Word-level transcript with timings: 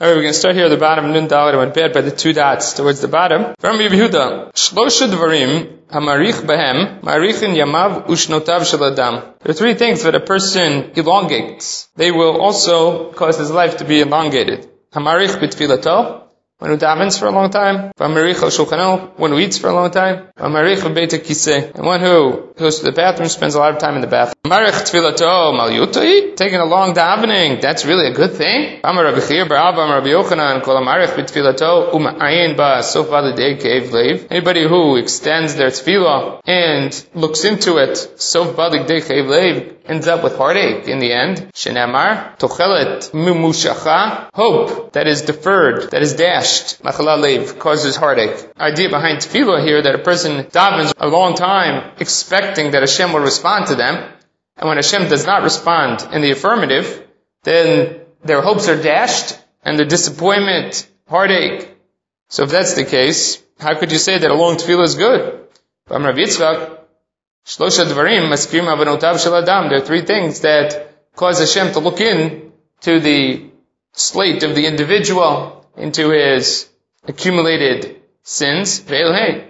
Alright, 0.00 0.14
we're 0.14 0.22
going 0.22 0.32
to 0.32 0.38
start 0.38 0.54
here 0.54 0.66
at 0.66 0.68
the 0.68 0.76
bottom, 0.76 1.12
Nun 1.12 1.26
Dalet 1.26 1.60
and 1.60 1.74
bed 1.74 1.92
by 1.92 2.02
the 2.02 2.12
two 2.12 2.32
dots 2.32 2.74
towards 2.74 3.00
the 3.00 3.08
bottom. 3.08 3.56
From 3.58 3.78
Yehuda, 3.78 4.52
Shlosha 4.52 5.08
Dvarim, 5.08 5.88
Hamarich 5.88 6.40
Behem, 6.46 7.00
Marichin 7.00 7.56
Yamav 7.56 8.06
Ushnotav 8.06 8.60
Shaladam. 8.60 9.40
There 9.40 9.50
are 9.50 9.54
three 9.54 9.74
things 9.74 10.04
that 10.04 10.14
a 10.14 10.20
person 10.20 10.92
elongates. 10.94 11.88
They 11.96 12.12
will 12.12 12.40
also 12.40 13.10
cause 13.10 13.38
his 13.38 13.50
life 13.50 13.78
to 13.78 13.84
be 13.84 14.00
elongated. 14.00 14.70
Hamarich 14.92 15.40
Bitfilato, 15.40 16.27
one 16.58 16.70
who 16.70 16.76
davens 16.76 17.18
for 17.20 17.26
a 17.26 17.30
long 17.30 17.50
time, 17.50 17.92
v'amarich 17.96 18.42
al 18.42 18.50
shulchano, 18.50 19.16
one 19.16 19.30
who 19.30 19.38
eats 19.38 19.58
for 19.58 19.68
a 19.68 19.72
long 19.72 19.92
time, 19.92 20.26
v'amarich 20.36 20.78
v'beita 20.78 21.18
kiseh, 21.20 21.72
and 21.74 21.86
one 21.86 22.00
who 22.00 22.52
goes 22.56 22.80
to 22.80 22.84
the 22.84 22.90
bathroom, 22.90 23.28
spends 23.28 23.54
a 23.54 23.60
lot 23.60 23.72
of 23.74 23.78
time 23.78 23.94
in 23.94 24.00
the 24.00 24.08
bathroom. 24.08 24.34
Amarich 24.44 24.82
tfilato 24.88 25.56
mal 25.56 25.70
yutoi, 25.70 26.34
taking 26.34 26.58
a 26.58 26.64
long 26.64 26.94
davening, 26.94 27.60
that's 27.60 27.84
really 27.84 28.08
a 28.08 28.12
good 28.12 28.32
thing. 28.32 28.80
Amar 28.82 29.04
Rabbi 29.04 29.20
Chiya 29.20 29.48
bar 29.48 29.58
Abba, 29.58 29.82
Rabbi 29.82 30.08
Yochanan, 30.08 30.62
kol 30.64 30.76
amarich 30.76 31.10
b'tfilato, 31.10 31.92
uma'ayin 31.92 32.56
ba 32.56 32.82
sof 32.82 33.06
b'adidei 33.06 33.60
kev 33.62 33.90
leiv. 33.90 34.26
Anybody 34.28 34.66
who 34.66 34.96
extends 34.96 35.54
their 35.54 35.70
tefillah 35.70 36.40
and 36.44 37.06
looks 37.14 37.44
into 37.44 37.76
it, 37.76 37.96
sof 38.20 38.56
b'adidei 38.56 39.00
kev 39.06 39.28
leiv, 39.28 39.77
ends 39.88 40.06
up 40.06 40.22
with 40.22 40.36
heartache 40.36 40.86
in 40.86 40.98
the 40.98 41.12
end. 41.12 41.50
Shenamar, 41.54 42.38
tochelet 42.38 43.10
mumushacha, 43.12 44.28
hope 44.34 44.92
that 44.92 45.06
is 45.06 45.22
deferred, 45.22 45.90
that 45.90 46.02
is 46.02 46.14
dashed. 46.14 46.82
Machala 46.82 47.20
lev, 47.20 47.58
causes 47.58 47.96
heartache. 47.96 48.50
Idea 48.58 48.90
behind 48.90 49.18
tefillah 49.18 49.64
here 49.64 49.82
that 49.82 49.94
a 49.94 49.98
person 49.98 50.44
davens 50.44 50.92
a 50.96 51.08
long 51.08 51.34
time 51.34 51.92
expecting 51.98 52.72
that 52.72 52.82
Hashem 52.82 53.12
will 53.12 53.20
respond 53.20 53.68
to 53.68 53.74
them. 53.74 54.12
And 54.56 54.68
when 54.68 54.76
Hashem 54.76 55.08
does 55.08 55.24
not 55.24 55.42
respond 55.42 56.06
in 56.12 56.20
the 56.20 56.32
affirmative, 56.32 57.06
then 57.44 58.00
their 58.22 58.42
hopes 58.42 58.68
are 58.68 58.80
dashed 58.80 59.38
and 59.62 59.78
the 59.78 59.84
disappointment, 59.84 60.88
heartache. 61.08 61.74
So 62.28 62.44
if 62.44 62.50
that's 62.50 62.74
the 62.74 62.84
case, 62.84 63.42
how 63.58 63.78
could 63.78 63.92
you 63.92 63.98
say 63.98 64.18
that 64.18 64.30
a 64.30 64.34
long 64.34 64.56
tefillah 64.56 64.84
is 64.84 64.94
good? 64.96 65.44
But 65.86 66.02
Rav 66.02 66.16
Yitzchak, 66.16 66.77
Shlosha 67.48 67.86
Dvarim, 67.86 68.28
Maskrim 68.28 68.66
Avanotav 68.66 69.14
Shaladam. 69.16 69.70
There 69.70 69.78
are 69.78 69.86
three 69.86 70.02
things 70.02 70.40
that 70.40 70.94
cause 71.16 71.38
Hashem 71.38 71.72
to 71.72 71.78
look 71.78 71.98
in 71.98 72.52
to 72.82 73.00
the 73.00 73.46
slate 73.92 74.42
of 74.42 74.54
the 74.54 74.66
individual, 74.66 75.64
into 75.74 76.10
his 76.10 76.68
accumulated 77.04 78.02
sins. 78.22 78.80
Veil 78.80 79.14
hey. 79.14 79.46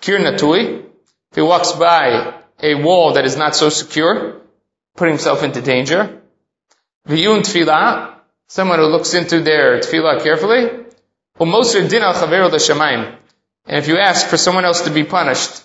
Kir 0.00 0.20
Natui. 0.20 0.84
If 1.32 1.34
he 1.34 1.42
walks 1.42 1.72
by 1.72 2.34
a 2.62 2.76
wall 2.76 3.14
that 3.14 3.24
is 3.24 3.36
not 3.36 3.56
so 3.56 3.68
secure, 3.68 4.42
putting 4.94 5.14
himself 5.14 5.42
into 5.42 5.60
danger. 5.60 6.22
Viyun 7.08 7.40
Tfilah. 7.40 8.14
Someone 8.46 8.78
who 8.78 8.86
looks 8.86 9.12
into 9.14 9.40
their 9.40 9.80
tefillah 9.80 10.22
carefully. 10.22 10.84
Umoser 11.40 11.90
din 11.90 12.04
al 12.04 12.14
And 13.66 13.76
if 13.76 13.88
you 13.88 13.98
ask 13.98 14.28
for 14.28 14.36
someone 14.36 14.64
else 14.64 14.82
to 14.82 14.90
be 14.90 15.02
punished 15.02 15.64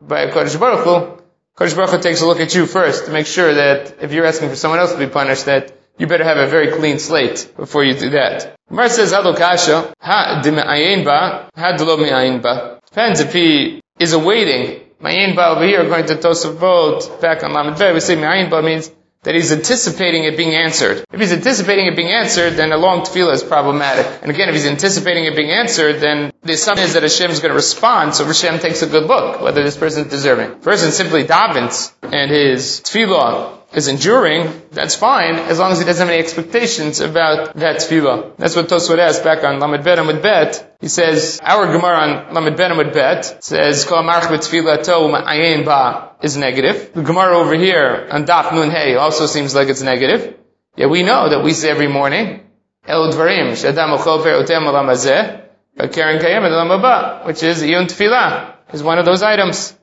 by 0.00 0.22
a 0.22 0.32
Kodesh 0.32 0.58
Baruch 0.58 0.84
Hu, 0.84 1.25
Kodesh 1.56 1.74
Baruch 1.74 1.90
Hu 1.90 1.98
takes 2.02 2.20
a 2.20 2.26
look 2.26 2.38
at 2.40 2.54
you 2.54 2.66
first 2.66 3.06
to 3.06 3.12
make 3.12 3.26
sure 3.26 3.54
that 3.54 4.02
if 4.02 4.12
you're 4.12 4.26
asking 4.26 4.50
for 4.50 4.56
someone 4.56 4.78
else 4.78 4.92
to 4.92 4.98
be 4.98 5.06
punished, 5.06 5.46
that 5.46 5.72
you 5.96 6.06
better 6.06 6.24
have 6.24 6.36
a 6.36 6.46
very 6.46 6.70
clean 6.72 6.98
slate 6.98 7.50
before 7.56 7.82
you 7.82 7.94
do 7.94 8.10
that. 8.10 8.54
Mar 8.68 8.90
says, 8.90 9.12
Kasha, 9.12 9.94
ha 9.98 10.42
ba, 10.44 11.48
ha 11.56 12.38
ba. 12.42 12.80
Depends 12.90 13.20
if 13.20 13.32
he 13.32 13.80
is 13.98 14.12
awaiting. 14.12 14.82
Ma'ayin 15.00 15.34
ba 15.34 15.46
over 15.48 15.64
here, 15.64 15.80
according 15.80 16.06
to 16.08 16.16
Tosafot, 16.16 17.22
back 17.22 17.42
on 17.42 17.54
Lamed 17.54 17.78
we 17.94 18.00
say 18.00 18.16
Ma'ayin 18.16 18.50
ba 18.50 18.62
means 18.62 18.90
that 19.26 19.34
he's 19.34 19.50
anticipating 19.50 20.22
it 20.22 20.36
being 20.36 20.54
answered. 20.54 21.04
If 21.12 21.18
he's 21.18 21.32
anticipating 21.32 21.86
it 21.86 21.96
being 21.96 22.12
answered, 22.12 22.52
then 22.52 22.70
a 22.70 22.76
long 22.76 23.00
tefillah 23.00 23.32
is 23.32 23.42
problematic. 23.42 24.06
And 24.22 24.30
again, 24.30 24.48
if 24.48 24.54
he's 24.54 24.66
anticipating 24.66 25.24
it 25.24 25.34
being 25.34 25.50
answered, 25.50 25.94
then 25.94 26.32
the 26.44 26.52
assumption 26.52 26.86
is 26.86 26.94
that 26.94 27.02
Hashem 27.02 27.32
is 27.32 27.40
going 27.40 27.50
to 27.50 27.56
respond, 27.56 28.14
so 28.14 28.24
Hashem 28.24 28.60
takes 28.60 28.82
a 28.82 28.86
good 28.86 29.06
look, 29.06 29.40
whether 29.42 29.64
this 29.64 29.76
person 29.76 30.04
is 30.04 30.10
deserving. 30.10 30.60
person 30.60 30.92
simply 30.92 31.24
davens, 31.24 31.92
and 32.04 32.30
his 32.30 32.80
tefillah 32.82 33.65
is 33.76 33.88
enduring, 33.88 34.62
that's 34.72 34.94
fine, 34.94 35.34
as 35.34 35.58
long 35.58 35.70
as 35.70 35.78
he 35.78 35.84
doesn't 35.84 36.06
have 36.06 36.12
any 36.12 36.22
expectations 36.22 37.00
about 37.00 37.54
that 37.56 37.76
tefillah. 37.76 38.34
That's 38.38 38.56
what 38.56 38.68
Tosfot 38.68 38.98
asks 38.98 39.22
back 39.22 39.44
on 39.44 39.60
Lamed 39.60 39.84
Bet 39.84 39.98
Amud 39.98 40.22
Bet. 40.22 40.76
He 40.80 40.88
says, 40.88 41.38
our 41.42 41.66
Gemara 41.66 41.96
on 41.96 42.34
Lamed 42.34 42.56
Bet 42.56 42.70
Amud 42.70 42.94
Bet 42.94 43.44
says, 43.44 43.84
Kol 43.84 44.02
march 44.02 44.24
b'tefillah 44.24 44.82
to 44.84 44.92
ma'ayin 45.14 45.66
ba 45.66 46.16
is 46.22 46.38
negative. 46.38 46.94
The 46.94 47.02
Gemara 47.02 47.36
over 47.36 47.54
here 47.54 48.08
on 48.10 48.24
Daf 48.24 48.50
Nun 48.54 48.70
Hey 48.70 48.94
also 48.94 49.26
seems 49.26 49.54
like 49.54 49.68
it's 49.68 49.82
negative. 49.82 50.38
Yeah, 50.76 50.86
we 50.86 51.02
know 51.02 51.28
that 51.28 51.44
we 51.44 51.52
say 51.52 51.68
every 51.68 51.88
morning, 51.88 52.48
El 52.86 53.12
Dvarim, 53.12 53.52
Shadam 53.52 53.98
Ochol 53.98 54.24
Perotem 54.24 54.64
Olam 54.64 54.88
Hazeh, 54.88 55.92
Karen 55.92 56.18
Kayem 56.18 56.48
Olam 56.48 57.26
which 57.26 57.42
is 57.42 57.62
Yun 57.62 57.88
Tefillah, 57.88 58.54
is 58.72 58.82
one 58.82 58.98
of 58.98 59.04
those 59.04 59.22
items. 59.22 59.76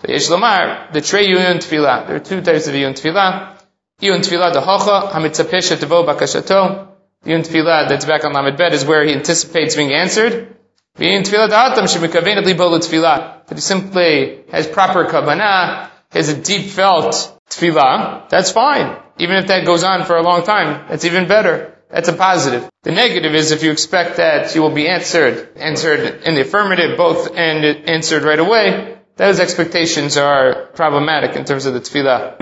The 0.00 0.12
Yesh 0.12 0.28
Lomar, 0.28 0.92
the 0.92 1.00
Trey 1.00 1.26
Yun 1.26 1.58
Tefillah. 1.58 2.06
There 2.06 2.16
are 2.16 2.20
two 2.20 2.40
types 2.40 2.68
of 2.68 2.74
Yun 2.76 2.94
Tefillah. 2.94 3.60
Yun 3.98 4.20
Tefillah 4.20 4.52
the 4.52 4.60
Hocha, 4.60 5.10
Hamitzapesha 5.10 5.76
Tevo 5.76 6.06
Bakashato. 6.06 6.86
Yun 7.24 7.42
Tefillah 7.42 7.88
that's 7.88 8.04
back 8.04 8.24
on 8.24 8.32
Lamed 8.32 8.56
Bet 8.56 8.72
is 8.72 8.84
where 8.84 9.04
he 9.04 9.12
anticipates 9.12 9.74
being 9.74 9.92
answered. 9.92 10.56
The 10.94 11.04
Yun 11.04 11.24
Tefillah 11.24 11.48
Da'atam 11.48 11.88
Shemikavenet 11.88 12.44
Libo 12.44 12.78
Tefillah. 12.78 13.46
That 13.46 13.54
he 13.56 13.60
simply 13.60 14.44
has 14.52 14.68
proper 14.68 15.06
kavanah, 15.06 15.90
has 16.12 16.28
a 16.28 16.40
deep 16.40 16.70
felt 16.70 17.36
tefillah. 17.50 18.28
That's 18.28 18.52
fine. 18.52 18.96
Even 19.18 19.36
if 19.36 19.48
that 19.48 19.66
goes 19.66 19.82
on 19.82 20.04
for 20.04 20.16
a 20.16 20.22
long 20.22 20.44
time, 20.44 20.86
that's 20.88 21.04
even 21.06 21.26
better. 21.26 21.74
That's 21.90 22.08
a 22.08 22.12
positive. 22.12 22.68
The 22.84 22.92
negative 22.92 23.34
is 23.34 23.50
if 23.50 23.64
you 23.64 23.72
expect 23.72 24.18
that 24.18 24.54
you 24.54 24.62
will 24.62 24.70
be 24.70 24.86
answered, 24.86 25.56
answered 25.56 26.22
in 26.22 26.34
the 26.36 26.42
affirmative, 26.42 26.96
both 26.96 27.34
and 27.34 27.64
answered 27.88 28.22
right 28.22 28.38
away, 28.38 28.97
those 29.18 29.40
expectations 29.40 30.16
are 30.16 30.66
problematic 30.74 31.34
in 31.34 31.44
terms 31.44 31.66
of 31.66 31.74
the 31.74 31.80
tefillah. 31.80 32.36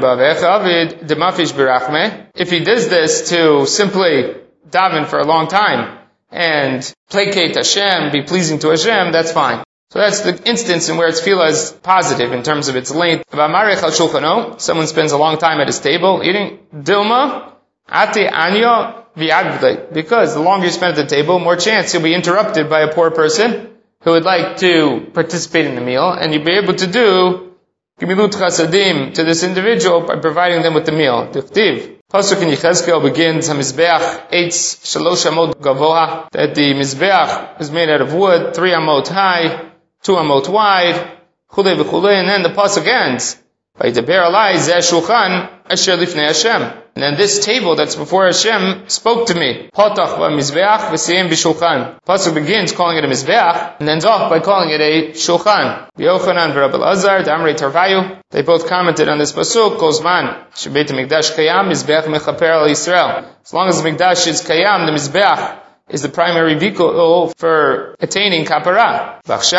If 2.34 2.50
he 2.50 2.60
does 2.60 2.88
this 2.88 3.30
to 3.30 3.66
simply 3.66 4.34
daven 4.68 5.06
for 5.06 5.18
a 5.18 5.24
long 5.24 5.48
time 5.48 5.98
and 6.30 6.94
placate 7.08 7.56
Hashem, 7.56 8.12
be 8.12 8.22
pleasing 8.22 8.58
to 8.58 8.68
Hashem, 8.68 9.10
that's 9.10 9.32
fine. 9.32 9.64
So 9.90 10.00
that's 10.00 10.20
the 10.20 10.38
instance 10.46 10.90
in 10.90 10.98
where 10.98 11.08
tefillah 11.08 11.48
is 11.48 11.70
positive 11.82 12.32
in 12.32 12.42
terms 12.42 12.68
of 12.68 12.76
its 12.76 12.90
length. 12.90 13.24
Someone 13.30 14.86
spends 14.86 15.12
a 15.12 15.18
long 15.18 15.38
time 15.38 15.60
at 15.60 15.68
his 15.68 15.80
table 15.80 16.20
eating. 16.22 16.58
Dilma, 16.74 17.52
ate 17.90 18.30
anyo 18.30 19.94
Because 19.94 20.34
the 20.34 20.40
longer 20.40 20.66
you 20.66 20.72
spend 20.72 20.98
at 20.98 21.08
the 21.08 21.16
table, 21.16 21.38
more 21.38 21.56
chance 21.56 21.94
you'll 21.94 22.02
be 22.02 22.12
interrupted 22.14 22.68
by 22.68 22.82
a 22.82 22.92
poor 22.92 23.10
person 23.10 23.75
who 24.06 24.12
would 24.12 24.24
like 24.24 24.58
to 24.58 25.10
participate 25.12 25.66
in 25.66 25.74
the 25.74 25.80
meal, 25.80 26.08
and 26.12 26.32
you'd 26.32 26.44
be 26.44 26.52
able 26.52 26.74
to 26.74 26.86
do 26.86 27.52
gemilut 28.00 28.30
chasadim 28.30 29.12
to 29.12 29.24
this 29.24 29.42
individual 29.42 30.02
by 30.02 30.14
providing 30.14 30.62
them 30.62 30.74
with 30.74 30.86
the 30.86 30.92
meal. 30.92 31.26
Dichtiv. 31.32 31.98
Pasuk 32.12 32.40
in 32.40 32.50
Yechezkel 32.50 33.02
begins, 33.02 33.48
HaMizbeach 33.48 34.30
eitz 34.30 34.78
shalosh 34.90 35.26
amot 35.28 35.54
gavoha, 35.54 36.30
that 36.30 36.54
the 36.54 36.72
Mizbeach 36.74 37.60
is 37.60 37.72
made 37.72 37.88
out 37.88 38.00
of 38.00 38.14
wood, 38.14 38.54
three 38.54 38.70
amot 38.70 39.08
high, 39.08 39.72
two 40.04 40.12
amot 40.12 40.48
wide, 40.48 41.18
chule 41.50 41.76
v'chule, 41.76 42.12
and 42.14 42.28
then 42.28 42.44
the 42.44 42.50
Pasuk 42.50 42.86
ends, 42.86 43.36
by 43.76 43.90
Vaydaber 43.90 44.30
alai 44.30 44.54
zeh 44.54 44.78
shulchan 44.88 45.50
asher 45.68 45.96
lifnei 45.96 46.28
Hashem. 46.28 46.85
And 46.96 47.02
then 47.02 47.18
this 47.18 47.44
table 47.44 47.76
that's 47.76 47.94
before 47.94 48.24
Hashem 48.24 48.88
spoke 48.88 49.26
to 49.26 49.34
me. 49.34 49.68
Potach 49.74 50.16
mizbeach 50.16 50.88
v'siyim 50.88 51.28
b'shulchan. 51.28 52.00
Pasuk 52.08 52.32
begins 52.32 52.72
calling 52.72 52.96
it 52.96 53.04
a 53.04 53.06
mizbeach 53.06 53.80
and 53.80 53.86
ends 53.86 54.06
off 54.06 54.30
by 54.30 54.40
calling 54.40 54.70
it 54.70 54.80
a 54.80 55.10
shulchan. 55.10 55.90
Yochanan 55.98 56.54
v'Rabbi 56.54 56.82
Azar, 56.82 57.20
Damrei 57.22 57.54
Tarvayu. 57.54 58.18
They 58.30 58.40
both 58.40 58.66
commented 58.66 59.10
on 59.10 59.18
this 59.18 59.34
pasuk. 59.34 59.76
Kozman 59.76 60.42
shebeit 60.54 60.88
mikdash 60.88 61.36
kayam 61.36 61.68
mizbeach 61.68 62.04
mechaper 62.04 62.48
al 62.48 62.66
Yisrael. 62.66 63.30
As 63.44 63.52
long 63.52 63.68
as 63.68 63.82
the 63.82 63.86
mikdash 63.90 64.26
is 64.26 64.40
kayam, 64.40 64.86
the 64.86 64.92
mizbeach 64.92 65.65
is 65.88 66.02
the 66.02 66.08
primary 66.08 66.54
vehicle 66.54 67.32
for 67.36 67.94
attaining 68.00 68.44
kapara. 68.44 69.20
But 69.24 69.52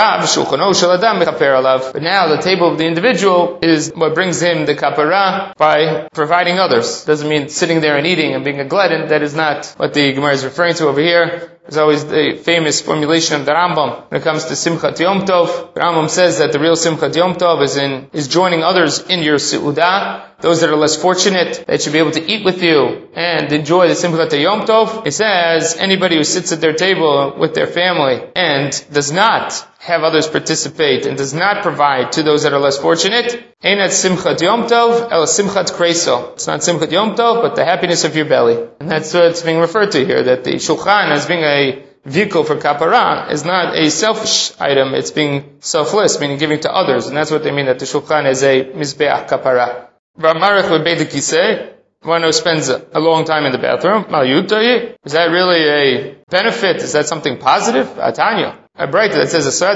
now 2.01 2.27
the 2.27 2.41
table 2.41 2.71
of 2.71 2.77
the 2.77 2.85
individual 2.85 3.59
is 3.61 3.91
what 3.95 4.13
brings 4.13 4.41
him 4.41 4.65
the 4.65 4.75
kapara 4.75 5.55
by 5.55 6.09
providing 6.13 6.59
others. 6.59 7.05
Doesn't 7.05 7.29
mean 7.29 7.49
sitting 7.49 7.79
there 7.79 7.97
and 7.97 8.05
eating 8.05 8.33
and 8.33 8.43
being 8.43 8.59
a 8.59 8.65
glutton. 8.65 9.07
That 9.07 9.21
is 9.21 9.33
not 9.33 9.73
what 9.77 9.93
the 9.93 10.13
Gemara 10.13 10.33
is 10.33 10.43
referring 10.43 10.75
to 10.75 10.87
over 10.87 10.99
here. 10.99 11.56
There's 11.67 11.77
always 11.77 12.05
the 12.05 12.39
famous 12.41 12.79
formulation 12.79 13.41
of 13.41 13.45
the 13.45 13.51
Rambam 13.51 14.09
when 14.09 14.21
it 14.21 14.23
comes 14.23 14.45
to 14.45 14.53
Simchat 14.53 14.97
Yom 15.01 15.25
Tov. 15.25 15.73
The 15.73 15.81
Rambam 15.81 16.09
says 16.09 16.37
that 16.37 16.53
the 16.53 16.59
real 16.59 16.77
Simchat 16.77 17.13
Yom 17.13 17.35
Tov 17.35 17.61
is 17.61 17.75
in, 17.75 18.09
is 18.13 18.29
joining 18.29 18.63
others 18.63 18.99
in 18.99 19.21
your 19.21 19.35
Seudah. 19.35 20.23
Those 20.39 20.61
that 20.61 20.69
are 20.69 20.77
less 20.77 20.95
fortunate, 20.95 21.65
that 21.67 21.81
should 21.81 21.91
be 21.91 21.99
able 21.99 22.11
to 22.11 22.25
eat 22.25 22.45
with 22.45 22.63
you 22.63 23.09
and 23.13 23.51
enjoy 23.51 23.89
the 23.89 23.95
Simchat 23.95 24.41
Yom 24.41 24.61
Tov. 24.61 25.05
It 25.05 25.11
says 25.11 25.75
anybody 25.75 26.15
who 26.15 26.23
sits 26.23 26.53
at 26.53 26.61
their 26.61 26.71
table 26.71 27.35
with 27.37 27.53
their 27.53 27.67
family 27.67 28.23
and 28.33 28.71
does 28.93 29.11
not 29.11 29.67
have 29.87 30.03
others 30.03 30.27
participate 30.27 31.05
and 31.05 31.17
does 31.17 31.33
not 31.33 31.63
provide 31.63 32.11
to 32.11 32.21
those 32.21 32.43
that 32.43 32.51
are 32.51 32.59
less 32.59 32.77
fortunate, 32.77 33.41
ain't 33.63 33.79
at 33.79 33.91
Simchat 33.91 34.41
Yom 34.41 34.63
Tov, 34.63 35.09
el 35.11 35.25
Simchat 35.25 35.71
Kreso. 35.71 36.33
It's 36.33 36.45
not 36.45 36.59
Simchat 36.59 36.91
Yom 36.91 37.15
Tov, 37.15 37.41
but 37.41 37.55
the 37.55 37.63
happiness 37.63 38.03
of 38.03 38.13
your 38.13 38.25
belly. 38.25 38.57
And 38.81 38.91
that's 38.91 39.13
what 39.13 39.23
it's 39.25 39.41
being 39.41 39.59
referred 39.59 39.93
to 39.93 40.05
here, 40.05 40.23
that 40.23 40.43
the 40.43 40.55
Shulchan 40.55 41.11
as 41.11 41.25
being 41.25 41.43
a 41.43 41.85
vehicle 42.03 42.43
for 42.43 42.57
kapara 42.57 43.31
is 43.31 43.45
not 43.45 43.77
a 43.77 43.89
selfish 43.89 44.51
item, 44.59 44.93
it's 44.93 45.11
being 45.11 45.55
selfless, 45.61 46.19
meaning 46.19 46.37
giving 46.37 46.59
to 46.61 46.73
others. 46.73 47.07
And 47.07 47.15
that's 47.15 47.31
what 47.31 47.43
they 47.43 47.51
mean 47.51 47.67
that 47.67 47.79
the 47.79 47.85
Shulchan 47.85 48.29
is 48.29 48.43
a 48.43 48.65
Mizbeach 48.65 49.29
kapara. 49.29 49.87
One 52.01 52.21
who 52.23 52.31
spends 52.31 52.69
a 52.69 52.99
long 52.99 53.25
time 53.25 53.45
in 53.45 53.51
the 53.53 53.57
bathroom, 53.57 54.05
is 55.05 55.13
that 55.13 55.27
really 55.31 55.63
a 55.63 56.15
benefit? 56.29 56.77
Is 56.77 56.91
that 56.91 57.07
something 57.07 57.37
positive? 57.37 57.87
Ah, 57.97 58.11
Atanya. 58.11 58.66
A 58.79 58.85
bright 58.85 59.11
that 59.13 59.29
says, 59.29 59.59
There 59.59 59.71
are 59.71 59.75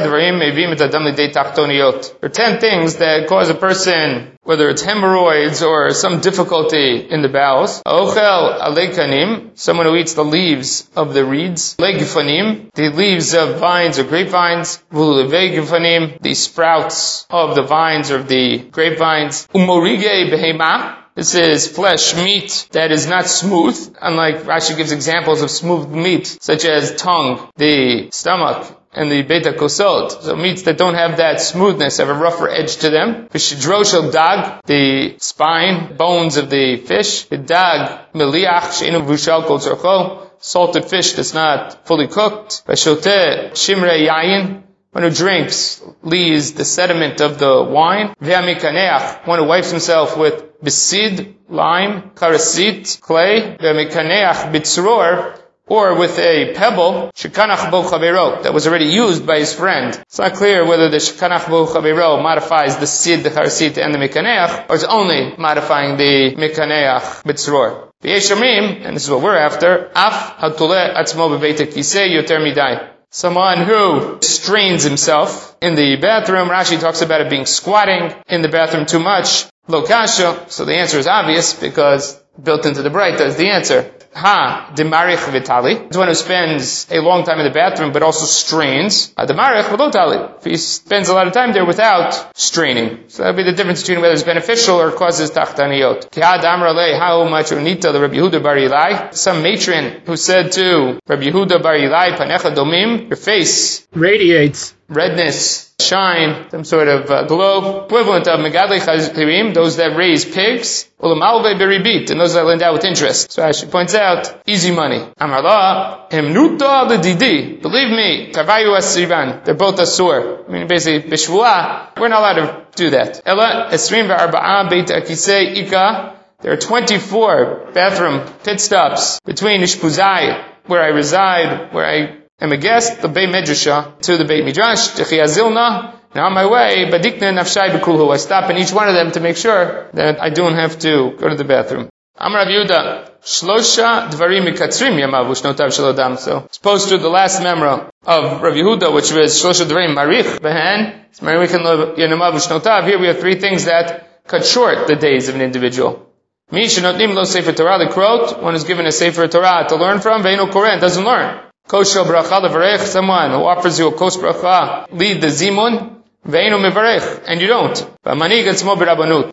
ten 2.29 2.59
things 2.59 2.95
that 2.97 3.27
cause 3.27 3.49
a 3.49 3.55
person, 3.55 4.37
whether 4.43 4.69
it's 4.69 4.83
hemorrhoids 4.83 5.63
or 5.63 5.89
some 5.89 6.19
difficulty 6.19 7.09
in 7.09 7.23
the 7.23 7.29
bowels. 7.29 7.81
Ochel 7.83 8.61
alekanim, 8.61 9.57
someone 9.57 9.87
who 9.87 9.95
eats 9.95 10.13
the 10.13 10.23
leaves 10.23 10.87
of 10.95 11.15
the 11.15 11.25
reeds. 11.25 11.77
Legifanim, 11.77 12.71
the 12.75 12.89
leaves 12.89 13.33
of 13.33 13.57
vines 13.57 13.97
or 13.97 14.03
grapevines. 14.03 14.77
Vululevegifanim, 14.93 16.21
the 16.21 16.35
sprouts 16.35 17.25
of 17.31 17.55
the 17.55 17.63
vines 17.63 18.11
or 18.11 18.21
the 18.21 18.59
grapevines. 18.59 19.47
Umorige 19.47 20.29
behema, 20.29 20.97
this 21.15 21.33
is 21.33 21.67
flesh, 21.67 22.15
meat 22.15 22.67
that 22.71 22.91
is 22.91 23.07
not 23.07 23.25
smooth, 23.25 23.95
unlike 23.99 24.43
Rashi 24.43 24.77
gives 24.77 24.91
examples 24.91 25.41
of 25.41 25.49
smooth 25.49 25.89
meat, 25.89 26.27
such 26.39 26.65
as 26.65 26.95
tongue, 26.95 27.49
the 27.57 28.11
stomach, 28.11 28.77
and 28.93 29.11
the 29.11 29.21
beta 29.21 29.53
kosot. 29.53 30.21
So 30.21 30.35
meats 30.35 30.63
that 30.63 30.77
don't 30.77 30.95
have 30.95 31.17
that 31.17 31.41
smoothness, 31.41 31.97
have 31.97 32.09
a 32.09 32.13
rougher 32.13 32.49
edge 32.49 32.77
to 32.77 32.89
them. 32.89 33.27
V'shidroshel 33.29 34.11
dag, 34.11 34.61
the 34.65 35.15
spine, 35.19 35.95
bones 35.95 36.37
of 36.37 36.49
the 36.49 36.77
fish. 36.77 37.25
The 37.25 37.37
dag, 37.37 38.11
meliach, 38.13 38.79
she'inu 38.79 39.05
vushal 39.05 39.45
kol 39.45 39.59
tzorcho. 39.59 40.27
Salted 40.39 40.85
fish 40.85 41.13
that's 41.13 41.33
not 41.33 41.85
fully 41.85 42.07
cooked. 42.07 42.65
V'shoteh, 42.65 43.51
shimre 43.51 44.07
yayin, 44.07 44.63
one 44.91 45.03
who 45.03 45.09
drinks 45.09 45.81
leaves 46.03 46.53
the 46.53 46.65
sediment 46.65 47.21
of 47.21 47.39
the 47.39 47.63
wine. 47.63 48.13
Ve'amikaneach, 48.21 49.25
one 49.25 49.39
who 49.39 49.45
wipes 49.45 49.71
himself 49.71 50.17
with 50.17 50.59
besid, 50.61 51.35
lime, 51.47 52.11
karasit, 52.15 52.99
clay. 52.99 53.55
Ve'amikaneach 53.57 54.51
bitzror, 54.51 55.37
or 55.71 55.95
with 55.95 56.19
a 56.19 56.53
pebble, 56.53 57.11
shekanach 57.15 57.71
bo 57.71 57.83
chavero, 57.83 58.43
that 58.43 58.53
was 58.53 58.67
already 58.67 58.87
used 58.87 59.25
by 59.25 59.39
his 59.39 59.53
friend. 59.53 59.95
It's 60.01 60.19
not 60.19 60.33
clear 60.33 60.67
whether 60.67 60.89
the 60.89 60.97
shekanach 60.97 61.47
bo 61.49 61.65
chavero 61.65 62.21
modifies 62.21 62.77
the 62.77 62.87
sid, 62.87 63.23
the 63.23 63.29
charasit, 63.29 63.77
and 63.77 63.93
the 63.93 63.97
mikaneach, 63.97 64.69
or 64.69 64.75
it's 64.75 64.83
only 64.83 65.33
modifying 65.37 65.95
the 65.95 66.35
mikaneach 66.35 67.23
bitzror. 67.23 67.87
The 68.01 68.09
Yeshamim, 68.09 68.85
and 68.85 68.97
this 68.97 69.05
is 69.05 69.09
what 69.09 69.21
we're 69.21 69.37
after, 69.37 69.89
af 69.95 70.35
hatule 70.39 70.93
atzmo 70.93 71.29
bebete 71.31 71.67
kiseh 71.73 72.09
yoter 72.15 72.41
midai. 72.45 72.89
Someone 73.09 73.61
who 73.61 74.19
strains 74.21 74.83
himself 74.83 75.55
in 75.61 75.75
the 75.75 75.95
bathroom. 75.97 76.49
Rashi 76.49 76.79
talks 76.79 77.01
about 77.01 77.21
it 77.21 77.29
being 77.29 77.45
squatting 77.45 78.13
in 78.27 78.41
the 78.41 78.47
bathroom 78.49 78.85
too 78.85 78.99
much. 78.99 79.45
Lokasha. 79.67 80.49
So 80.49 80.65
the 80.65 80.75
answer 80.75 80.97
is 80.97 81.07
obvious 81.07 81.53
because 81.53 82.20
built 82.41 82.65
into 82.65 82.81
the 82.81 82.89
bright 82.89 83.19
is 83.19 83.35
the 83.37 83.49
answer. 83.49 83.91
Ha, 84.13 84.73
demarich 84.75 85.25
vitali. 85.31 85.73
It's 85.73 85.95
one 85.95 86.09
who 86.09 86.13
spends 86.13 86.85
a 86.91 86.99
long 86.99 87.23
time 87.23 87.39
in 87.39 87.45
the 87.45 87.51
bathroom 87.51 87.93
but 87.93 88.03
also 88.03 88.25
strains. 88.25 89.13
Ha, 89.17 89.25
demarich 89.25 89.63
v'lotali. 89.63 90.37
If 90.37 90.43
he 90.43 90.57
spends 90.57 91.07
a 91.07 91.13
lot 91.13 91.27
of 91.27 91.33
time 91.33 91.53
there 91.53 91.65
without 91.65 92.37
straining. 92.37 93.05
So 93.07 93.23
that 93.23 93.29
would 93.29 93.37
be 93.37 93.49
the 93.49 93.55
difference 93.55 93.81
between 93.81 94.01
whether 94.01 94.13
it's 94.13 94.23
beneficial 94.23 94.81
or 94.81 94.91
causes 94.91 95.31
tachtaniyot. 95.31 96.11
Ki 96.11 96.21
ha 96.21 96.37
how 96.41 97.23
much 97.29 97.51
unita 97.51 97.93
the 97.93 98.01
Rabbi 98.01 98.15
Yehuda 98.15 98.43
bar 98.43 98.55
Ilai. 98.55 99.13
Some 99.15 99.43
matron 99.43 100.01
who 100.05 100.17
said 100.17 100.51
to 100.53 100.99
Rabbi 101.07 101.23
Yehuda 101.23 101.63
bar 101.63 101.75
Ilai, 101.75 102.17
panecha 102.17 102.53
domim, 102.53 103.07
your 103.07 103.17
face 103.17 103.87
radiates 103.93 104.73
redness, 104.91 105.70
shine, 105.81 106.49
some 106.49 106.63
sort 106.63 106.87
of 106.87 107.09
uh, 107.09 107.23
glow, 107.23 107.85
equivalent 107.85 108.27
of 108.27 108.39
megadli 108.39 108.79
chazirim, 108.79 109.53
those 109.53 109.77
that 109.77 109.97
raise 109.97 110.25
pigs, 110.25 110.89
ulamalve 110.99 111.57
beribit, 111.59 112.11
and 112.11 112.19
those 112.19 112.33
that 112.33 112.45
lend 112.45 112.61
out 112.61 112.73
with 112.73 112.85
interest. 112.85 113.31
So 113.31 113.43
as 113.43 113.59
she 113.59 113.65
points 113.65 113.95
out, 113.95 114.41
easy 114.45 114.71
money. 114.71 114.99
Amarla, 115.19 116.09
hemnuta 116.09 116.87
ledidi. 116.89 117.61
Believe 117.61 117.89
me, 117.89 118.31
kavayu 118.31 118.77
asivan. 118.77 119.43
They're 119.43 119.55
both 119.55 119.77
asur. 119.77 120.47
I 120.47 120.51
mean, 120.51 120.67
basically, 120.67 121.09
bishvua, 121.09 121.99
we're 121.99 122.07
not 122.07 122.19
allowed 122.19 122.33
to 122.35 122.65
do 122.75 122.89
that. 122.91 123.21
Ella 123.25 123.69
esrim 123.71 124.07
ve'arba'a 124.07 124.69
beit 124.69 124.87
akisei 124.87 125.55
ika. 125.57 126.17
There 126.41 126.51
are 126.51 126.57
24 126.57 127.69
bathroom 127.73 128.27
pit 128.43 128.59
stops 128.59 129.19
between 129.25 129.61
Ishpuzai, 129.61 130.43
where 130.65 130.81
I 130.81 130.87
reside, 130.87 131.71
where 131.71 131.85
I 131.85 132.20
am 132.41 132.51
a 132.51 132.57
guest, 132.57 133.01
the 133.01 133.07
Beit 133.07 133.29
Medrasha, 133.29 133.71
uh, 133.71 133.91
to 134.01 134.17
the 134.17 134.25
Beit 134.25 134.43
Midrash, 134.43 134.89
Techiyazilna, 134.89 135.95
now 136.13 136.25
on 136.25 136.33
my 136.33 136.45
way, 136.45 136.89
Badikna 136.91 137.31
Nafshai 137.31 137.69
Bekulhu. 137.69 138.13
I 138.13 138.17
stop 138.17 138.49
in 138.49 138.57
each 138.57 138.73
one 138.73 138.89
of 138.89 138.95
them 138.95 139.11
to 139.11 139.21
make 139.21 139.37
sure 139.37 139.89
that 139.93 140.21
I 140.21 140.29
don't 140.29 140.55
have 140.55 140.77
to 140.79 141.15
go 141.17 141.29
to 141.29 141.35
the 141.35 141.45
bathroom. 141.45 141.89
Amr 142.17 142.37
Rav 142.37 142.47
Yehuda, 142.47 143.11
Shlosha 143.23 144.09
Dvarim 144.09 144.45
Mikatzrim 144.45 144.99
Yamav 144.99 145.27
Ushnotav 145.27 145.69
Shalodam. 145.69 146.17
So, 146.17 146.47
opposed 146.57 146.89
to 146.89 146.97
the 146.97 147.07
last 147.07 147.41
memra 147.41 147.89
of 148.05 148.41
Rav 148.41 148.53
Yehuda, 148.53 148.93
which 148.93 149.13
was 149.13 149.41
Shlosha 149.41 149.65
Dvarim 149.65 149.95
Marich 149.95 150.39
Behen, 150.41 151.05
Marich 151.19 151.95
Yanamav 151.95 152.33
Ushnotav, 152.33 152.85
here 152.85 152.99
we 152.99 153.07
have 153.07 153.19
three 153.19 153.35
things 153.35 153.65
that 153.65 154.27
cut 154.27 154.45
short 154.45 154.87
the 154.87 154.97
days 154.97 155.29
of 155.29 155.35
an 155.35 155.41
individual. 155.41 156.09
Mi 156.51 156.65
Shenotnim 156.65 157.15
Lo 157.15 157.23
Sefer 157.23 157.53
Torah, 157.53 157.79
the 157.79 157.85
Krot, 157.85 158.43
one 158.43 158.55
is 158.55 158.65
given 158.65 158.85
a 158.85 158.91
Sefer 158.91 159.29
Torah 159.29 159.65
to 159.69 159.77
learn 159.77 160.01
from, 160.01 160.23
Veino 160.23 160.51
Koren, 160.51 160.81
doesn't 160.81 161.05
learn. 161.05 161.50
Kosher 161.67 162.03
bracha 162.03 162.41
levarech, 162.41 162.79
someone 162.79 163.31
who 163.31 163.43
offers 163.43 163.79
you 163.79 163.87
a 163.87 163.91
kos 163.93 164.17
bracha, 164.17 164.87
lead 164.91 165.21
the 165.21 165.27
zimun, 165.27 166.01
veinu 166.27 166.59
mevarech, 166.59 167.23
and 167.27 167.39
you 167.41 167.47
don't. 167.47 167.87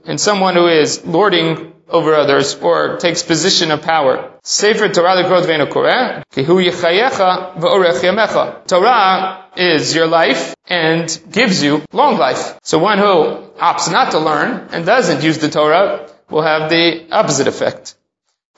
And 0.06 0.20
someone 0.20 0.54
who 0.54 0.69
is 0.69 1.04
lording 1.04 1.72
over 1.88 2.14
others 2.14 2.54
or 2.56 2.98
takes 2.98 3.22
position 3.22 3.70
of 3.70 3.82
power. 3.82 4.30
Sefer 4.42 4.88
Torah 4.88 5.16
lekrot 5.22 5.46
veinu 5.46 5.66
koreh, 5.69 6.22
kihu 6.30 6.62
yichayecha 6.64 7.56
ve'orech 7.56 8.00
yamecha. 8.02 8.66
Torah 8.66 9.46
is 9.56 9.94
your 9.94 10.06
life 10.06 10.54
and 10.66 11.20
gives 11.30 11.62
you 11.62 11.82
long 11.92 12.19
life. 12.19 12.58
So 12.62 12.78
one 12.78 12.98
who 12.98 13.50
opts 13.58 13.90
not 13.90 14.12
to 14.12 14.19
learn 14.19 14.69
and 14.70 14.86
doesn't 14.86 15.22
use 15.22 15.38
the 15.38 15.48
Torah 15.48 16.08
will 16.30 16.42
have 16.42 16.70
the 16.70 17.08
opposite 17.10 17.48
effect. 17.48 17.94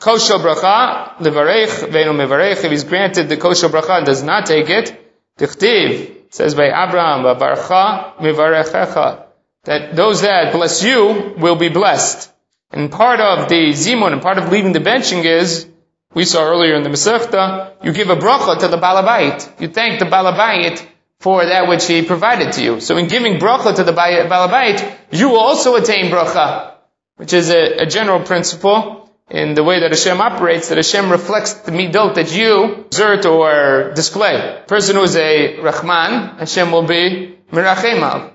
Kosher 0.00 0.38
bracha, 0.38 1.18
levarech, 1.18 1.90
ve'enu 1.90 2.14
mevarech, 2.14 2.64
if 2.64 2.70
he's 2.70 2.84
granted 2.84 3.28
the 3.28 3.36
kosher 3.36 3.68
bracha 3.68 3.98
and 3.98 4.06
does 4.06 4.22
not 4.22 4.46
take 4.46 4.70
it, 4.70 4.98
tichtiv, 5.38 6.22
says 6.30 6.54
by 6.54 6.68
Abraham, 6.68 7.22
barcha 7.38 8.14
mivarechecha, 8.18 9.26
that 9.64 9.94
those 9.94 10.22
that 10.22 10.54
bless 10.54 10.82
you 10.82 11.34
will 11.36 11.56
be 11.56 11.68
blessed. 11.68 12.32
And 12.70 12.90
part 12.90 13.20
of 13.20 13.50
the 13.50 13.72
zimun 13.72 14.12
and 14.12 14.22
part 14.22 14.38
of 14.38 14.50
leaving 14.50 14.72
the 14.72 14.78
benching 14.78 15.26
is, 15.26 15.66
we 16.14 16.24
saw 16.24 16.44
earlier 16.44 16.76
in 16.76 16.82
the 16.82 16.88
Masechta, 16.88 17.72
you 17.84 17.92
give 17.92 18.08
a 18.08 18.16
bracha 18.16 18.58
to 18.58 18.68
the 18.68 18.78
balabait. 18.78 19.60
You 19.60 19.68
thank 19.68 19.98
the 19.98 20.06
balabait 20.06 20.84
for 21.18 21.44
that 21.44 21.68
which 21.68 21.86
he 21.86 22.02
provided 22.02 22.54
to 22.54 22.64
you. 22.64 22.80
So 22.80 22.96
in 22.96 23.06
giving 23.06 23.38
bracha 23.38 23.76
to 23.76 23.84
the 23.84 23.92
balabait, 23.92 24.96
you 25.12 25.28
will 25.28 25.40
also 25.40 25.76
attain 25.76 26.10
bracha, 26.10 26.72
which 27.16 27.34
is 27.34 27.50
a, 27.50 27.82
a 27.82 27.86
general 27.86 28.20
principle 28.20 28.99
in 29.30 29.54
the 29.54 29.62
way 29.62 29.80
that 29.80 29.90
Hashem 29.90 30.20
operates, 30.20 30.68
that 30.68 30.76
Hashem 30.76 31.10
reflects 31.10 31.54
the 31.54 31.70
midot 31.70 32.16
that 32.16 32.34
you 32.34 32.84
exert 32.86 33.24
or 33.26 33.92
display. 33.94 34.62
Person 34.66 34.96
who 34.96 35.02
is 35.04 35.14
a 35.16 35.60
Rahman, 35.60 36.38
Hashem 36.38 36.72
will 36.72 36.86
be 36.86 37.38
Mirachemav. 37.52 38.32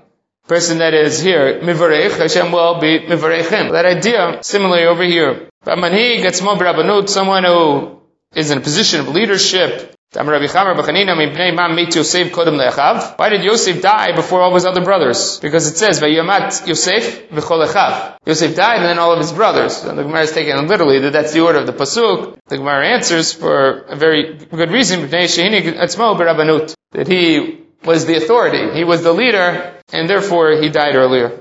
Person 0.48 0.78
that 0.78 0.94
is 0.94 1.20
here, 1.20 1.60
Mivarech, 1.60 2.16
Hashem 2.18 2.50
will 2.52 2.80
be 2.80 3.00
Mivarechim. 3.00 3.72
That 3.72 3.84
idea, 3.84 4.38
similarly 4.42 4.84
over 4.84 5.02
here. 5.02 5.48
Someone 5.64 7.44
who 7.44 8.00
is 8.34 8.50
in 8.50 8.58
a 8.58 8.60
position 8.60 9.00
of 9.00 9.08
leadership, 9.08 9.95
Why 10.16 10.38
did 13.28 13.44
Yosef 13.44 13.82
die 13.82 14.12
before 14.14 14.40
all 14.40 14.54
his 14.54 14.64
other 14.64 14.82
brothers? 14.82 15.38
Because 15.40 15.66
it 15.66 15.76
says, 15.76 16.00
Vayamat 16.00 16.66
Yosef. 16.66 17.24
Yosef 18.26 18.56
died 18.56 18.76
and 18.76 18.86
then 18.86 18.98
all 18.98 19.12
of 19.12 19.18
his 19.18 19.32
brothers. 19.32 19.84
And 19.84 19.98
the 19.98 20.02
Gemara 20.02 20.22
is 20.22 20.32
taken 20.32 20.66
literally 20.66 21.00
that 21.00 21.12
that's 21.12 21.32
the 21.32 21.40
order 21.40 21.58
of 21.58 21.66
the 21.66 21.72
Pasuk. 21.72 22.38
The 22.46 22.56
Gemara 22.56 22.88
answers 22.88 23.32
for 23.32 23.80
a 23.80 23.96
very 23.96 24.34
good 24.34 24.70
reason, 24.70 25.10
that 25.10 27.06
he 27.08 27.58
was 27.84 28.06
the 28.06 28.16
authority. 28.16 28.74
He 28.74 28.84
was 28.84 29.02
the 29.02 29.12
leader, 29.12 29.74
and 29.92 30.08
therefore 30.08 30.52
he 30.52 30.70
died 30.70 30.94
earlier. 30.94 31.40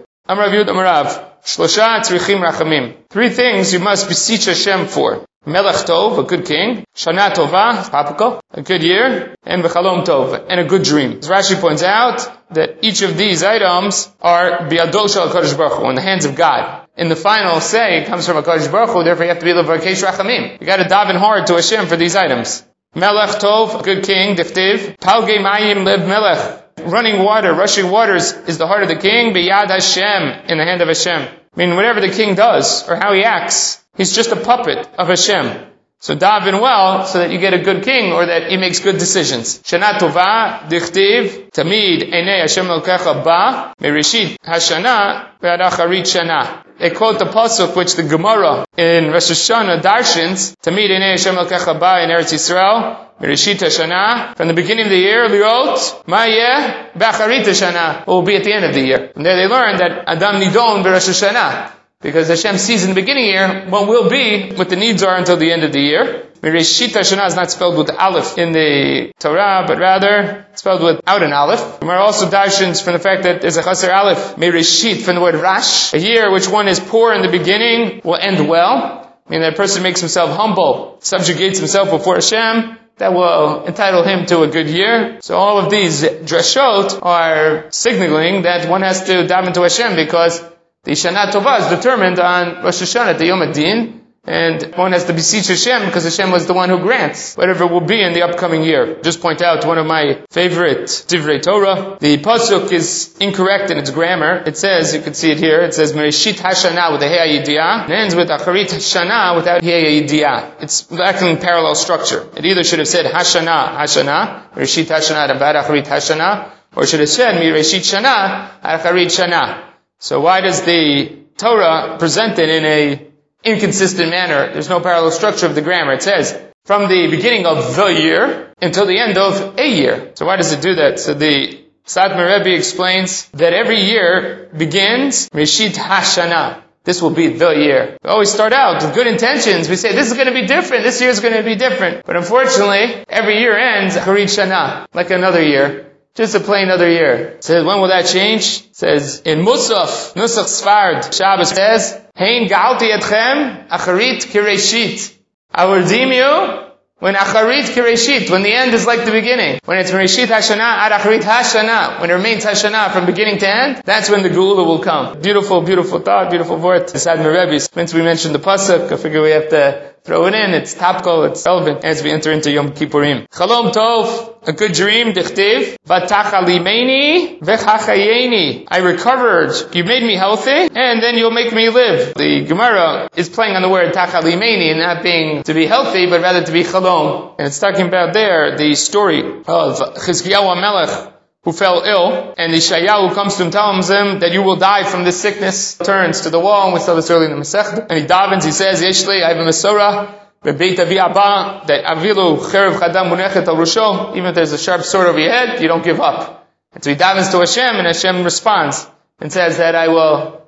Three 3.10 3.30
things 3.30 3.74
you 3.74 3.80
must 3.80 4.10
beseech 4.10 4.46
Hashem 4.46 4.88
for. 4.88 5.26
Melech 5.48 5.76
Tov, 5.86 6.18
a 6.18 6.24
good 6.24 6.46
king. 6.46 6.86
Shana 6.96 7.32
Tova, 7.32 8.40
a 8.52 8.62
good 8.64 8.82
year. 8.82 9.36
And 9.44 9.64
V'chalom 9.64 10.04
Tov, 10.04 10.46
and 10.50 10.60
a 10.60 10.64
good 10.64 10.84
dream. 10.84 11.20
As 11.20 11.30
Rashi 11.30 11.60
points 11.62 11.84
out, 11.84 12.28
that 12.52 12.80
each 12.84 13.04
of 13.04 13.16
these 13.16 13.44
items 13.44 14.12
are 14.22 14.68
Bi'adol 14.68 15.14
Shal 15.14 15.30
HaKadosh 15.30 15.56
Baruch 15.56 15.74
Hu, 15.74 15.90
in 15.90 15.96
the 15.96 16.02
hands 16.02 16.26
of 16.26 16.36
God. 16.36 16.88
In 16.98 17.10
the 17.10 17.16
final 17.16 17.62
say, 17.62 18.02
it 18.02 18.08
comes 18.08 18.26
from 18.26 18.44
HaKadosh 18.44 18.72
Baruch 18.72 18.90
Hu, 18.90 19.04
therefore 19.04 19.26
you 19.26 19.30
have 19.30 19.40
to 19.40 19.46
be 19.46 19.52
Levakesh 19.52 20.04
Rachamim. 20.04 20.60
You 20.60 20.66
gotta 20.66 20.86
daven 20.86 21.16
hard 21.16 21.46
to 21.48 21.54
Hashem 21.54 21.86
for 21.86 21.96
these 21.96 22.16
items. 22.16 22.64
Melech 22.96 23.42
Tov, 23.42 23.80
a 23.80 23.84
good 23.84 24.04
king, 24.04 24.36
Diftiv. 24.36 24.98
Palge 24.98 25.38
Mayim 25.38 25.86
Lev 25.86 26.08
Melech. 26.08 26.64
Running 26.78 27.24
water, 27.24 27.54
rushing 27.54 27.92
waters 27.92 28.32
is 28.32 28.58
the 28.58 28.68
heart 28.68 28.84
of 28.84 28.90
the 28.90 28.96
king, 28.96 29.34
Biyad 29.34 29.70
Hashem, 29.70 30.50
in 30.50 30.58
the 30.58 30.66
hand 30.66 30.82
of 30.82 30.88
Hashem. 30.88 31.22
I 31.22 31.58
mean, 31.58 31.76
whatever 31.76 32.02
the 32.02 32.10
king 32.10 32.36
does, 32.36 32.88
or 32.88 32.96
how 32.96 33.14
he 33.14 33.24
acts, 33.24 33.85
He's 33.96 34.16
just 34.16 34.32
a 34.32 34.36
puppet 34.36 34.88
of 34.98 35.08
Hashem. 35.08 35.72
So 36.00 36.16
daven 36.16 36.62
well 36.62 37.06
so 37.06 37.20
that 37.20 37.32
you 37.32 37.40
get 37.40 37.54
a 37.54 37.60
good 37.60 37.84
king 37.84 38.12
or 38.12 38.26
that 38.26 38.52
he 38.52 38.58
makes 38.58 38.80
good 38.80 38.98
decisions. 38.98 39.60
Shana 39.60 39.94
tova 39.94 40.68
dichtiv 40.70 41.50
tamid 41.52 42.12
enei 42.12 42.42
Hashem 42.42 42.66
elkecha 42.66 43.24
ba 43.24 43.74
merishit 43.82 44.38
hashana 44.46 45.40
ve'adacharit 45.42 46.04
shana. 46.04 46.64
They 46.78 46.92
quote 46.92 47.18
the 47.20 47.26
pasuk 47.26 47.76
which 47.76 47.96
the 47.96 48.04
Gemara 48.04 48.66
in 48.78 49.12
Rosh 49.12 49.32
Hashanah 49.32 49.82
darshins 49.82 50.56
tamid 50.58 50.90
enei 50.90 51.12
Hashem 51.12 51.36
elkecha 51.36 51.80
ba 51.80 52.04
in 52.04 52.10
Eretz 52.10 52.34
Yisrael 52.34 53.06
Merishit 53.20 53.56
Hashana, 53.56 54.36
from 54.36 54.50
the 54.50 54.54
beginning 54.54 54.88
of 54.88 54.92
the 54.92 54.98
year, 54.98 55.30
Liot, 55.30 56.04
Ma'yeh, 56.04 56.92
Bacharit 56.92 57.44
Hashana, 57.44 58.06
will 58.06 58.24
be 58.24 58.36
at 58.36 58.44
the 58.44 58.52
end 58.52 58.66
of 58.66 58.74
the 58.74 58.82
year. 58.82 59.14
And 59.16 59.26
there 59.26 59.38
they 59.38 59.48
learn 59.48 59.78
that 59.78 60.04
Adam 60.06 60.42
Nidon 60.42 60.84
Berosh 60.84 61.08
Hashanah. 61.08 61.72
Because 62.06 62.28
Hashem 62.28 62.60
sees 62.60 62.84
in 62.84 62.90
the 62.90 63.02
beginning 63.02 63.26
year 63.26 63.66
what 63.68 63.88
will 63.88 64.12
be, 64.12 64.54
what 64.54 64.70
the 64.70 64.76
needs 64.76 65.02
are 65.02 65.18
until 65.18 65.38
the 65.38 65.52
end 65.52 65.64
of 65.64 65.74
the 65.74 65.80
year. 65.80 66.28
Mireshit 66.40 66.90
Hashanah 66.90 67.26
is 67.26 67.36
not 67.36 67.50
spelled 67.50 67.80
with 67.80 67.90
aleph 67.90 68.38
in 68.38 68.52
the 68.52 69.12
Torah, 69.18 69.66
but 69.68 69.80
rather 69.80 70.46
spelled 70.54 70.84
without 70.84 71.24
an 71.24 71.34
aleph. 71.34 71.82
Are 71.82 71.98
also 71.98 72.30
darshans 72.30 72.84
from 72.84 72.94
the 72.94 73.00
fact 73.00 73.24
that 73.24 73.42
there's 73.42 73.58
a 73.58 73.64
chaser 73.64 73.92
aleph, 73.92 74.36
Mireshit, 74.36 75.02
from 75.02 75.16
the 75.16 75.22
word 75.22 75.34
rash. 75.34 75.96
A 75.96 76.00
year 76.00 76.32
which 76.32 76.48
one 76.48 76.68
is 76.68 76.80
poor 76.80 77.12
in 77.12 77.24
the 77.24 77.32
beginning 77.40 78.02
will 78.04 78.20
end 78.22 78.48
well. 78.48 79.12
I 79.26 79.32
mean, 79.32 79.42
that 79.42 79.56
person 79.56 79.82
makes 79.82 80.00
himself 80.00 80.30
humble, 80.38 81.00
subjugates 81.00 81.58
himself 81.58 81.90
before 81.90 82.14
Hashem, 82.14 82.78
that 82.98 83.14
will 83.14 83.66
entitle 83.66 84.04
him 84.04 84.28
to 84.28 84.44
a 84.44 84.48
good 84.48 84.70
year. 84.70 85.18
So 85.22 85.36
all 85.36 85.58
of 85.58 85.72
these 85.72 86.04
drashot 86.04 87.00
are 87.02 87.66
signaling 87.72 88.44
that 88.44 88.70
one 88.70 88.84
has 88.84 89.06
to 89.06 89.26
dive 89.26 89.48
into 89.48 89.64
Hashem 89.64 89.96
because 89.96 90.40
the 90.86 90.92
Shana 90.92 91.32
Tova 91.32 91.60
is 91.60 91.78
determined 91.78 92.20
on 92.20 92.64
Rosh 92.64 92.82
Hashanah, 92.84 93.18
the 93.18 93.26
Yom 93.26 93.42
Adin, 93.42 94.02
and 94.24 94.76
one 94.76 94.92
has 94.92 95.06
to 95.06 95.14
beseech 95.14 95.48
Hashem 95.48 95.86
because 95.86 96.04
Hashem 96.04 96.32
was 96.32 96.48
the 96.48 96.54
one 96.54 96.70
who 96.70 96.80
grants 96.80 97.36
whatever 97.36 97.68
will 97.68 97.82
be 97.82 98.02
in 98.02 98.14
the 98.14 98.24
upcoming 98.24 98.64
year. 98.64 99.00
Just 99.02 99.22
point 99.22 99.42
out 99.42 99.66
one 99.66 99.78
of 99.78 99.86
my 99.86 100.24
favorite 100.32 100.88
Divrei 100.88 101.42
Torah. 101.42 101.98
The 102.00 102.18
pasuk 102.18 102.72
is 102.72 103.16
incorrect 103.20 103.70
in 103.70 103.78
its 103.78 103.92
grammar. 103.92 104.44
It 104.46 104.58
says, 104.58 104.96
you 104.96 105.02
can 105.02 105.14
see 105.14 105.32
it 105.32 105.40
here, 105.40 105.62
it 105.62 105.74
says 105.76 105.94
Mereshit 105.94 106.36
Hashana 106.36 106.92
with 106.92 107.04
a 107.04 107.08
Hey 107.08 107.40
Yidiyah, 107.40 107.84
and 107.84 107.92
ends 107.92 108.16
with 108.16 108.30
Acharit 108.30 108.70
Hashana 108.70 109.36
without 109.36 109.64
Hey 109.64 110.02
Yidiyah. 110.02 110.62
It's 110.62 110.92
lacking 110.92 111.38
parallel 111.38 111.76
structure. 111.76 112.28
It 112.36 112.46
either 112.46 112.64
should 112.64 112.80
have 112.80 112.88
said 112.88 113.06
Hashana, 113.06 113.76
Hashana, 113.76 114.52
Mereshit 114.54 114.86
Hashana, 114.86 115.36
Abad 115.36 115.56
Acharit 115.56 115.86
Hashana, 115.86 116.52
or 116.76 116.86
should 116.88 117.00
have 117.00 117.10
said 117.10 117.42
Mereshit 117.42 117.82
Shana, 117.82 118.60
Acharit 118.62 119.06
Shana. 119.06 119.65
So 120.00 120.20
why 120.20 120.42
does 120.42 120.62
the 120.64 121.18
Torah 121.38 121.98
present 121.98 122.40
it 122.40 122.50
in 122.50 122.66
a 122.66 123.08
inconsistent 123.44 124.10
manner? 124.10 124.52
There's 124.54 124.70
no 124.70 124.80
parallel 124.80 125.12
structure 125.12 125.46
of 125.46 125.56
the 125.56 125.62
grammar. 125.62 125.94
It 125.94 126.04
says, 126.04 126.40
from 126.66 126.90
the 126.90 127.08
beginning 127.10 127.46
of 127.46 127.76
the 127.76 127.88
year 127.88 128.54
until 128.62 128.86
the 128.86 128.98
end 128.98 129.18
of 129.18 129.58
a 129.60 129.68
year. 129.68 130.12
So 130.16 130.26
why 130.26 130.38
does 130.38 130.52
it 130.52 130.62
do 130.62 130.76
that? 130.76 131.00
So 131.00 131.14
the 131.14 131.64
Satmar 131.86 132.40
Rebbe 132.40 132.56
explains 132.56 133.28
that 133.30 133.54
every 133.54 133.82
year 133.82 134.50
begins 134.56 135.30
Rishit 135.30 135.76
Hashana. 135.76 136.62
This 136.84 137.02
will 137.02 137.12
be 137.12 137.28
the 137.30 137.50
year. 137.50 137.98
We 138.04 138.10
always 138.10 138.32
start 138.32 138.54
out 138.54 138.84
with 138.84 138.94
good 138.94 139.08
intentions. 139.08 139.70
We 139.70 139.76
say, 139.76 139.94
this 139.94 140.08
is 140.08 140.14
going 140.14 140.28
to 140.28 140.34
be 140.34 140.46
different. 140.46 140.84
This 140.84 141.02
year 141.02 141.10
is 141.10 141.20
going 141.20 141.34
to 141.34 141.44
be 141.44 141.56
different. 141.56 142.06
But 142.06 142.16
unfortunately, 142.16 143.04
every 143.10 143.40
year 143.40 143.58
ends 143.58 143.96
Harit 143.96 144.30
Shana, 144.30 144.86
like 144.94 145.10
another 145.10 145.42
year. 145.42 145.92
Just 146.16 146.34
a 146.34 146.40
plain 146.40 146.70
other 146.70 146.90
year. 146.90 147.38
says, 147.42 147.66
when 147.66 147.82
will 147.82 147.90
that 147.90 148.06
change? 148.06 148.74
says, 148.74 149.22
in 149.26 149.40
Musaf, 149.40 150.14
Nusach 150.14 150.48
Sfard, 150.48 151.14
Shabbos 151.14 151.50
says, 151.50 152.02
Hein 152.16 152.48
galti 152.48 152.98
etchem, 152.98 153.68
acharit 153.68 154.26
kireshit. 154.26 155.14
I 155.52 155.66
will 155.66 155.82
redeem 155.82 156.14
you 156.14 156.66
when 157.00 157.16
acharit 157.16 157.66
kireshit, 157.66 158.30
when 158.30 158.44
the 158.44 158.54
end 158.54 158.74
is 158.74 158.86
like 158.86 159.04
the 159.04 159.12
beginning. 159.12 159.60
When 159.66 159.78
it's 159.78 159.92
Reshit 159.92 160.28
Hashana 160.28 160.60
ad 160.60 160.94
acharit 160.94 161.20
Hashana, 161.20 162.00
when 162.00 162.10
it 162.10 162.14
remains 162.14 162.46
Hashana 162.46 162.94
from 162.94 163.06
beginning 163.06 163.40
to 163.40 163.50
end, 163.50 163.82
that's 163.84 164.10
when 164.10 164.24
the 164.24 164.30
Geula 164.30 164.66
will 164.66 164.80
come. 164.80 165.20
Beautiful, 165.20 165.64
beautiful 165.64 166.00
thought, 166.00 166.30
beautiful 166.30 166.58
word. 166.58 166.90
Sad 166.92 167.26
Rebbe. 167.26 167.60
Since 167.60 167.94
we 167.94 168.02
mentioned 168.02 168.34
the 168.34 168.40
Pasuk, 168.40 168.90
I 168.90 168.96
figure 168.96 169.22
we 169.22 169.32
have 169.32 169.50
to 169.50 169.95
throw 170.06 170.28
it 170.28 170.36
in. 170.36 170.54
It's 170.54 170.76
topical, 170.76 171.24
it's 171.24 171.44
relevant 171.46 171.84
as 171.84 172.04
we 172.04 172.12
enter 172.12 172.32
into 172.32 172.52
Yom 172.52 172.72
Kippurim. 172.72 173.28
Chalom 173.30 173.74
Tov, 173.74 174.48
a 174.48 174.54
good 174.54 174.74
dream, 174.74 175.14
dichtiv. 175.14 175.78
Vatachalimeni 175.86 177.40
vechachayeni. 177.40 178.68
I 178.68 178.78
recovered. 178.78 179.76
You 179.76 179.84
made 179.84 180.04
me 180.04 180.16
healthy, 180.16 180.70
and 180.76 181.02
then 181.02 181.18
you'll 181.18 181.32
make 181.32 181.52
me 181.52 181.70
live. 181.70 182.14
The 182.14 182.46
Gemara 182.46 183.10
is 183.16 183.30
playing 183.30 183.56
on 183.56 183.64
the 183.64 183.70
word 183.70 183.94
tachalimeni 183.94 184.70
and 184.70 184.80
not 184.80 185.02
being 185.02 185.42
to 185.44 185.54
be 185.56 185.66
healthy, 185.66 186.06
but 186.06 186.22
rather 186.22 186.44
to 186.44 186.52
be 186.52 186.64
chalom. 186.64 187.36
And 187.40 187.48
it's 187.48 187.60
talking 187.60 187.88
about 187.88 188.14
there 188.14 188.58
the 188.58 188.76
story 188.76 189.22
of 189.22 189.80
Chizkiyahu 190.06 190.62
Melech 190.62 191.15
who 191.46 191.54
fell 191.54 191.84
ill, 191.84 192.34
and 192.38 192.52
the 192.52 192.58
Shayahu 192.58 193.14
comes 193.14 193.36
to 193.36 193.46
him, 193.46 193.52
tells 193.52 193.90
him 193.90 194.20
that 194.20 194.32
you 194.32 194.42
will 194.42 194.56
die 194.56 194.84
from 194.84 195.04
this 195.04 195.22
sickness, 195.22 195.78
turns 195.78 196.22
to 196.22 196.32
the 196.32 196.40
wall, 196.40 196.66
and 196.66 196.74
we 196.74 196.80
saw 196.80 196.96
this 196.96 197.10
early 197.12 197.26
in 197.26 197.32
the 197.32 197.38
Masech, 197.38 197.86
and 197.88 198.00
he 198.00 198.06
davens, 198.06 198.44
he 198.44 198.52
says, 198.52 198.82
Yeshli, 198.82 199.24
I 199.24 199.30
have 199.30 199.38
a 199.38 199.48
Masorah, 199.48 200.58
Beit 200.58 200.80
Avi 200.80 200.98
Abba, 200.98 201.68
that 201.68 201.86
Avilu 201.86 202.40
Cherev 202.40 202.80
Chadam 202.80 203.12
Munechet 203.12 203.48
Al 203.48 203.56
Rusho, 203.56 204.16
even 204.18 204.30
if 204.30 204.36
there's 204.36 204.54
a 204.54 204.58
sharp 204.58 204.82
sword 204.82 205.08
over 205.08 205.20
your 205.20 205.32
head, 205.32 205.62
you 205.62 205.68
don't 205.68 205.84
give 205.84 206.02
up. 206.02 206.50
And 206.74 206.84
so 206.84 206.90
he 206.90 206.96
davens 206.96 207.30
to 207.32 207.40
Hashem, 207.40 207.76
and 207.76 207.86
Hashem 207.86 208.24
responds, 208.24 208.88
and 209.20 209.32
says 209.32 209.58
that 209.58 209.76
I 209.76 209.90
will 209.90 210.42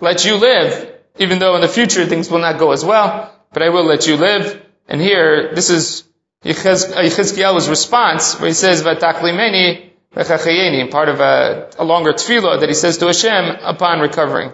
let 0.00 0.24
you 0.24 0.36
live, 0.36 0.92
even 1.18 1.40
though 1.40 1.56
in 1.56 1.62
the 1.62 1.68
future 1.68 2.06
things 2.06 2.30
will 2.30 2.38
not 2.38 2.60
go 2.60 2.70
as 2.70 2.84
well, 2.84 3.34
but 3.52 3.62
I 3.64 3.70
will 3.70 3.84
let 3.84 4.06
you 4.06 4.16
live. 4.16 4.64
And 4.86 5.00
here, 5.00 5.52
this 5.52 5.68
is 5.68 6.04
uh, 6.44 6.48
Yechezkiel's 6.48 7.68
response, 7.68 8.38
where 8.38 8.48
he 8.48 8.54
says, 8.54 8.82
Vataklimeni, 8.82 9.87
part 10.90 11.08
of 11.08 11.20
a, 11.20 11.70
a 11.78 11.84
longer 11.84 12.12
tefillah 12.12 12.60
that 12.60 12.68
he 12.68 12.74
says 12.74 12.98
to 12.98 13.06
Hashem 13.06 13.56
upon 13.62 14.00
recovering. 14.00 14.52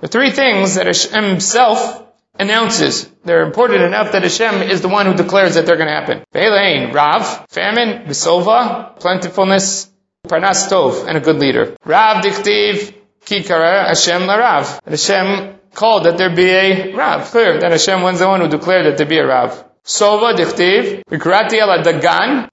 The 0.00 0.08
three 0.08 0.30
things 0.30 0.74
that 0.76 0.86
Hashem 0.86 1.24
himself 1.24 2.04
announces. 2.38 3.10
They're 3.24 3.42
important 3.42 3.82
enough 3.82 4.12
that 4.12 4.22
Hashem 4.22 4.62
is 4.62 4.80
the 4.80 4.88
one 4.88 5.06
who 5.06 5.14
declares 5.14 5.54
that 5.54 5.66
they're 5.66 5.76
going 5.76 5.88
to 5.88 5.94
happen. 5.94 6.24
Rav, 6.92 7.46
famine, 7.48 8.06
Besova, 8.06 8.98
plentifulness, 9.00 9.90
Parnas 10.26 10.68
Tov, 10.68 11.06
and 11.08 11.18
a 11.18 11.20
good 11.20 11.38
leader. 11.38 11.76
Rav 11.84 12.24
Dichtiv, 12.24 12.94
Kikara, 13.24 13.88
Hashem 13.88 14.22
LaRav. 14.22 14.80
Hashem 14.86 15.58
called 15.74 16.04
that 16.04 16.18
there 16.18 16.34
be 16.34 16.48
a 16.48 16.94
Rav. 16.94 17.30
Clear 17.30 17.60
that 17.60 17.72
Hashem 17.72 18.02
was 18.02 18.18
the 18.20 18.28
one 18.28 18.40
who 18.40 18.48
declared 18.48 18.86
that 18.86 18.96
there 18.96 19.06
be 19.06 19.18
a 19.18 19.26
Rav. 19.26 19.67
Sova 19.88 20.34
dichtiv, 20.34 21.02
ala 21.10 21.82
dagan, 21.82 22.50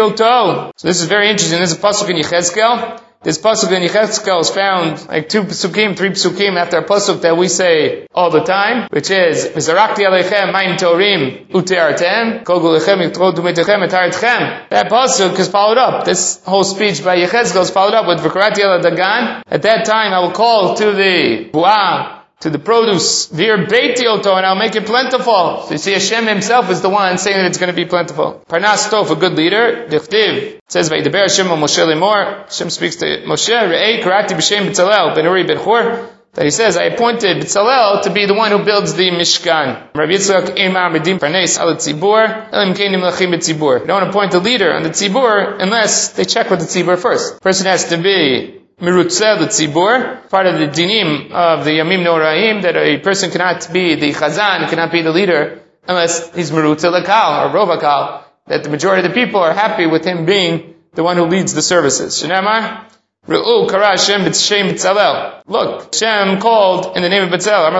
oto. 0.00 0.70
So 0.76 0.86
this 0.86 1.00
is 1.00 1.08
very 1.08 1.28
interesting. 1.28 1.58
This 1.58 1.72
is 1.72 1.78
a 1.78 1.80
pasuk 1.80 2.08
in 2.10 2.16
Yechezkel. 2.16 3.00
This 3.24 3.38
pasuk 3.38 3.72
in 3.72 3.82
Yechezkel 3.82 4.40
is 4.40 4.50
found 4.50 5.08
like 5.08 5.28
two 5.28 5.42
psukim, 5.42 5.96
three 5.96 6.10
psukim 6.10 6.56
after 6.56 6.78
a 6.78 6.84
pasuk 6.84 7.22
that 7.22 7.36
we 7.36 7.48
say 7.48 8.06
all 8.14 8.30
the 8.30 8.44
time, 8.44 8.86
which 8.92 9.10
is 9.10 9.46
Mizarakti 9.46 10.06
alechem 10.06 10.54
mayim 10.54 10.78
torim 10.78 11.48
uteartem 11.48 12.44
kol 12.44 12.60
gulechem 12.60 13.02
yitrod 13.02 13.34
umetechem 13.34 13.84
etaretchem. 13.88 14.68
That 14.68 14.88
pasuk 14.92 15.36
is 15.40 15.48
followed 15.48 15.76
up. 15.76 16.04
This 16.04 16.40
whole 16.44 16.62
speech 16.62 17.02
by 17.02 17.16
Yechezkel 17.16 17.62
is 17.62 17.70
followed 17.70 17.94
up 17.94 18.06
with 18.06 18.20
Vikrati 18.20 18.60
ala 18.60 18.80
dagan. 18.80 19.42
At 19.48 19.62
that 19.62 19.86
time, 19.86 20.12
I 20.12 20.20
will 20.20 20.30
call 20.30 20.76
to 20.76 20.92
the 20.92 21.50
buah 21.52 22.19
to 22.40 22.50
the 22.50 22.58
produce, 22.58 23.26
vir 23.26 23.66
beitioto, 23.66 24.36
and 24.36 24.46
I'll 24.46 24.56
make 24.56 24.74
it 24.74 24.86
plentiful. 24.86 25.64
So 25.66 25.72
you 25.72 25.78
see, 25.78 25.92
Hashem 25.92 26.26
himself 26.26 26.70
is 26.70 26.80
the 26.80 26.88
one 26.88 27.18
saying 27.18 27.36
that 27.36 27.46
it's 27.46 27.58
going 27.58 27.72
to 27.72 27.76
be 27.76 27.84
plentiful. 27.84 28.42
Parnas 28.48 28.88
Tov, 28.88 29.10
a 29.10 29.16
good 29.16 29.34
leader, 29.34 29.86
dichtiv, 29.88 30.60
says, 30.68 30.88
Vaydaber 30.88 31.20
Hashem 31.20 31.46
Moshe 31.46 31.84
lemor, 31.84 32.44
Hashem 32.44 32.70
speaks 32.70 32.96
to 32.96 33.04
Moshe, 33.26 33.50
re'ei 33.50 34.02
karati 34.02 34.30
b'shem 34.30 34.68
b'tzalel, 34.68 35.14
ben 35.14 35.26
Uri 35.26 35.44
ben 35.44 35.58
Hur, 35.58 36.08
that 36.32 36.44
he 36.44 36.50
says, 36.50 36.76
I 36.76 36.84
appointed 36.84 37.38
B'Tzalel 37.38 38.02
to 38.02 38.10
be 38.10 38.26
the 38.26 38.34
one 38.34 38.52
who 38.52 38.64
builds 38.64 38.94
the 38.94 39.10
Mishkan. 39.10 39.94
Rabbi 39.94 40.12
Yitzchak 40.12 40.56
Eimar 40.56 40.94
Medim 40.94 41.18
Parnes 41.18 41.58
al 41.58 41.74
Tzibur, 41.74 42.52
Elim 42.52 42.74
Kenim 42.74 43.00
Lachim 43.00 43.34
Tzibur. 43.34 43.80
You 43.80 43.86
don't 43.86 44.08
appoint 44.08 44.32
a 44.34 44.38
leader 44.38 44.72
on 44.72 44.84
the 44.84 44.90
Tzibur 44.90 45.60
unless 45.60 46.10
they 46.10 46.24
check 46.24 46.48
with 46.48 46.60
the 46.60 46.66
Tzibur 46.66 46.96
first. 46.98 47.40
Person 47.42 47.66
has 47.66 47.86
to 47.88 47.98
be 47.98 48.59
Mirutzel 48.80 49.36
Tzibur, 49.46 50.28
part 50.30 50.46
of 50.46 50.58
the 50.58 50.66
dinim 50.66 51.30
of 51.32 51.64
the 51.66 51.72
Yamim 51.72 52.02
Noraim, 52.02 52.62
that 52.62 52.76
a 52.76 52.98
person 52.98 53.30
cannot 53.30 53.70
be 53.72 53.94
the 53.94 54.12
Chazan, 54.12 54.68
cannot 54.70 54.90
be 54.90 55.02
the 55.02 55.10
leader, 55.10 55.60
unless 55.86 56.34
he's 56.34 56.50
Mirutzel 56.50 56.98
Akal, 57.02 57.44
or 57.44 57.54
Rovakal, 57.54 58.24
that 58.46 58.64
the 58.64 58.70
majority 58.70 59.06
of 59.06 59.12
the 59.12 59.20
people 59.20 59.40
are 59.40 59.52
happy 59.52 59.86
with 59.86 60.04
him 60.04 60.24
being 60.24 60.76
the 60.94 61.02
one 61.02 61.18
who 61.18 61.26
leads 61.26 61.52
the 61.52 61.60
services. 61.60 62.22
Shinamar? 62.22 62.86
Re'u 63.26 63.68
kara 63.68 63.88
Hashem 63.88 64.22
b'tshem 64.22 64.70
b'tzalel. 64.70 65.42
Look, 65.46 65.94
Shem 65.94 66.40
called 66.40 66.96
in 66.96 67.02
the 67.02 67.10
name 67.10 67.24
of 67.24 67.30
b'tzalel? 67.30 67.70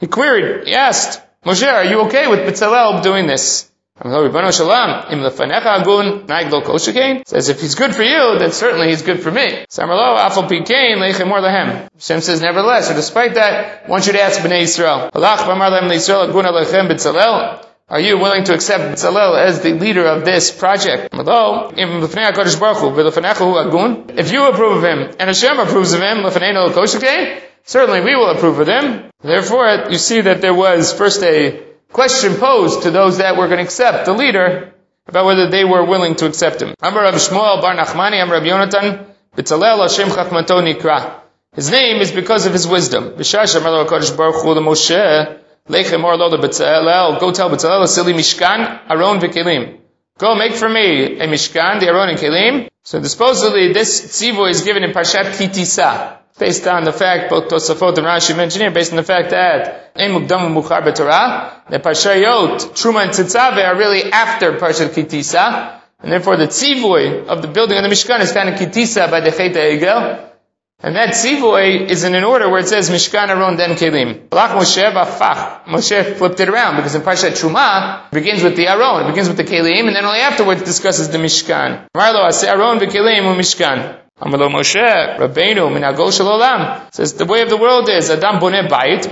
He 0.00 0.06
queried, 0.08 0.66
he 0.66 0.74
asked, 0.74 1.22
Moshe, 1.44 1.72
are 1.72 1.84
you 1.84 2.02
okay 2.02 2.28
with 2.28 2.40
B'tzalel 2.40 3.02
doing 3.02 3.26
this? 3.26 3.68
Says 7.26 7.48
if 7.48 7.60
he's 7.60 7.74
good 7.76 7.94
for 7.94 8.02
you, 8.02 8.38
then 8.38 8.50
certainly 8.52 8.88
he's 8.88 9.02
good 9.02 9.22
for 9.22 9.30
me. 9.30 9.64
Hashem 11.94 12.20
says 12.20 12.40
nevertheless, 12.40 12.90
or 12.90 12.94
despite 12.94 13.34
that, 13.34 13.84
I 13.86 13.88
want 13.88 14.06
you 14.06 14.12
to 14.14 14.20
ask 14.20 14.40
Bnei 14.40 14.62
Yisrael. 14.62 15.10
Are 17.88 18.00
you 18.00 18.16
willing 18.18 18.44
to 18.44 18.54
accept 18.54 18.84
Bezalel 18.94 19.36
as 19.38 19.60
the 19.60 19.74
leader 19.74 20.06
of 20.06 20.24
this 20.24 20.50
project? 20.50 21.12
If 21.14 21.26
you 24.32 24.44
approve 24.48 24.76
of 24.78 24.84
him 24.84 25.10
and 25.18 25.28
Hashem 25.28 25.58
approves 25.58 25.92
of 25.92 26.00
him, 26.00 26.24
certainly 27.64 28.00
we 28.00 28.16
will 28.16 28.30
approve 28.30 28.58
of 28.60 28.68
him. 28.68 29.10
Therefore, 29.20 29.86
you 29.90 29.98
see 29.98 30.22
that 30.22 30.40
there 30.40 30.54
was 30.54 30.92
first 30.92 31.22
a 31.22 31.62
question 31.92 32.34
posed 32.36 32.82
to 32.82 32.90
those 32.90 33.18
that 33.18 33.36
were 33.36 33.46
going 33.46 33.58
to 33.58 33.64
accept 33.64 34.06
the 34.06 34.12
leader 34.12 34.72
about 35.06 35.26
whether 35.26 35.48
they 35.50 35.64
were 35.64 35.84
willing 35.84 36.14
to 36.16 36.26
accept 36.26 36.62
him. 36.62 36.74
Amar 36.80 37.04
Rav 37.04 37.14
Shmuel 37.14 37.60
Bar 37.60 37.74
Nachmani, 37.76 38.22
Amar 38.22 38.36
Rav 38.36 38.44
Yonatan, 38.44 39.06
Bezalel 39.36 39.82
Hashem 39.82 40.08
Chachmato 40.08 40.62
Nikra. 40.62 41.20
His 41.54 41.70
name 41.70 42.00
is 42.00 42.12
because 42.12 42.46
of 42.46 42.52
his 42.52 42.66
wisdom. 42.66 43.10
B'shash 43.10 43.56
Amar 43.56 43.84
Baruch 43.84 44.42
Hu 44.42 44.54
Moshe, 44.60 45.38
Lechem 45.68 46.02
or 46.04 46.16
Loda 46.16 46.38
B'Tzalel, 46.38 47.20
go 47.20 47.32
tell 47.32 47.50
B'Tzalel, 47.50 47.86
Sili 47.86 48.14
Mishkan, 48.14 48.80
Aron 48.88 49.20
V'Kelim. 49.20 49.78
Go 50.18 50.34
make 50.34 50.54
for 50.54 50.68
me 50.68 51.18
a 51.18 51.26
Mishkan, 51.26 51.80
the 51.80 51.88
Aron 51.88 52.10
and 52.10 52.18
Kelim. 52.18 52.68
So 52.84 53.02
supposedly 53.02 53.72
this 53.72 54.00
tzivu 54.06 54.50
is 54.50 54.62
given 54.62 54.84
in 54.84 54.92
Parshat 54.92 55.36
Kitisa, 55.36 56.18
based 56.42 56.66
on 56.66 56.82
the 56.82 56.92
fact, 56.92 57.30
both 57.30 57.46
Tosafot 57.48 57.96
and 57.98 58.06
Rashi 58.06 58.36
mention 58.36 58.62
here, 58.62 58.72
based 58.72 58.90
on 58.90 58.96
the 58.96 59.04
fact 59.04 59.30
that 59.30 59.92
Ein 59.94 60.10
Mukdam 60.10 60.52
Mukhar 60.56 60.82
B'Torah, 60.82 61.70
the 61.70 61.78
Parshayot, 61.78 62.56
Truma 62.78 63.02
and 63.04 63.12
Tzitzave 63.12 63.64
are 63.64 63.76
really 63.76 64.10
after 64.10 64.58
Parshat 64.58 64.88
Kitisa, 64.88 65.80
and 66.00 66.10
therefore 66.10 66.36
the 66.36 66.48
tzivui 66.48 67.26
of 67.28 67.42
the 67.42 67.48
building 67.48 67.78
of 67.78 67.84
the 67.84 67.90
Mishkan 67.90 68.18
is 68.20 68.32
found 68.32 68.48
in 68.48 68.56
Kitisa 68.56 69.08
by 69.08 69.20
the 69.20 69.30
Chet 69.30 69.54
Egel, 69.54 70.30
and 70.80 70.96
that 70.96 71.10
tzivoy 71.10 71.88
is 71.88 72.02
in 72.02 72.16
an 72.16 72.24
order 72.24 72.50
where 72.50 72.58
it 72.58 72.66
says 72.66 72.90
Mishkan 72.90 73.28
Aron 73.28 73.56
then 73.56 73.76
Kelim. 73.76 74.28
Balach 74.28 74.58
Moshe 74.58 74.82
Bafach. 74.92 75.62
Moshe 75.66 76.16
flipped 76.16 76.40
it 76.40 76.48
around 76.48 76.74
because 76.74 76.96
in 76.96 77.02
Parshat 77.02 77.40
Truma 77.40 78.06
it 78.06 78.14
begins 78.14 78.42
with 78.42 78.56
the 78.56 78.66
Aron, 78.66 79.04
it 79.04 79.10
begins 79.10 79.28
with 79.28 79.36
the 79.36 79.44
Kelim, 79.44 79.86
and 79.86 79.94
then 79.94 80.04
only 80.04 80.18
afterwards 80.18 80.64
discusses 80.64 81.08
the 81.10 81.18
Mishkan. 81.18 81.86
Marlo 81.96 82.24
Aron 82.48 82.80
v'Kelim 82.80 83.32
u'Mishkan. 83.32 84.01
Amalo 84.22 84.48
Moshe, 84.48 85.18
Rabbeinu, 85.18 85.68
Minago 85.74 86.06
Shalolam. 86.06 86.94
Says 86.94 87.14
the 87.14 87.24
way 87.24 87.42
of 87.42 87.48
the 87.48 87.56
world 87.56 87.88
is 87.88 88.08
Adam 88.08 88.38
boneh 88.38 88.68
bayit, 88.68 89.02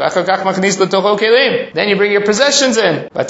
kelim. 1.18 1.74
Then 1.74 1.88
you 1.88 1.96
bring 1.96 2.12
your 2.12 2.24
possessions 2.24 2.76
in. 2.76 3.08
You're 3.12 3.24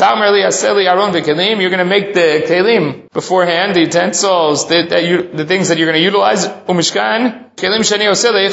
going 1.71 1.79
to 1.79 1.85
make 1.87 2.13
the 2.13 2.45
kelim 2.47 3.11
beforehand, 3.11 3.75
the 3.75 3.81
utensils, 3.81 4.69
the, 4.69 4.89
that 4.91 5.05
you, 5.05 5.31
the 5.33 5.47
things 5.47 5.69
that 5.69 5.79
you're 5.79 5.87
going 5.87 5.99
to 5.99 6.05
utilize. 6.05 6.47
Umishkan 6.47 7.55
kelim 7.57 7.81
shani 7.81 8.11
osele. 8.11 8.51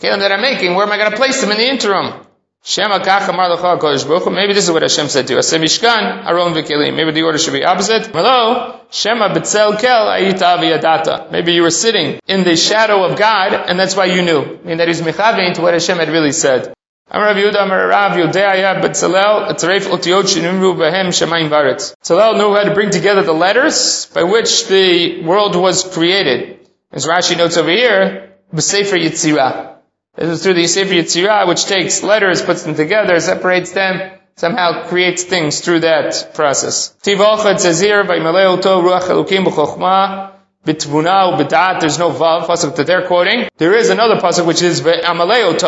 Kelim 0.00 0.18
that 0.20 0.32
I'm 0.32 0.40
making, 0.40 0.74
where 0.74 0.86
am 0.86 0.92
I 0.92 0.96
going 0.96 1.10
to 1.10 1.16
place 1.18 1.42
them 1.42 1.50
in 1.50 1.58
the 1.58 1.68
interim? 1.68 2.23
Maybe 2.66 4.54
this 4.54 4.64
is 4.64 4.70
what 4.70 4.80
Hashem 4.80 5.08
said 5.08 5.26
to 5.26 5.38
us. 5.38 5.52
Mishkan, 5.52 6.24
Aron 6.24 6.54
v'kelim. 6.54 6.96
Maybe 6.96 7.10
the 7.10 7.22
order 7.22 7.36
should 7.36 7.52
be 7.52 7.62
opposite. 7.62 8.06
Hello, 8.06 8.22
oh, 8.24 8.80
Shema 8.90 9.34
betzel 9.34 9.78
kel 9.78 10.06
ayita 10.06 10.56
v'yadata. 10.56 11.30
Maybe 11.30 11.52
you 11.52 11.60
were 11.60 11.70
sitting 11.70 12.20
in 12.26 12.42
the 12.42 12.56
shadow 12.56 13.04
of 13.04 13.18
God, 13.18 13.52
and 13.52 13.78
that's 13.78 13.94
why 13.94 14.06
you 14.06 14.22
knew. 14.22 14.40
I 14.40 14.66
mean, 14.66 14.78
that 14.78 14.88
is 14.88 15.02
mechavein 15.02 15.52
to 15.56 15.60
what 15.60 15.74
Hashem 15.74 15.98
had 15.98 16.08
really 16.08 16.32
said. 16.32 16.72
Amar 17.10 17.26
Rav 17.26 17.36
Yehuda, 17.36 17.62
Amar 17.64 17.88
Rav 17.88 18.12
Atzaref 18.12 19.82
Otiot 19.82 20.22
Shinimru 20.22 20.74
Behem 20.74 21.08
Shemayim 21.08 21.50
Varetz. 21.50 21.94
Tzalel 22.02 22.38
knew 22.38 22.54
how 22.54 22.64
to 22.64 22.72
bring 22.72 22.88
together 22.88 23.22
the 23.22 23.34
letters 23.34 24.06
by 24.06 24.22
which 24.22 24.68
the 24.68 25.22
world 25.22 25.54
was 25.54 25.84
created. 25.84 26.66
As 26.90 27.04
Rashi 27.06 27.36
notes 27.36 27.58
over 27.58 27.70
here, 27.70 28.36
B'Sefer 28.54 28.98
Yitzirah. 28.98 29.73
This 30.16 30.28
is 30.28 30.42
through 30.44 30.54
the 30.54 30.68
Sefer 30.68 30.94
Yetzirah, 30.94 31.48
which 31.48 31.64
takes 31.64 32.04
letters, 32.04 32.40
puts 32.40 32.62
them 32.62 32.76
together, 32.76 33.18
separates 33.18 33.72
them, 33.72 34.12
somehow 34.36 34.86
creates 34.86 35.24
things 35.24 35.60
through 35.60 35.80
that 35.80 36.34
process. 36.34 36.94
Tivachad 37.02 37.58
says 37.58 37.80
here, 37.80 38.04
Vaymaleo 38.04 38.60
Ruach 38.62 39.02
Elokim 39.02 39.44
B'chokhmah, 39.44 40.30
B'tvuna 40.64 41.36
B'dat, 41.36 41.80
there's 41.80 41.98
no 41.98 42.10
vav, 42.12 42.46
pasuk 42.46 42.76
that 42.76 42.86
they're 42.86 43.08
quoting. 43.08 43.48
There 43.56 43.74
is 43.74 43.90
another 43.90 44.14
pasuk 44.20 44.46
which 44.46 44.62
is 44.62 44.82
Amaleo 44.82 45.58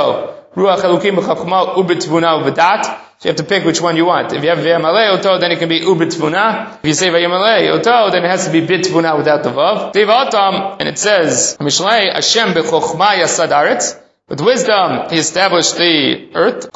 Ruach 0.54 0.78
Elokim 0.78 1.16
B'chokhmah, 1.16 1.74
U'B'tvuna 1.74 2.48
B'dat. 2.48 2.84
So 3.18 3.28
you 3.28 3.30
have 3.30 3.36
to 3.38 3.44
pick 3.44 3.64
which 3.64 3.80
one 3.80 3.96
you 3.96 4.04
want. 4.04 4.32
If 4.32 4.44
you 4.44 4.50
have 4.50 4.58
V'yamaleo 4.58 5.20
to, 5.22 5.38
then 5.40 5.50
it 5.50 5.58
can 5.58 5.68
be 5.68 5.80
U'B'tvuna. 5.80 6.78
If 6.78 6.84
you 6.84 6.94
say 6.94 7.08
V'yamaleo 7.08 7.82
to, 7.82 8.10
then 8.12 8.24
it 8.24 8.28
has 8.28 8.46
to 8.46 8.52
be 8.52 8.60
B'tvuna 8.60 9.18
without 9.18 9.42
the 9.42 9.50
vav. 9.50 9.92
Tivatam, 9.92 10.76
and 10.78 10.88
it 10.88 11.00
says, 11.00 11.56
Mishlei 11.58 12.12
Hashem 12.12 12.50
B'chokhmah 12.50 13.16
Yasad 13.16 13.48
Aretz, 13.48 14.00
with 14.28 14.40
wisdom, 14.40 15.08
he 15.10 15.18
established 15.18 15.76
the 15.76 16.30
earth. 16.34 16.68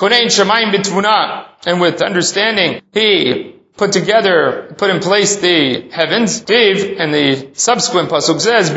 And 1.66 1.80
with 1.80 2.00
understanding, 2.00 2.82
he 2.92 3.56
put 3.76 3.92
together, 3.92 4.74
put 4.78 4.90
in 4.90 5.00
place 5.00 5.36
the 5.36 5.88
heavens. 5.90 6.38
And 6.40 7.12
the 7.12 7.50
subsequent 7.54 8.08
pasuk 8.08 8.40
says. 8.40 8.70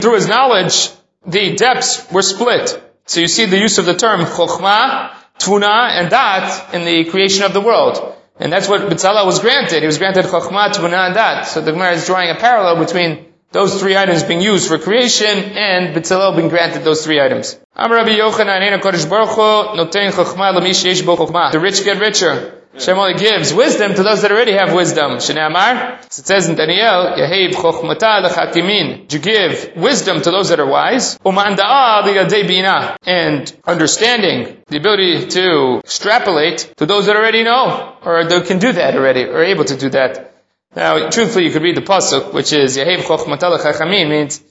Through 0.00 0.14
his 0.14 0.28
knowledge, 0.28 0.90
the 1.26 1.56
depths 1.56 2.10
were 2.10 2.22
split. 2.22 2.82
So 3.04 3.20
you 3.20 3.28
see 3.28 3.46
the 3.46 3.58
use 3.58 3.78
of 3.78 3.86
the 3.86 3.94
term 3.94 4.20
Chokhmah, 4.20 5.12
Tvuna, 5.38 5.90
and 5.90 6.10
Dat 6.10 6.74
in 6.74 6.84
the 6.84 7.10
creation 7.10 7.44
of 7.44 7.52
the 7.52 7.60
world. 7.60 8.16
And 8.38 8.50
that's 8.50 8.68
what 8.68 8.82
Bitzalel 8.82 9.26
was 9.26 9.40
granted. 9.40 9.82
He 9.82 9.86
was 9.86 9.98
granted 9.98 10.24
Chokhmah, 10.24 10.70
Tvuna, 10.70 11.06
and 11.06 11.14
Dat. 11.14 11.46
So 11.46 11.60
the 11.60 11.72
Gemara 11.72 11.92
is 11.92 12.06
drawing 12.06 12.30
a 12.30 12.36
parallel 12.36 12.82
between 12.82 13.26
those 13.52 13.80
three 13.80 13.96
items 13.96 14.22
being 14.22 14.40
used 14.40 14.68
for 14.68 14.78
creation 14.78 15.28
and 15.28 15.92
B'Tzalel 15.94 16.36
being 16.36 16.48
granted 16.48 16.84
those 16.84 17.04
three 17.04 17.20
items. 17.20 17.58
The 17.74 17.88
rich 21.60 21.84
get 21.84 22.00
richer. 22.00 22.54
Shem 22.78 22.98
only 22.98 23.14
gives 23.14 23.52
wisdom 23.52 23.94
to 23.94 24.04
those 24.04 24.22
that 24.22 24.30
already 24.30 24.52
have 24.52 24.72
wisdom. 24.72 25.18
Amar, 25.36 25.98
it 26.04 26.12
says 26.12 26.48
in 26.48 26.54
Daniel. 26.54 27.16
You 29.10 29.18
give 29.18 29.72
wisdom 29.74 30.22
to 30.22 30.30
those 30.30 30.50
that 30.50 30.60
are 30.60 30.66
wise. 30.66 31.18
And 33.06 33.52
understanding, 33.66 34.58
the 34.68 34.76
ability 34.76 35.26
to 35.26 35.80
extrapolate 35.82 36.72
to 36.76 36.86
those 36.86 37.06
that 37.06 37.16
already 37.16 37.42
know, 37.42 37.96
or 38.04 38.22
can 38.42 38.60
do 38.60 38.70
that 38.72 38.94
already, 38.94 39.24
or 39.24 39.42
able 39.42 39.64
to 39.64 39.76
do 39.76 39.88
that. 39.90 40.28
Now, 40.74 41.10
truthfully, 41.10 41.46
you 41.46 41.50
could 41.50 41.62
read 41.62 41.76
the 41.76 41.82
pasuk, 41.82 42.32
which 42.32 42.52
is 42.52 42.76
Yehev 42.76 42.98
Chochmatal 42.98 43.58
Chachamin, 43.58 44.08
means 44.08 44.42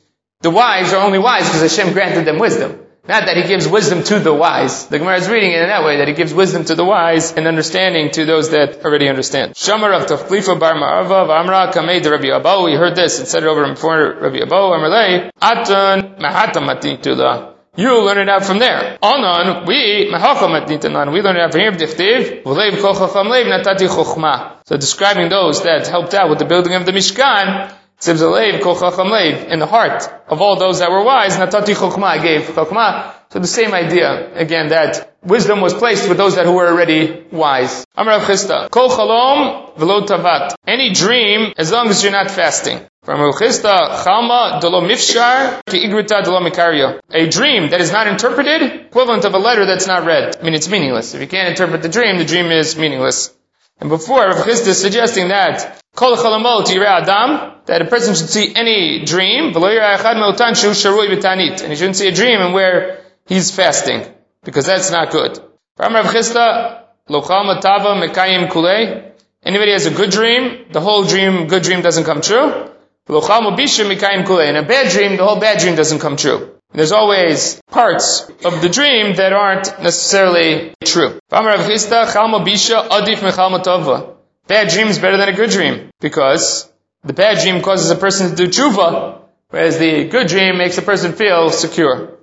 the 0.42 0.50
wise 0.50 0.92
are 0.94 1.04
only 1.04 1.20
wise 1.20 1.48
because 1.48 1.62
Hashem 1.62 1.94
granted 1.94 2.26
them 2.26 2.40
wisdom. 2.40 2.80
Not 3.08 3.26
that 3.26 3.38
He 3.38 3.44
gives 3.44 3.68
wisdom 3.68 4.04
to 4.04 4.20
the 4.20 4.34
wise. 4.34 4.88
The 4.88 5.00
Gemara 5.00 5.18
is 5.18 5.30
reading 5.30 5.52
it 5.52 5.62
in 5.62 5.68
that 5.68 5.84
way, 5.84 5.98
that 5.98 6.08
He 6.08 6.14
gives 6.14 6.34
wisdom 6.34 6.66
to 6.66 6.76
the 6.76 6.84
wise 6.84 7.34
and 7.34 7.48
understanding 7.48 8.12
to 8.12 8.26
those 8.26 8.52
that 8.52 8.86
already 8.86 9.08
understand. 9.08 9.56
Shamar 9.56 9.94
of 10.00 10.08
Tachlifa 10.08 10.60
Bar 10.60 10.74
Ma'arva 10.76 11.30
Amra 11.40 11.72
Kamei 11.74 12.04
de 12.04 12.12
Rabbi 12.12 12.28
Abo. 12.28 12.66
We 12.66 12.74
heard 12.74 12.96
this 12.96 13.20
and 13.20 13.28
said 13.28 13.44
it 13.44 13.48
over 13.48 13.68
before 13.68 14.16
Rabbi 14.22 14.38
Abo. 14.38 14.78
Amalei 14.78 15.32
Atan 15.42 16.20
Mahatam 16.20 16.68
Matitula. 16.68 17.49
You 17.76 18.04
learn 18.04 18.18
it 18.18 18.30
out 18.30 18.46
from 18.46 18.60
there. 18.60 18.98
Anan, 19.02 19.66
we, 19.66 20.12
we 20.12 21.22
learn 21.22 21.38
it 21.38 21.42
out 21.42 21.52
from 21.52 21.62
here, 21.62 21.72
Dichtiv, 21.72 22.44
natati 22.44 23.88
So 24.66 24.78
describing 24.78 25.30
those 25.30 25.64
that 25.64 25.88
helped 25.88 26.14
out 26.14 26.30
with 26.30 26.40
the 26.40 26.46
building 26.46 26.74
of 26.74 26.86
the 26.86 26.92
Mishkan, 26.92 27.74
In 28.08 28.16
the 28.16 29.68
heart 29.70 30.10
of 30.30 30.42
all 30.42 30.56
those 30.58 30.80
that 30.80 30.90
were 30.90 31.04
wise, 31.04 31.36
natati 31.36 31.76
chokma, 31.76 32.04
I 32.04 32.18
gave 32.20 32.44
chokma. 32.44 33.14
So 33.32 33.40
the 33.40 33.48
same 33.48 33.74
idea, 33.74 34.34
again, 34.36 34.70
that 34.70 35.16
wisdom 35.22 35.60
was 35.62 35.74
placed 35.74 36.08
with 36.08 36.18
those 36.18 36.36
that 36.36 36.46
who 36.46 36.54
were 36.54 36.68
already 36.68 37.26
wise. 37.32 37.86
Amar 37.96 38.22
Chisda, 38.22 38.72
kol 38.72 38.90
chalom 38.90 39.76
v'lo 39.76 40.08
tavat. 40.08 40.56
Any 40.66 40.94
dream, 40.94 41.54
as 41.58 41.72
long 41.72 41.90
as 41.90 42.02
you're 42.02 42.12
not 42.12 42.32
fasting. 42.32 42.80
From 43.04 43.22
Rav 43.22 43.36
Chisda, 43.36 44.04
chalma 44.04 44.62
delo 44.62 44.82
mifshar 44.82 45.62
ki 45.68 45.86
igrita 45.86 46.24
delo 46.24 46.40
mikarya. 46.40 47.02
A 47.12 47.28
dream 47.28 47.70
that 47.72 47.82
is 47.82 47.92
not 47.92 48.08
interpreted, 48.08 48.88
equivalent 48.88 49.26
of 49.26 49.34
a 49.34 49.40
letter 49.40 49.66
that's 49.66 49.88
not 49.88 50.06
read. 50.06 50.38
I 50.40 50.44
mean, 50.44 50.54
it's 50.54 50.70
meaningless. 50.70 51.14
If 51.14 51.22
you 51.22 51.28
can't 51.28 51.50
interpret 51.50 51.82
the 51.82 51.90
dream, 51.90 52.18
the 52.18 52.26
dream 52.26 52.50
is 52.50 52.78
meaningless. 52.78 53.36
And 53.80 53.90
before, 53.90 54.28
Rav 54.28 54.46
Chisda 54.46 54.68
is 54.68 54.82
suggesting 54.82 55.30
that 55.30 55.82
kol 55.96 56.16
chalamot 56.18 56.66
yireh 56.66 57.02
adam, 57.02 57.54
that 57.66 57.82
a 57.82 57.86
person 57.86 58.14
should 58.16 58.30
see 58.30 58.54
any 58.56 59.06
dream, 59.06 59.54
and 59.56 59.66
he 61.72 61.76
shouldn't 61.76 61.96
see 61.96 62.08
a 62.08 62.12
dream 62.12 62.42
and 62.42 62.54
where 62.54 63.00
he's 63.26 63.52
fasting, 63.52 64.04
because 64.44 64.66
that's 64.66 64.92
not 64.92 65.12
good. 65.12 65.40
From 65.78 65.94
Rav 65.96 66.06
Chisda, 66.08 66.84
Mekayim 67.10 68.50
Kulei, 68.50 69.10
Anybody 69.42 69.72
has 69.72 69.86
a 69.86 69.92
good 69.92 70.10
dream, 70.10 70.66
the 70.72 70.82
whole 70.82 71.06
dream, 71.06 71.48
good 71.48 71.64
dream 71.64 71.82
doesn't 71.82 72.04
come 72.04 72.20
true. 72.22 72.70
And 73.08 74.58
a 74.58 74.64
bad 74.64 74.92
dream, 74.92 75.16
the 75.16 75.26
whole 75.26 75.40
bad 75.40 75.60
dream 75.60 75.76
doesn't 75.76 76.00
come 76.00 76.18
true. 76.18 76.59
There's 76.72 76.92
always 76.92 77.60
parts 77.72 78.30
of 78.46 78.62
the 78.62 78.70
dream 78.70 79.16
that 79.16 79.34
aren't 79.34 79.82
necessarily 79.82 80.76
true. 80.84 81.20
Bad 81.32 81.66
dream 84.70 84.88
is 84.88 85.00
better 85.00 85.18
than 85.18 85.30
a 85.30 85.34
good 85.34 85.50
dream 85.50 85.90
because 86.00 86.72
the 87.04 87.14
bad 87.14 87.42
dream 87.42 87.62
causes 87.62 87.90
a 87.90 87.96
person 87.96 88.30
to 88.30 88.36
do 88.36 88.48
tshuva, 88.48 89.22
whereas 89.50 89.80
the 89.80 90.08
good 90.10 90.28
dream 90.28 90.58
makes 90.58 90.78
a 90.78 90.82
person 90.82 91.14
feel 91.14 91.50
secure. 91.50 92.18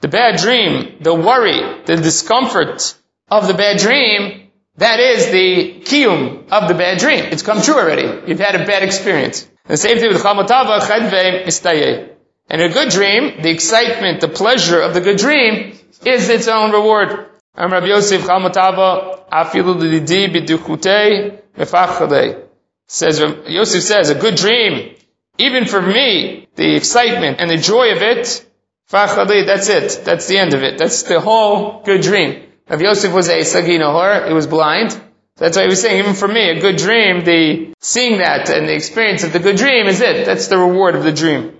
The 0.00 0.08
bad 0.08 0.36
dream, 0.36 0.98
the 1.00 1.14
worry, 1.14 1.82
the 1.86 1.96
discomfort 1.96 2.94
of 3.28 3.48
the 3.48 3.54
bad 3.54 3.78
dream, 3.78 4.45
that 4.78 5.00
is 5.00 5.30
the 5.30 5.80
kiyum 5.84 6.50
of 6.50 6.68
the 6.68 6.74
bad 6.74 6.98
dream. 6.98 7.24
It's 7.24 7.42
come 7.42 7.62
true 7.62 7.74
already. 7.74 8.28
You've 8.28 8.40
had 8.40 8.54
a 8.54 8.66
bad 8.66 8.82
experience. 8.82 9.48
The 9.64 9.76
same 9.76 9.98
thing 9.98 10.08
with 10.08 10.22
chamotava, 10.22 10.80
chedve, 10.80 11.44
mistaye. 11.44 12.10
And 12.48 12.62
a 12.62 12.68
good 12.68 12.90
dream, 12.90 13.42
the 13.42 13.50
excitement, 13.50 14.20
the 14.20 14.28
pleasure 14.28 14.80
of 14.80 14.94
the 14.94 15.00
good 15.00 15.16
dream 15.16 15.78
is 16.04 16.28
its 16.28 16.46
own 16.46 16.72
reward. 16.72 17.26
Am 17.56 17.72
Rabbi 17.72 17.86
Yosef 17.86 18.22
chamotava, 18.22 19.28
afilu 19.30 19.80
lidi 19.80 20.28
biduchute 20.28 21.40
mefachade. 21.56 22.42
Says, 22.86 23.18
Yosef 23.48 23.82
says, 23.82 24.10
a 24.10 24.14
good 24.14 24.36
dream, 24.36 24.94
even 25.38 25.64
for 25.64 25.82
me, 25.82 26.48
the 26.54 26.76
excitement 26.76 27.40
and 27.40 27.50
the 27.50 27.56
joy 27.56 27.92
of 27.92 28.02
it, 28.02 28.46
fachade, 28.90 29.46
that's 29.46 29.68
it. 29.68 30.04
That's 30.04 30.28
the 30.28 30.38
end 30.38 30.54
of 30.54 30.62
it. 30.62 30.78
That's 30.78 31.02
the 31.04 31.18
whole 31.18 31.82
good 31.82 32.02
dream. 32.02 32.45
Rabbi 32.68 32.82
Yosef 32.82 33.12
was 33.12 33.28
a 33.28 33.44
sagi 33.44 33.78
nahor, 33.78 34.26
he 34.26 34.34
was 34.34 34.46
blind. 34.46 35.00
That's 35.36 35.56
why 35.56 35.64
he 35.64 35.68
was 35.68 35.82
saying, 35.82 35.98
even 35.98 36.14
for 36.14 36.26
me, 36.26 36.50
a 36.50 36.60
good 36.60 36.76
dream, 36.76 37.24
the 37.24 37.74
seeing 37.78 38.18
that 38.18 38.48
and 38.50 38.68
the 38.68 38.74
experience 38.74 39.22
of 39.22 39.32
the 39.32 39.38
good 39.38 39.56
dream 39.56 39.86
is 39.86 40.00
it. 40.00 40.24
That's 40.26 40.48
the 40.48 40.58
reward 40.58 40.96
of 40.96 41.04
the 41.04 41.12
dream. 41.12 41.52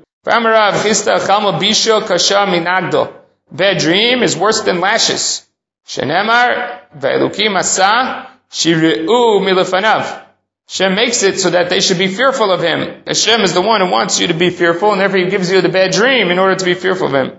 Bad 3.52 3.78
dream 3.78 4.22
is 4.22 4.36
worse 4.36 4.60
than 4.62 4.80
lashes. 4.80 5.46
Shenemar, 5.86 6.80
ve'elukim 6.98 7.56
asa, 7.56 8.28
shiri'u 8.50 9.40
milefanav. 9.40 10.25
Hashem 10.68 10.94
makes 10.96 11.22
it 11.22 11.38
so 11.38 11.50
that 11.50 11.70
they 11.70 11.80
should 11.80 11.98
be 11.98 12.08
fearful 12.08 12.50
of 12.50 12.60
Him. 12.60 13.02
Hashem 13.06 13.42
is 13.42 13.54
the 13.54 13.62
one 13.62 13.80
who 13.80 13.90
wants 13.90 14.18
you 14.18 14.26
to 14.26 14.34
be 14.34 14.50
fearful, 14.50 14.90
and 14.90 15.00
therefore 15.00 15.20
He 15.20 15.28
gives 15.28 15.48
you 15.48 15.60
the 15.60 15.68
bad 15.68 15.92
dream 15.92 16.30
in 16.32 16.40
order 16.40 16.56
to 16.56 16.64
be 16.64 16.74
fearful 16.74 17.06
of 17.06 17.14
Him. 17.14 17.38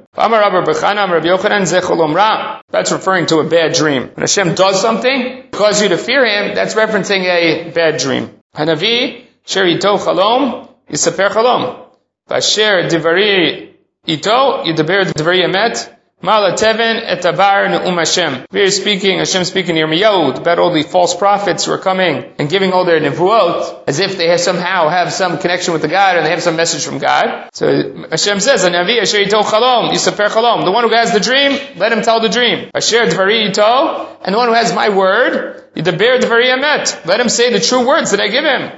That's 2.69 2.91
referring 2.91 3.25
to 3.25 3.39
a 3.39 3.43
bad 3.49 3.73
dream. 3.73 4.03
When 4.03 4.21
Hashem 4.21 4.55
does 4.55 4.81
something, 4.81 5.43
to 5.51 5.57
cause 5.57 5.81
you 5.81 5.89
to 5.89 5.97
fear 5.97 6.25
Him, 6.25 6.55
that's 6.55 6.75
referencing 6.75 7.25
a 7.25 7.69
bad 7.71 7.99
dream. 7.99 8.29
Hanavi, 8.55 9.25
sher 9.45 9.65
ito 9.67 9.97
chalom, 9.97 10.69
yisaper 10.89 11.29
chalom. 11.29 11.85
Vasher 12.29 12.89
divari 12.89 13.73
ito, 14.05 14.63
yidaber 14.63 15.11
divari 15.11 15.43
emet, 15.43 15.96
Mala 16.19 16.53
Teven 16.53 16.99
et 17.05 17.21
Abar 17.21 17.69
Ne'um 17.69 17.95
Hashem. 17.95 18.47
We're 18.51 18.71
speaking, 18.71 19.19
Hashem 19.19 19.45
speaking 19.45 19.75
to 19.75 19.81
Yirmiyahu 19.81 20.39
about 20.39 20.57
all 20.57 20.73
the 20.73 20.81
false 20.81 21.15
prophets 21.15 21.65
who 21.65 21.73
are 21.73 21.77
coming 21.77 22.33
and 22.39 22.49
giving 22.49 22.73
all 22.73 22.85
their 22.85 22.99
nevuot 22.99 23.83
as 23.85 23.99
if 23.99 24.17
they 24.17 24.27
have 24.29 24.39
somehow 24.39 24.89
have 24.89 25.13
some 25.13 25.37
connection 25.37 25.73
with 25.73 25.83
the 25.83 25.87
God 25.87 26.17
and 26.17 26.25
they 26.25 26.31
have 26.31 26.41
some 26.41 26.55
message 26.55 26.83
from 26.83 26.97
God. 26.97 27.49
So 27.53 28.07
Hashem 28.09 28.39
says, 28.39 28.63
Anavi 28.63 28.99
Asher 28.99 29.19
Yito 29.19 29.43
Chalom, 29.43 29.91
Yisafer 29.91 30.29
Chalom. 30.29 30.65
The 30.65 30.71
one 30.71 30.85
who 30.85 30.95
has 30.95 31.13
the 31.13 31.19
dream, 31.19 31.59
let 31.75 31.91
him 31.91 32.01
tell 32.01 32.19
the 32.19 32.29
dream. 32.29 32.71
Asher 32.73 33.05
Dvari 33.05 33.51
Yito, 33.51 34.17
and 34.23 34.33
the 34.33 34.39
one 34.39 34.47
who 34.47 34.55
has 34.55 34.73
my 34.73 34.89
word, 34.89 35.71
Yidaber 35.75 36.19
Dvari 36.21 36.51
Emet. 36.51 37.05
Let 37.05 37.19
him 37.19 37.29
say 37.29 37.53
the 37.53 37.59
true 37.59 37.87
words 37.87 38.09
that 38.09 38.19
I 38.19 38.29
give 38.29 38.43
him. 38.43 38.71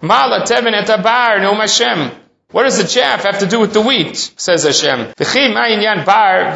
Mala 0.00 0.46
Teven 0.46 0.72
et 0.72 0.86
Abar 0.86 1.40
Ne'um 1.40 1.56
Hashem. 1.56 2.22
What 2.52 2.62
does 2.62 2.78
the 2.78 2.86
chaff 2.86 3.24
have 3.24 3.40
to 3.40 3.46
do 3.46 3.58
with 3.58 3.72
the 3.72 3.80
wheat? 3.80 4.16
Says 4.36 4.62
Hashem. 4.62 5.12
bar 6.06 6.54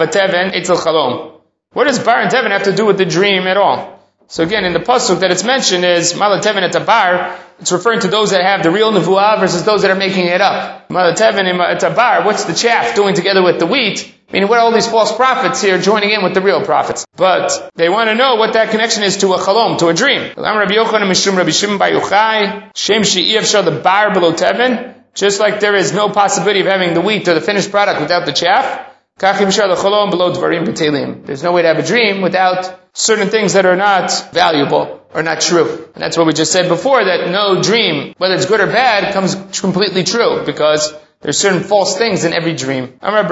What 1.72 1.84
does 1.84 1.98
bar 1.98 2.20
and 2.20 2.30
teven 2.30 2.50
have 2.50 2.64
to 2.64 2.72
do 2.74 2.86
with 2.86 2.96
the 2.98 3.04
dream 3.04 3.48
at 3.48 3.56
all? 3.56 4.00
So 4.28 4.44
again, 4.44 4.64
in 4.64 4.72
the 4.72 4.78
pasuk 4.78 5.20
that 5.20 5.32
it's 5.32 5.42
mentioned 5.42 5.84
is 5.84 6.12
malateven 6.12 6.62
et 6.62 6.86
bar. 6.86 7.36
It's 7.58 7.72
referring 7.72 8.00
to 8.00 8.08
those 8.08 8.30
that 8.30 8.42
have 8.44 8.62
the 8.62 8.70
real 8.70 8.92
nevuah 8.92 9.40
versus 9.40 9.64
those 9.64 9.82
that 9.82 9.90
are 9.90 9.96
making 9.96 10.26
it 10.26 10.40
up. 10.40 10.88
Malateven 10.88 11.58
et 11.58 11.96
bar. 11.96 12.24
What's 12.24 12.44
the 12.44 12.54
chaff 12.54 12.94
doing 12.94 13.16
together 13.16 13.42
with 13.42 13.58
the 13.58 13.66
wheat? 13.66 14.14
Meaning, 14.32 14.48
what 14.48 14.58
are 14.58 14.62
all 14.62 14.70
these 14.70 14.86
false 14.86 15.12
prophets 15.14 15.60
here 15.60 15.80
joining 15.80 16.10
in 16.10 16.22
with 16.22 16.34
the 16.34 16.40
real 16.40 16.64
prophets? 16.64 17.04
But 17.16 17.72
they 17.74 17.88
want 17.88 18.10
to 18.10 18.14
know 18.14 18.36
what 18.36 18.52
that 18.52 18.70
connection 18.70 19.02
is 19.02 19.16
to 19.18 19.32
a 19.32 19.38
chalom, 19.38 19.78
to 19.78 19.88
a 19.88 19.94
dream. 19.94 20.32
the 23.62 23.80
bar 23.82 24.14
below 24.14 24.32
teven. 24.32 24.99
Just 25.14 25.40
like 25.40 25.60
there 25.60 25.74
is 25.74 25.92
no 25.92 26.08
possibility 26.08 26.60
of 26.60 26.66
having 26.66 26.94
the 26.94 27.00
wheat 27.00 27.26
or 27.28 27.34
the 27.34 27.40
finished 27.40 27.70
product 27.70 28.00
without 28.00 28.26
the 28.26 28.32
chaff, 28.32 28.86
there's 29.20 29.40
no 31.42 31.52
way 31.52 31.62
to 31.62 31.68
have 31.68 31.78
a 31.78 31.86
dream 31.86 32.22
without 32.22 32.80
certain 32.94 33.28
things 33.28 33.52
that 33.52 33.66
are 33.66 33.76
not 33.76 34.10
valuable 34.32 35.06
or 35.12 35.22
not 35.22 35.42
true. 35.42 35.86
And 35.94 36.02
that's 36.02 36.16
what 36.16 36.26
we 36.26 36.32
just 36.32 36.52
said 36.52 36.68
before, 36.68 37.04
that 37.04 37.28
no 37.30 37.62
dream, 37.62 38.14
whether 38.16 38.34
it's 38.34 38.46
good 38.46 38.60
or 38.60 38.66
bad, 38.66 39.12
comes 39.12 39.34
completely 39.60 40.04
true, 40.04 40.42
because 40.46 40.94
there's 41.20 41.36
certain 41.36 41.62
false 41.62 41.98
things 41.98 42.24
in 42.24 42.32
every 42.32 42.54
dream. 42.54 42.98
Even 43.02 43.26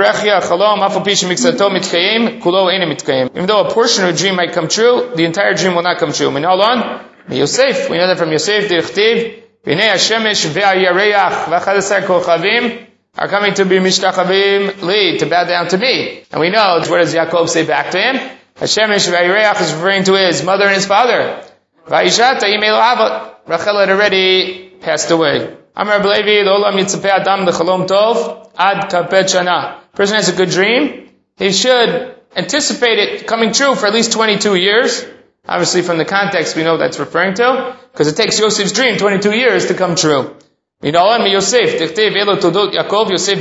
though 3.46 3.64
a 3.64 3.70
portion 3.70 4.04
of 4.04 4.14
a 4.14 4.18
dream 4.18 4.36
might 4.36 4.52
come 4.52 4.68
true, 4.68 5.10
the 5.14 5.24
entire 5.24 5.54
dream 5.54 5.74
will 5.74 5.82
not 5.82 5.96
come 5.98 6.12
true. 6.12 6.28
We 6.28 6.40
know 6.40 6.58
that 6.58 8.18
from 8.18 8.32
Yosef, 8.32 9.47
V'nei 9.64 9.90
Hashemesh 9.92 10.46
ve'ayareach 10.46 11.44
v'achadasar 11.44 12.02
kochavim 12.02 12.86
are 13.16 13.28
coming 13.28 13.54
to 13.54 13.64
be 13.64 13.78
mishtachavim 13.78 14.82
li, 14.82 15.18
to 15.18 15.26
bow 15.26 15.44
down 15.44 15.68
to 15.68 15.78
me. 15.78 16.22
And 16.30 16.40
we 16.40 16.50
know, 16.50 16.78
what 16.86 16.98
does 16.98 17.14
Yaakov 17.14 17.48
say 17.48 17.66
back 17.66 17.90
to 17.90 17.98
him? 17.98 18.16
Hashemesh 18.56 19.10
ve'ayareach 19.10 19.60
is 19.60 19.72
referring 19.72 20.04
to 20.04 20.14
his 20.14 20.42
mother 20.44 20.66
and 20.66 20.74
his 20.74 20.86
father. 20.86 21.42
Va'ishata 21.86 22.44
imelo 22.44 22.80
avot. 22.80 23.34
Rachel 23.46 23.80
had 23.80 23.90
already 23.90 24.68
passed 24.80 25.10
away. 25.10 25.56
Amar 25.74 26.00
Belevi, 26.00 26.44
l'olam 26.44 26.74
yitzapeh 26.74 27.08
adam 27.08 27.46
l'chalom 27.46 27.86
tov 27.86 28.50
ad 28.56 28.90
kapet 28.90 29.24
shana. 29.24 29.80
Person 29.94 30.16
has 30.16 30.28
a 30.28 30.36
good 30.36 30.50
dream, 30.50 31.10
he 31.36 31.50
should 31.52 32.14
anticipate 32.36 32.98
it 32.98 33.26
coming 33.26 33.52
true 33.52 33.74
for 33.74 33.86
at 33.86 33.94
least 33.94 34.12
22 34.12 34.54
years. 34.54 35.04
Obviously, 35.48 35.80
from 35.80 35.96
the 35.96 36.04
context, 36.04 36.56
we 36.56 36.62
know 36.62 36.76
that's 36.76 36.98
referring 36.98 37.34
to, 37.34 37.76
because 37.90 38.06
it 38.06 38.16
takes 38.16 38.38
Yosef's 38.38 38.72
dream 38.72 38.98
22 38.98 39.32
years 39.32 39.66
to 39.68 39.74
come 39.74 39.96
true. 39.96 40.36
Yosef, 40.82 41.80
Yosef 41.80 42.12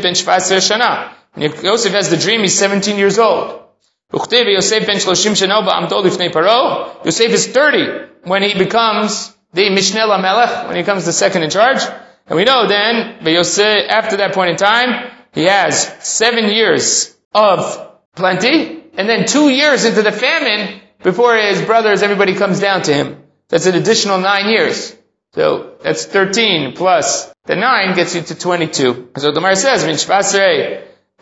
ben 0.02 0.14
shana. 0.14 1.12
When 1.34 1.52
Yosef 1.64 1.92
has 1.92 2.10
the 2.10 2.16
dream, 2.18 2.42
he's 2.42 2.58
17 2.58 2.98
years 2.98 3.20
old. 3.20 3.62
Yosef 4.14 4.88
ben 4.88 5.00
Yosef 7.04 7.32
is 7.32 7.48
30 7.48 8.08
when 8.24 8.42
he 8.42 8.54
becomes 8.58 9.36
the 9.54 9.64
Mishneh 9.64 10.22
Melech, 10.22 10.68
when 10.68 10.78
he 10.78 10.82
becomes 10.84 11.06
the 11.06 11.14
second 11.14 11.44
in 11.44 11.50
charge. 11.50 11.84
And 12.28 12.38
we 12.38 12.46
know 12.46 12.68
then, 12.68 13.18
Yosef, 13.26 13.90
after 13.90 14.18
that 14.18 14.34
point 14.34 14.52
in 14.52 14.56
time, 14.56 15.12
he 15.34 15.44
has 15.44 15.94
seven 16.00 16.50
years 16.50 17.16
of 17.34 17.90
plenty, 18.16 18.84
and 18.98 19.10
then 19.10 19.26
two 19.26 19.50
years 19.50 19.84
into 19.86 20.02
the 20.02 20.12
famine, 20.12 20.82
before 21.08 21.38
his 21.38 21.62
brothers, 21.62 22.04
everybody 22.04 22.34
comes 22.36 22.60
down 22.60 22.82
to 22.82 22.94
him. 22.94 23.24
That's 23.48 23.66
an 23.66 23.76
additional 23.76 24.20
nine 24.20 24.50
years. 24.50 24.94
So 25.36 25.78
that's 25.82 26.04
13 26.06 26.74
plus 26.76 27.32
the 27.46 27.56
nine 27.56 27.96
gets 27.96 28.14
you 28.14 28.24
to 28.24 28.36
22. 28.36 29.12
So 29.16 29.28
the 29.28 29.32
Gemara 29.32 29.56
says, 29.56 29.86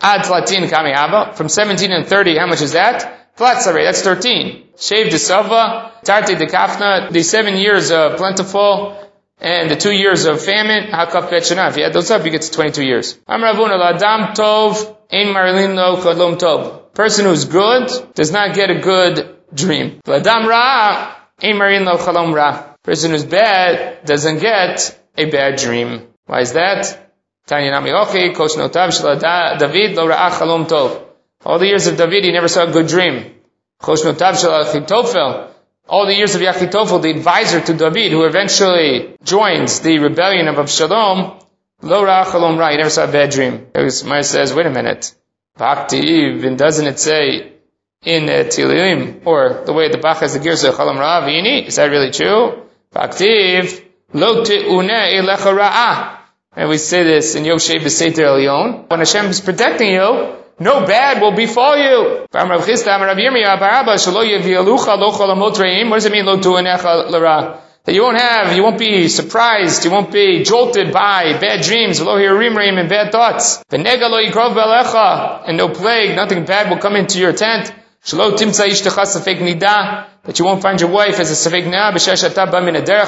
ad 0.02 0.30
latin 0.30 0.70
kami 0.70 1.36
From 1.36 1.50
17 1.50 1.92
and 1.92 2.08
30, 2.08 2.36
how 2.36 2.48
much 2.48 2.62
is 2.62 2.72
that? 2.72 3.36
Flatzare, 3.38 3.84
that's 3.86 4.02
13. 4.02 4.70
Shave 4.76 5.12
de 5.12 5.20
Sava, 5.20 5.92
Tarte 6.04 6.36
de 6.36 6.48
Kafna, 6.48 7.12
the 7.12 7.22
seven 7.22 7.56
years 7.56 7.92
of 7.92 8.18
plentiful, 8.18 8.98
and 9.38 9.70
the 9.70 9.76
two 9.76 9.92
years 9.92 10.26
of 10.26 10.42
famine, 10.44 10.86
Hakaf 10.90 11.30
Bet 11.30 11.44
Shana. 11.44 11.70
If 11.70 11.78
you 11.78 11.84
add 11.84 11.94
those 11.94 12.10
up, 12.10 12.26
you 12.26 12.32
get 12.32 12.42
to 12.42 12.52
22 12.52 12.84
years. 12.84 13.20
Amravuna, 13.30 13.78
Ladam 13.78 14.34
Tov, 14.34 14.98
Ein 15.12 15.28
Marilin 15.28 15.76
Lo 15.76 15.98
Tov. 16.38 16.94
Person 16.96 17.26
who's 17.26 17.46
good 17.46 17.92
does 18.16 18.32
not 18.32 18.56
get 18.56 18.72
a 18.72 18.80
good 18.80 19.36
dream. 19.54 20.00
Ladam 20.06 20.48
Ra, 20.48 21.16
Ein 21.42 21.58
Marilin 21.58 21.86
Lo 21.86 21.98
Chalom 21.98 22.34
Ra. 22.34 22.76
Person 22.84 23.12
who's 23.12 23.26
bad 23.26 24.06
doesn't 24.06 24.40
get 24.40 25.00
a 25.18 25.26
bad 25.26 25.58
dream. 25.58 26.08
Why 26.26 26.42
is 26.42 26.54
that? 26.54 27.12
Tanya 27.46 27.72
Nami 27.72 27.92
Ochi, 27.92 28.34
Kosh 28.34 28.54
Notav 28.54 29.60
David 29.60 29.96
Lo 29.96 30.08
Ra'ach 30.08 30.40
Chalom 30.40 30.66
Tov. 30.66 31.04
All 31.46 31.60
the 31.60 31.68
years 31.68 31.88
of 31.88 31.98
David, 31.98 32.24
he 32.24 32.32
never 32.32 32.48
saw 32.48 32.64
a 32.64 32.72
good 32.72 32.88
dream. 32.88 33.34
Chosh 33.82 34.04
Notav 34.04 34.34
Shala 34.34 34.64
Achitofel. 34.66 35.52
All 35.88 36.06
the 36.08 36.16
years 36.16 36.34
of 36.34 36.42
Yachitofel, 36.42 37.02
the 37.02 37.12
advisor 37.12 37.62
to 37.62 37.74
David, 37.74 38.12
who 38.12 38.24
eventually 38.24 39.16
joins 39.24 39.82
the 39.82 40.00
rebellion 40.00 40.48
of 40.48 40.58
Absalom, 40.58 41.40
Lo 41.82 42.04
Ra'ach 42.04 42.26
Chalom 42.26 42.58
Ra. 42.58 42.72
He 42.72 42.78
never 42.78 42.90
saw 42.90 43.04
a 43.04 43.12
bad 43.12 43.30
dream. 43.32 43.68
Maya 43.76 44.24
says, 44.24 44.54
wait 44.54 44.66
a 44.66 44.72
minute. 44.72 45.14
Bhakti, 45.58 46.48
and 46.48 46.58
doesn't 46.58 46.88
it 46.88 47.00
say 47.00 47.55
in 48.06 48.30
uh, 48.30 48.44
Tilim, 48.46 49.26
or 49.26 49.64
the 49.66 49.74
way 49.74 49.90
the 49.90 49.98
Bach 49.98 50.20
has 50.20 50.34
the 50.34 50.40
Girsa 50.40 50.72
Chalam 50.72 50.98
Ra 51.00 51.26
Vini? 51.26 51.66
Is 51.66 51.76
that 51.78 51.90
really 51.90 52.12
true? 52.12 52.64
Bhakti, 52.92 53.60
Lo 54.14 54.44
Te'une 54.44 54.90
Elecha 54.90 55.52
Ra'ah. 55.52 56.18
And 56.56 56.70
we 56.70 56.78
say 56.78 57.04
this 57.04 57.36
in 57.36 57.44
Yoshe 57.44 57.76
B'Seiter 57.76 58.24
Elyon. 58.24 58.90
When 58.90 59.00
Hashem 59.00 59.26
is 59.26 59.42
protecting 59.42 59.92
you, 59.92 60.36
no 60.58 60.86
bad 60.88 61.22
will 61.22 61.34
befall 61.34 61.76
you. 61.76 62.26
What 62.32 62.60
does 62.62 62.80
it 66.06 66.12
mean, 66.14 66.26
lo 66.26 66.38
That 66.38 67.94
you 67.94 68.04
won't 68.04 68.18
have, 68.22 68.56
you 68.56 68.64
won't 68.64 68.80
be 68.80 69.10
surprised, 69.10 69.84
you 69.84 69.92
won't 69.92 70.14
be 70.14 70.44
jolted 70.44 70.94
by 70.94 71.38
bad 71.40 71.62
dreams, 71.62 72.00
and 72.00 72.90
bad 72.90 73.12
thoughts. 73.12 73.62
And 73.70 73.84
no 75.58 75.70
plague, 75.70 76.16
nothing 76.16 76.46
bad 76.46 76.70
will 76.70 76.78
come 76.78 76.96
into 76.96 77.20
your 77.20 77.34
tent. 77.34 77.74
That 80.26 80.40
you 80.40 80.46
won't 80.46 80.62
find 80.62 80.80
your 80.80 80.92
wife 80.92 81.20
as 81.20 81.32
a 81.32 81.50
safek 81.50 81.66
na 81.66 81.92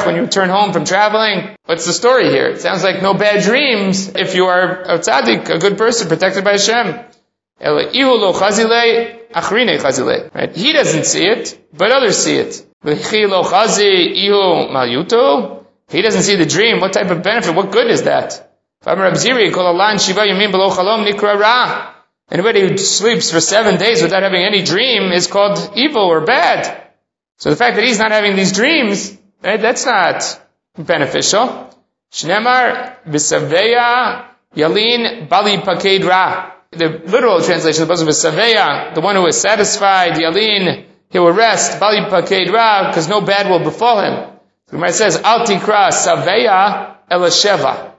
when 0.06 0.16
you 0.16 0.22
return 0.22 0.50
home 0.50 0.74
from 0.74 0.86
traveling. 0.86 1.56
What's 1.66 1.86
the 1.86 1.94
story 1.94 2.30
here? 2.30 2.48
It 2.48 2.62
sounds 2.62 2.84
like 2.84 3.02
no 3.04 3.14
bad 3.14 3.44
dreams 3.44 4.10
if 4.16 4.34
you 4.34 4.46
are 4.46 4.82
a 4.84 5.00
tzaddik, 5.00 5.50
a 5.50 5.60
good 5.60 5.78
person, 5.78 6.08
protected 6.08 6.44
by 6.44 6.54
Hashem. 6.54 6.96
Right? 10.34 10.56
He 10.56 10.74
doesn't 10.74 11.06
see 11.06 11.26
it, 11.26 11.58
but 11.74 11.92
others 11.92 12.18
see 12.18 12.38
it. 12.38 12.64
He 15.90 16.02
doesn't 16.02 16.24
see 16.24 16.36
the 16.36 16.46
dream. 16.46 16.80
What 16.80 16.94
type 16.94 17.10
of 17.12 17.22
benefit? 17.24 17.56
What 17.56 17.72
good 17.72 17.90
is 17.90 18.04
that? 18.04 18.44
Anybody 22.30 22.62
who 22.62 22.78
sleeps 22.78 23.32
for 23.32 23.40
seven 23.40 23.78
days 23.78 24.02
without 24.02 24.24
having 24.24 24.44
any 24.44 24.62
dream 24.62 25.12
is 25.14 25.28
called 25.28 25.72
evil 25.76 26.04
or 26.04 26.22
bad. 26.22 26.84
So 27.38 27.50
the 27.50 27.56
fact 27.56 27.76
that 27.76 27.86
he's 27.86 28.00
not 28.00 28.12
having 28.12 28.36
these 28.36 28.52
dreams, 28.52 29.18
right, 29.42 29.62
that's 29.62 29.86
not 29.86 30.42
beneficial. 30.78 31.74
Shnemar 32.12 32.96
b'saveya 33.08 34.26
yalin 34.56 35.30
bali 35.30 35.58
paked 35.58 36.04
ra. 36.04 36.52
The 36.72 36.90
literal 36.90 37.42
translation 37.42 37.84
of 37.84 37.88
the 37.88 37.94
book 37.96 38.10
is 38.10 38.18
saveya, 38.24 38.94
the 38.94 39.02
one 39.02 39.16
who 39.16 39.26
is 39.28 39.40
satisfied, 39.40 40.14
yalin, 40.14 40.86
he 41.10 41.20
will 41.20 41.32
rest, 41.32 41.80
bali 41.80 42.02
paked 42.10 42.52
ra, 42.52 42.90
because 42.90 43.08
no 43.08 43.22
bad 43.22 43.50
will 43.50 43.60
befall 43.64 44.02
him. 44.02 44.38
The 44.68 44.72
Gemara 44.74 44.92
says, 44.92 45.16
al 45.22 45.46
tikra 45.46 45.92
saveya 45.92 46.98
elasheva. 47.10 47.94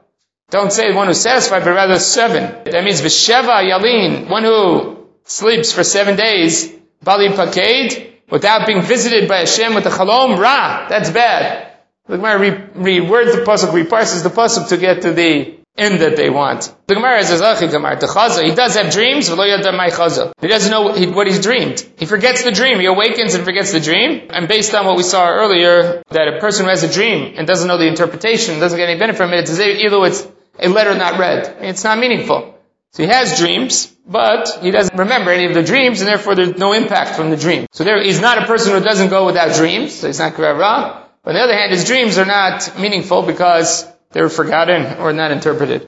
Don't 0.50 0.72
say 0.72 0.94
one 0.94 1.08
who's 1.08 1.20
satisfied, 1.20 1.64
but 1.64 1.74
rather 1.74 1.98
seven. 1.98 2.64
That 2.64 2.82
means 2.82 3.02
Visheva 3.02 3.62
Yalin, 3.68 4.30
one 4.30 4.44
who 4.44 5.06
sleeps 5.24 5.72
for 5.72 5.84
seven 5.84 6.16
days, 6.16 6.72
Bali 7.02 7.28
Paked, 7.28 8.30
without 8.30 8.66
being 8.66 8.80
visited 8.80 9.28
by 9.28 9.40
Hashem 9.40 9.74
with 9.74 9.84
the 9.84 9.90
Chalom 9.90 10.38
Ra. 10.38 10.88
That's 10.88 11.10
bad. 11.10 11.74
The 12.06 12.16
Gemara 12.16 12.38
re- 12.38 13.00
rewords 13.00 13.34
the 13.34 13.44
pasuk, 13.44 13.74
reparses 13.74 14.22
the 14.22 14.30
pasuk 14.30 14.68
to 14.70 14.78
get 14.78 15.02
to 15.02 15.12
the 15.12 15.58
end 15.76 16.00
that 16.00 16.16
they 16.16 16.30
want. 16.30 16.74
The 16.86 16.94
Gemara 16.94 17.22
says, 17.24 17.40
Gemara, 17.40 18.00
the 18.00 18.42
he 18.44 18.54
does 18.54 18.74
have 18.74 18.90
dreams, 18.90 19.28
he 19.28 20.48
doesn't 20.48 20.70
know 20.70 21.12
what 21.14 21.26
he's 21.26 21.40
dreamed. 21.40 21.86
He 21.98 22.06
forgets 22.06 22.42
the 22.42 22.50
dream. 22.50 22.80
He 22.80 22.86
awakens 22.86 23.34
and 23.34 23.44
forgets 23.44 23.72
the 23.72 23.80
dream. 23.80 24.28
And 24.30 24.48
based 24.48 24.74
on 24.74 24.86
what 24.86 24.96
we 24.96 25.02
saw 25.02 25.28
earlier, 25.28 26.02
that 26.08 26.28
a 26.28 26.40
person 26.40 26.64
who 26.64 26.70
has 26.70 26.82
a 26.82 26.92
dream 26.92 27.34
and 27.36 27.46
doesn't 27.46 27.68
know 27.68 27.78
the 27.78 27.86
interpretation, 27.86 28.58
doesn't 28.58 28.78
get 28.78 28.88
any 28.88 28.98
benefit 28.98 29.18
from 29.18 29.32
it, 29.32 29.40
it's 29.40 29.60
either 29.60 30.04
it's 30.06 30.26
a 30.58 30.68
letter 30.68 30.94
not 30.94 31.18
read. 31.18 31.56
It's 31.60 31.84
not 31.84 31.98
meaningful. 31.98 32.54
So 32.92 33.02
he 33.02 33.08
has 33.08 33.38
dreams, 33.38 33.94
but 34.06 34.58
he 34.62 34.70
doesn't 34.70 34.96
remember 34.96 35.30
any 35.30 35.44
of 35.44 35.54
the 35.54 35.62
dreams, 35.62 36.00
and 36.00 36.08
therefore 36.08 36.34
there's 36.34 36.56
no 36.56 36.72
impact 36.72 37.16
from 37.16 37.30
the 37.30 37.36
dream. 37.36 37.66
So 37.72 37.84
there, 37.84 38.02
he's 38.02 38.20
not 38.20 38.42
a 38.42 38.46
person 38.46 38.72
who 38.72 38.80
doesn't 38.80 39.10
go 39.10 39.26
without 39.26 39.54
dreams, 39.54 39.94
so 39.94 40.06
he's 40.06 40.18
not 40.18 40.38
Ra. 40.38 41.04
But 41.22 41.30
on 41.30 41.34
the 41.34 41.42
other 41.42 41.54
hand, 41.54 41.72
his 41.72 41.84
dreams 41.84 42.16
are 42.16 42.24
not 42.24 42.78
meaningful 42.78 43.22
because 43.22 43.86
they're 44.12 44.30
forgotten 44.30 44.98
or 44.98 45.12
not 45.12 45.30
interpreted. 45.30 45.86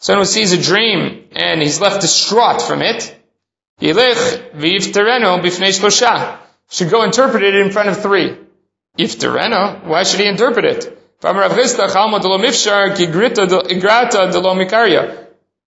Someone 0.00 0.24
who 0.24 0.24
sees 0.24 0.52
a 0.52 0.60
dream 0.60 1.24
and 1.32 1.62
he's 1.62 1.80
left 1.80 2.00
distraught 2.00 2.62
from 2.62 2.82
it, 2.82 3.14
should 6.70 6.90
go 6.90 7.02
interpret 7.04 7.42
it 7.44 7.54
in 7.54 7.70
front 7.70 7.88
of 7.88 8.02
three. 8.02 8.36
If 8.96 9.22
why 9.22 10.02
should 10.02 10.20
he 10.20 10.26
interpret 10.26 10.64
it? 10.64 10.97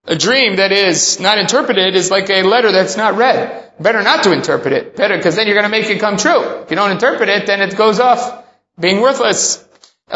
A 0.07 0.15
dream 0.15 0.55
that 0.55 0.71
is 0.71 1.19
not 1.19 1.37
interpreted 1.37 1.95
is 1.95 2.09
like 2.09 2.29
a 2.29 2.43
letter 2.43 2.71
that's 2.71 2.95
not 2.95 3.17
read. 3.17 3.73
Better 3.77 4.01
not 4.01 4.23
to 4.23 4.31
interpret 4.31 4.73
it. 4.73 4.95
Better, 4.95 5.17
because 5.17 5.35
then 5.35 5.47
you're 5.47 5.55
going 5.55 5.69
to 5.69 5.77
make 5.77 5.89
it 5.89 5.99
come 5.99 6.15
true. 6.15 6.61
If 6.61 6.69
you 6.69 6.77
don't 6.77 6.91
interpret 6.91 7.27
it, 7.27 7.47
then 7.47 7.61
it 7.61 7.75
goes 7.75 7.99
off 7.99 8.45
being 8.79 9.01
worthless. 9.01 9.67
He 10.09 10.15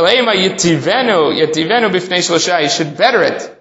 should 2.69 2.98
better 2.98 3.24
it. 3.24 3.52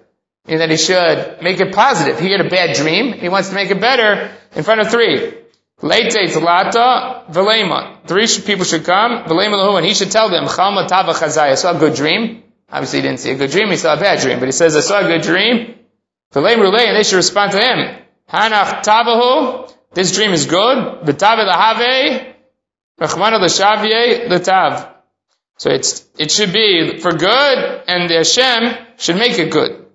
And 0.47 0.61
that 0.61 0.69
he 0.69 0.77
should 0.77 1.41
make 1.41 1.59
it 1.59 1.73
positive. 1.73 2.19
He 2.19 2.31
had 2.31 2.39
a 2.39 2.49
bad 2.49 2.75
dream. 2.75 3.13
He 3.13 3.27
wants 3.27 3.49
to 3.49 3.55
make 3.55 3.69
it 3.69 3.81
better 3.81 4.31
in 4.55 4.63
front 4.63 4.79
of 4.81 4.89
three. 4.91 5.33
Late 5.81 6.35
lata 6.41 7.25
velema. 7.29 8.07
Three 8.07 8.27
people 8.45 8.65
should 8.65 8.85
come. 8.85 9.25
Velema 9.25 9.55
lahu, 9.55 9.77
and 9.77 9.85
he 9.85 9.93
should 9.93 10.11
tell 10.11 10.29
them, 10.29 10.45
Chalma 10.45 10.87
tava 10.87 11.13
chazai. 11.13 11.51
I 11.51 11.55
saw 11.55 11.75
a 11.75 11.79
good 11.79 11.95
dream. 11.95 12.43
Obviously, 12.71 12.99
he 12.99 13.07
didn't 13.07 13.19
see 13.19 13.31
a 13.31 13.35
good 13.35 13.51
dream. 13.51 13.69
He 13.69 13.77
saw 13.77 13.93
a 13.93 13.99
bad 13.99 14.19
dream, 14.19 14.39
but 14.39 14.47
he 14.47 14.51
says, 14.51 14.75
I 14.75 14.79
saw 14.79 14.99
a 14.99 15.03
good 15.03 15.21
dream. 15.21 15.75
Velema 16.33 16.63
rulei, 16.63 16.87
and 16.87 16.95
they 16.95 17.03
should 17.03 17.17
respond 17.17 17.51
to 17.51 17.59
him. 17.59 18.01
Hanach 18.29 18.83
tavahu. 18.83 19.71
This 19.93 20.15
dream 20.15 20.31
is 20.31 20.45
good. 20.45 21.05
V'tave 21.05 21.45
lahave. 21.47 22.33
Rachmana 22.99 23.39
l'shavye 23.39 24.29
l'tav. 24.29 24.95
So 25.57 25.69
it's, 25.69 26.05
it 26.17 26.31
should 26.31 26.51
be 26.51 26.99
for 26.99 27.11
good, 27.11 27.83
and 27.87 28.09
the 28.09 28.15
Hashem 28.15 28.77
should 28.97 29.15
make 29.17 29.37
it 29.39 29.51
good. 29.51 29.85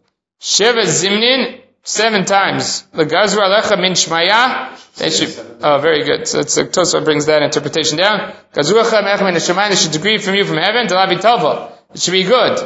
Sheva 0.41 0.85
zimnin, 0.85 1.60
seven 1.83 2.25
times. 2.25 2.87
L'gazra 2.93 3.49
alecha 3.49 3.81
min 3.81 3.93
shmaya, 3.93 4.77
they 4.97 5.11
should, 5.11 5.35
oh, 5.63 5.79
very 5.79 6.05
good. 6.05 6.29
So 6.29 6.41
it's, 6.41 6.57
uh, 6.59 6.65
Tosfot 6.65 7.05
brings 7.05 7.27
that 7.27 7.43
interpretation 7.43 7.99
down. 7.99 8.33
Gazuacha 8.53 9.03
mechem 9.03 9.29
in 9.29 9.35
the 9.35 9.67
they 9.69 9.77
should 9.77 9.93
decree 9.93 10.19
from 10.19 10.35
you 10.35 10.45
from 10.45 10.59
heaven, 10.59 10.89
to 10.89 10.95
lavi 10.95 11.21
tavo. 11.21 11.73
It 11.95 12.01
should 12.01 12.13
be 12.13 12.25
good. 12.25 12.59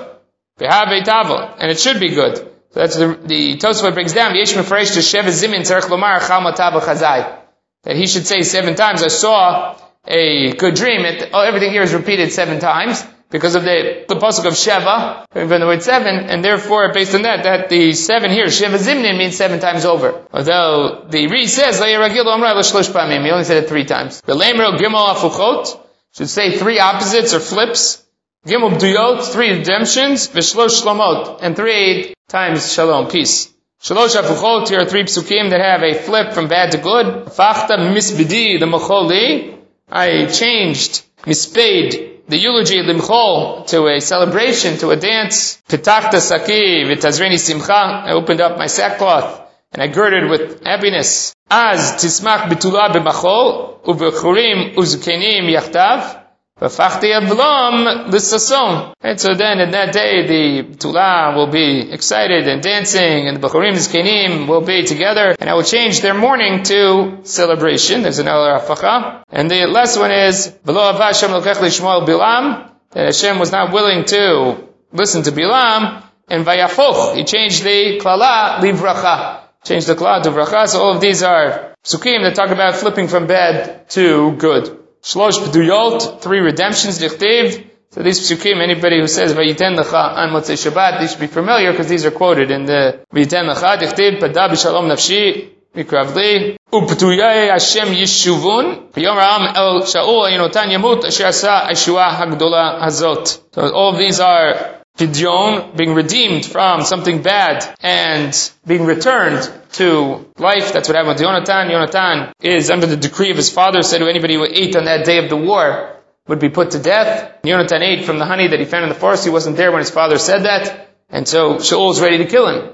And 0.61 1.71
it 1.71 1.81
should 1.81 2.01
be 2.01 2.11
good. 2.11 2.37
So 2.37 2.81
that's 2.81 2.97
the, 2.97 3.19
the 3.25 3.57
Tosfot 3.57 3.95
brings 3.95 4.13
down, 4.13 4.35
Yesh 4.35 4.55
mefresh 4.55 4.95
to 4.95 5.01
sheva 5.01 5.29
zimin 5.29 5.61
tzarech 5.61 5.89
lomar 5.89 6.27
chal 6.27 6.41
matava 6.41 6.81
chazai. 6.81 7.41
That 7.85 7.97
he 7.97 8.07
should 8.07 8.27
say 8.27 8.43
seven 8.43 8.75
times, 8.75 9.03
I 9.03 9.09
saw 9.09 9.77
a 10.07 10.53
good 10.53 10.75
dream. 10.75 11.05
It, 11.05 11.31
oh, 11.33 11.41
everything 11.41 11.71
here 11.71 11.83
is 11.83 11.93
repeated 11.93 12.33
seven 12.33 12.61
times 12.61 13.05
because 13.35 13.57
of 13.57 13.65
the, 13.65 14.05
the 14.07 14.15
pasuk 14.15 14.47
of 14.47 14.53
Sheva, 14.53 15.25
from 15.33 15.49
the 15.49 15.67
word 15.67 15.83
seven, 15.83 16.15
and 16.31 16.45
therefore, 16.45 16.93
based 16.93 17.17
on 17.17 17.23
that, 17.23 17.43
that 17.43 17.69
the 17.69 17.93
seven 17.93 18.31
here, 18.31 18.47
Sheva 18.47 18.79
Zimnin, 18.79 19.19
means 19.19 19.37
seven 19.37 19.59
times 19.59 19.85
over. 19.85 20.25
Although 20.33 21.07
the 21.11 21.27
Re 21.27 21.49
says, 21.49 21.81
he 21.81 21.97
only 21.97 23.45
said 23.45 23.65
it 23.65 23.69
three 23.69 23.87
times. 23.87 24.21
The 24.21 24.37
Lemro 24.37 24.79
Gimel 24.79 25.09
Afuchot 25.13 25.81
should 26.17 26.29
say 26.29 26.57
three 26.57 26.79
opposites 26.79 27.35
or 27.35 27.41
flips. 27.41 28.05
Gimel 28.47 28.79
Duyot, 28.79 29.25
three 29.33 29.51
redemptions, 29.51 30.29
Vishlosh 30.29 30.81
Shlomot, 30.81 31.41
and 31.43 31.57
three 31.57 32.15
times 32.29 32.73
Shalom, 32.73 33.11
peace. 33.11 33.53
Shalosh 33.83 34.15
Afuchot, 34.15 34.69
here 34.69 34.83
are 34.83 34.85
three 34.85 35.03
psukim 35.03 35.51
that 35.51 35.61
have 35.61 35.83
a 35.83 35.95
flip 35.95 36.35
from 36.35 36.47
bad 36.47 36.71
to 36.71 36.79
good. 36.79 37.27
Fachta 37.27 37.79
Misbidi, 37.93 38.61
the 38.61 38.67
Macholi, 38.67 39.59
I 39.91 40.27
changed, 40.27 41.03
mispade, 41.25 42.14
the 42.29 42.39
eulogy 42.39 42.83
limchol 42.83 43.67
to 43.67 43.87
a 43.89 44.01
celebration, 44.01 44.79
to 44.79 44.91
a 44.91 44.97
dance. 44.97 45.61
Pitachta 45.69 46.21
saki 46.21 46.85
v'tazreni 46.85 47.39
simcha. 47.39 47.73
I 47.73 48.13
opened 48.13 48.41
up 48.41 48.57
my 48.59 48.67
sackcloth 48.67 49.41
and 49.73 49.83
I 49.83 49.89
girded 49.89 50.31
with 50.31 50.65
happiness. 50.65 51.35
Az 51.51 52.03
tismach 52.03 52.49
bitula 52.49 52.89
b'machol, 52.91 53.83
uvechurim 53.85 54.75
uzkenim 54.75 55.51
yachtav, 55.55 56.24
v'fachti 56.61 57.13
avlom 57.19 58.11
l'sason. 58.13 58.95
And 59.01 59.21
so 59.21 59.35
then 59.35 59.61
in 59.61 59.71
that 59.73 59.93
day 59.93 60.27
the 60.27 60.75
tula 60.77 61.35
will 61.37 61.49
be 61.49 61.93
excited 61.93 62.47
and 62.49 62.63
dancing, 62.63 63.29
and 63.29 63.37
the 63.37 63.47
bechurim 63.47 63.75
zkenim 63.75 64.47
will 64.47 64.61
be 64.63 64.85
together, 64.85 65.35
and 65.39 65.51
I 65.51 65.55
will 65.55 65.63
change 65.63 66.01
their 66.01 66.15
mourning 66.15 66.63
to 66.65 67.21
celebration. 67.25 68.03
There's 68.03 68.19
another 68.19 68.59
afacha. 68.59 69.25
And 69.31 69.51
the 69.51 69.67
last 69.67 69.99
one 69.99 70.11
is, 70.11 70.53
v'lo 70.65 70.93
avashem 70.95 71.29
lokech 71.29 71.57
lishmoel 71.57 72.07
bilam, 72.07 72.71
that 72.95 73.07
Hashem 73.07 73.39
was 73.39 73.51
not 73.51 73.73
willing 73.73 74.05
to 74.07 74.57
listen 74.93 75.25
to 75.25 75.33
Bilam, 75.33 76.05
and 76.29 76.47
Vayafoch, 76.47 77.17
he 77.17 77.25
changed 77.25 77.65
the 77.65 77.99
klala 78.01 78.59
livracha. 78.61 79.41
Changed 79.65 79.89
the 79.89 79.95
klala 79.95 80.23
to 80.23 80.31
vracha. 80.31 80.69
So 80.69 80.81
all 80.81 80.95
of 80.95 81.01
these 81.01 81.23
are 81.23 81.75
psukim 81.85 82.23
that 82.23 82.35
talk 82.35 82.51
about 82.51 82.77
flipping 82.77 83.09
from 83.09 83.27
bad 83.27 83.91
to 83.91 84.33
good. 84.37 84.84
Shlosh 85.05 85.39
peduyot, 85.39 86.23
three 86.23 86.41
redemptions, 86.41 86.99
dichtiv. 86.99 87.63
So 87.91 88.03
these 88.03 88.21
psukim, 88.21 88.63
anybody 88.63 89.01
who 89.01 89.07
says 89.07 89.35
Vayiten 89.35 89.77
lecha 89.77 90.17
on 90.17 90.31
Motzei 90.31 90.57
Shabbat, 90.57 91.01
they 91.01 91.07
should 91.09 91.21
be 91.21 91.27
familiar 91.27 91.73
because 91.73 91.89
these 91.89 92.07
are 92.07 92.11
quoted 92.11 92.51
in 92.51 92.65
the 92.65 93.01
Vayiten 93.13 93.53
lecha, 93.53 93.77
dichtiv, 93.77 94.19
pada 94.19 94.49
b'shalom 94.49 94.89
nafshi, 94.89 95.51
mikravli, 95.77 96.57
uptuyay 96.73 97.51
Hashem 97.51 97.89
yishuvun, 97.89 98.93
v'yom 98.93 99.17
ra'am 99.17 99.55
el 99.55 99.83
sha'ul 99.83 100.31
yinotan 100.33 100.73
yamut, 100.73 101.05
asher 101.05 101.27
asa 101.27 101.69
hagdola 101.69 102.81
hazot. 102.81 103.41
So 103.53 103.71
all 103.75 103.93
of 103.93 103.99
these 103.99 104.21
are 104.21 104.84
Pidyon, 104.97 105.77
being 105.77 105.95
redeemed 105.95 106.47
from 106.47 106.83
something 106.83 107.23
bad 107.23 107.77
and 107.83 108.53
being 108.65 108.85
returned 108.85 109.51
to 109.73 110.25
life. 110.39 110.73
That's 110.73 110.89
what 110.89 110.97
happened 110.97 111.19
Yonatan. 111.19 111.69
Yonatan 111.69 112.33
is 112.41 112.71
under 112.71 112.87
the 112.87 112.97
decree 112.97 113.33
of 113.33 113.37
his 113.37 113.51
father, 113.51 113.83
said 113.83 113.99
to 113.99 114.09
anybody 114.09 114.35
who 114.35 114.45
ate 114.45 114.77
on 114.77 114.85
that 114.85 115.05
day 115.05 115.19
of 115.19 115.29
the 115.29 115.37
war 115.37 115.97
would 116.29 116.39
be 116.39 116.49
put 116.49 116.71
to 116.73 116.79
death. 116.79 117.43
Yonatan 117.43 117.83
ate 117.83 118.05
from 118.05 118.19
the 118.19 118.25
honey 118.25 118.47
that 118.47 118.61
he 118.61 118.65
found 118.65 118.85
in 118.85 118.89
the 118.89 118.95
forest. 118.95 119.25
He 119.25 119.31
wasn't 119.31 119.57
there 119.57 119.73
when 119.73 119.81
his 119.81 119.91
father 119.91 120.17
said 120.17 120.45
that. 120.45 120.91
And 121.11 121.27
so 121.27 121.57
Shaul 121.57 121.91
is 121.91 122.01
ready 122.01 122.19
to 122.19 122.27
kill 122.27 122.49
him. 122.49 122.71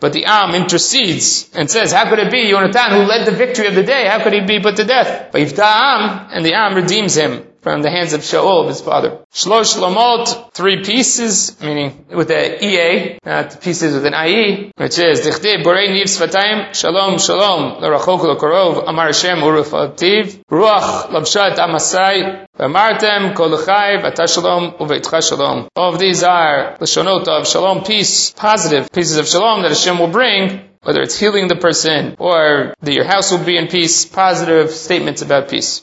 But 0.00 0.12
the 0.12 0.26
Am 0.26 0.54
intercedes 0.54 1.50
and 1.54 1.70
says, 1.70 1.92
how 1.92 2.10
could 2.10 2.18
it 2.18 2.30
be 2.30 2.50
Yonatan 2.52 2.90
who 2.90 3.08
led 3.08 3.26
the 3.26 3.32
victory 3.32 3.68
of 3.68 3.74
the 3.74 3.82
day? 3.82 4.06
How 4.06 4.22
could 4.22 4.34
he 4.34 4.40
be 4.40 4.60
put 4.60 4.76
to 4.76 4.84
death? 4.84 5.32
But 5.32 5.40
Yifta 5.40 5.64
Am, 5.64 6.28
and 6.30 6.44
the 6.44 6.52
Am 6.52 6.74
redeems 6.74 7.16
him 7.16 7.46
from 7.64 7.80
the 7.80 7.90
hands 7.90 8.12
of 8.12 8.20
Shaul, 8.20 8.68
his 8.68 8.82
father. 8.82 9.20
Shlosh 9.32 9.74
Lamot, 9.78 10.52
three 10.52 10.84
pieces, 10.84 11.58
meaning 11.62 12.04
with 12.10 12.28
the 12.28 12.62
EA, 12.62 13.18
not 13.24 13.58
pieces 13.62 13.94
with 13.94 14.04
an 14.04 14.12
IE, 14.12 14.70
which 14.76 14.98
is, 14.98 15.22
Dichtib, 15.22 15.64
Borei 15.64 15.88
Niv 15.88 16.08
Svatayim, 16.14 16.74
Shalom, 16.74 17.18
Shalom, 17.18 17.80
L'rachok 17.80 18.22
L'korov, 18.22 18.86
Amar 18.86 19.06
Hashem, 19.06 19.38
Urufativ, 19.38 20.44
Ruach, 20.50 21.08
Labshat 21.08 21.56
Amasai, 21.56 22.46
V'amartem, 22.58 23.34
Kol 23.34 23.48
L'chai, 23.48 23.96
V'ata 24.02 24.28
Shalom, 24.28 24.72
Uveitcha 24.72 25.26
Shalom. 25.26 25.68
All 25.74 25.94
of 25.94 25.98
these 25.98 26.22
are 26.22 26.76
the 26.78 26.84
Shonot 26.84 27.26
of 27.28 27.48
Shalom, 27.48 27.82
peace, 27.82 28.30
positive 28.32 28.92
pieces 28.92 29.16
of 29.16 29.26
Shalom 29.26 29.62
that 29.62 29.70
Hashem 29.70 29.98
will 29.98 30.08
bring, 30.08 30.68
whether 30.82 31.00
it's 31.00 31.18
healing 31.18 31.48
the 31.48 31.56
person, 31.56 32.16
or 32.18 32.74
that 32.82 32.92
your 32.92 33.04
house 33.04 33.32
will 33.32 33.42
be 33.42 33.56
in 33.56 33.68
peace, 33.68 34.04
positive 34.04 34.70
statements 34.70 35.22
about 35.22 35.48
peace. 35.48 35.82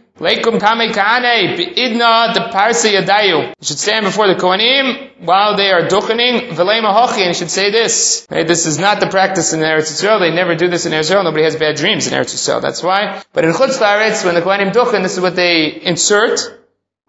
Leikum 0.21 0.59
Kame 0.59 0.91
Kahane, 0.93 1.57
Idna 1.57 2.35
the 2.35 2.41
Parsa 2.53 2.91
Yadayu. 2.91 3.47
You 3.47 3.53
should 3.63 3.79
stand 3.79 4.05
before 4.05 4.27
the 4.27 4.35
Kohanim 4.35 5.25
while 5.25 5.57
they 5.57 5.71
are 5.71 5.87
duchening, 5.87 6.49
Velema 6.49 6.93
Hochi, 6.93 7.21
and 7.21 7.29
you 7.29 7.33
should 7.33 7.49
say 7.49 7.71
this. 7.71 8.27
Hey, 8.29 8.43
this 8.43 8.67
is 8.67 8.77
not 8.77 8.99
the 8.99 9.07
practice 9.07 9.51
in 9.53 9.61
Eretz 9.61 9.89
Yisrael. 9.91 10.19
They 10.19 10.29
never 10.29 10.53
do 10.53 10.67
this 10.67 10.85
in 10.85 10.91
Eretz 10.91 11.09
Yisrael. 11.09 11.23
Nobody 11.23 11.43
has 11.45 11.55
bad 11.55 11.75
dreams 11.75 12.05
in 12.05 12.13
Eretz 12.13 12.35
Yisrael. 12.35 12.61
That's 12.61 12.83
why. 12.83 13.23
But 13.33 13.45
in 13.45 13.53
Chutz 13.53 13.79
La'aretz, 13.79 14.23
when 14.23 14.35
the 14.35 14.41
Kohanim 14.41 14.71
duchen, 14.71 15.01
this 15.01 15.13
is 15.13 15.21
what 15.21 15.35
they 15.35 15.81
insert. 15.81 16.37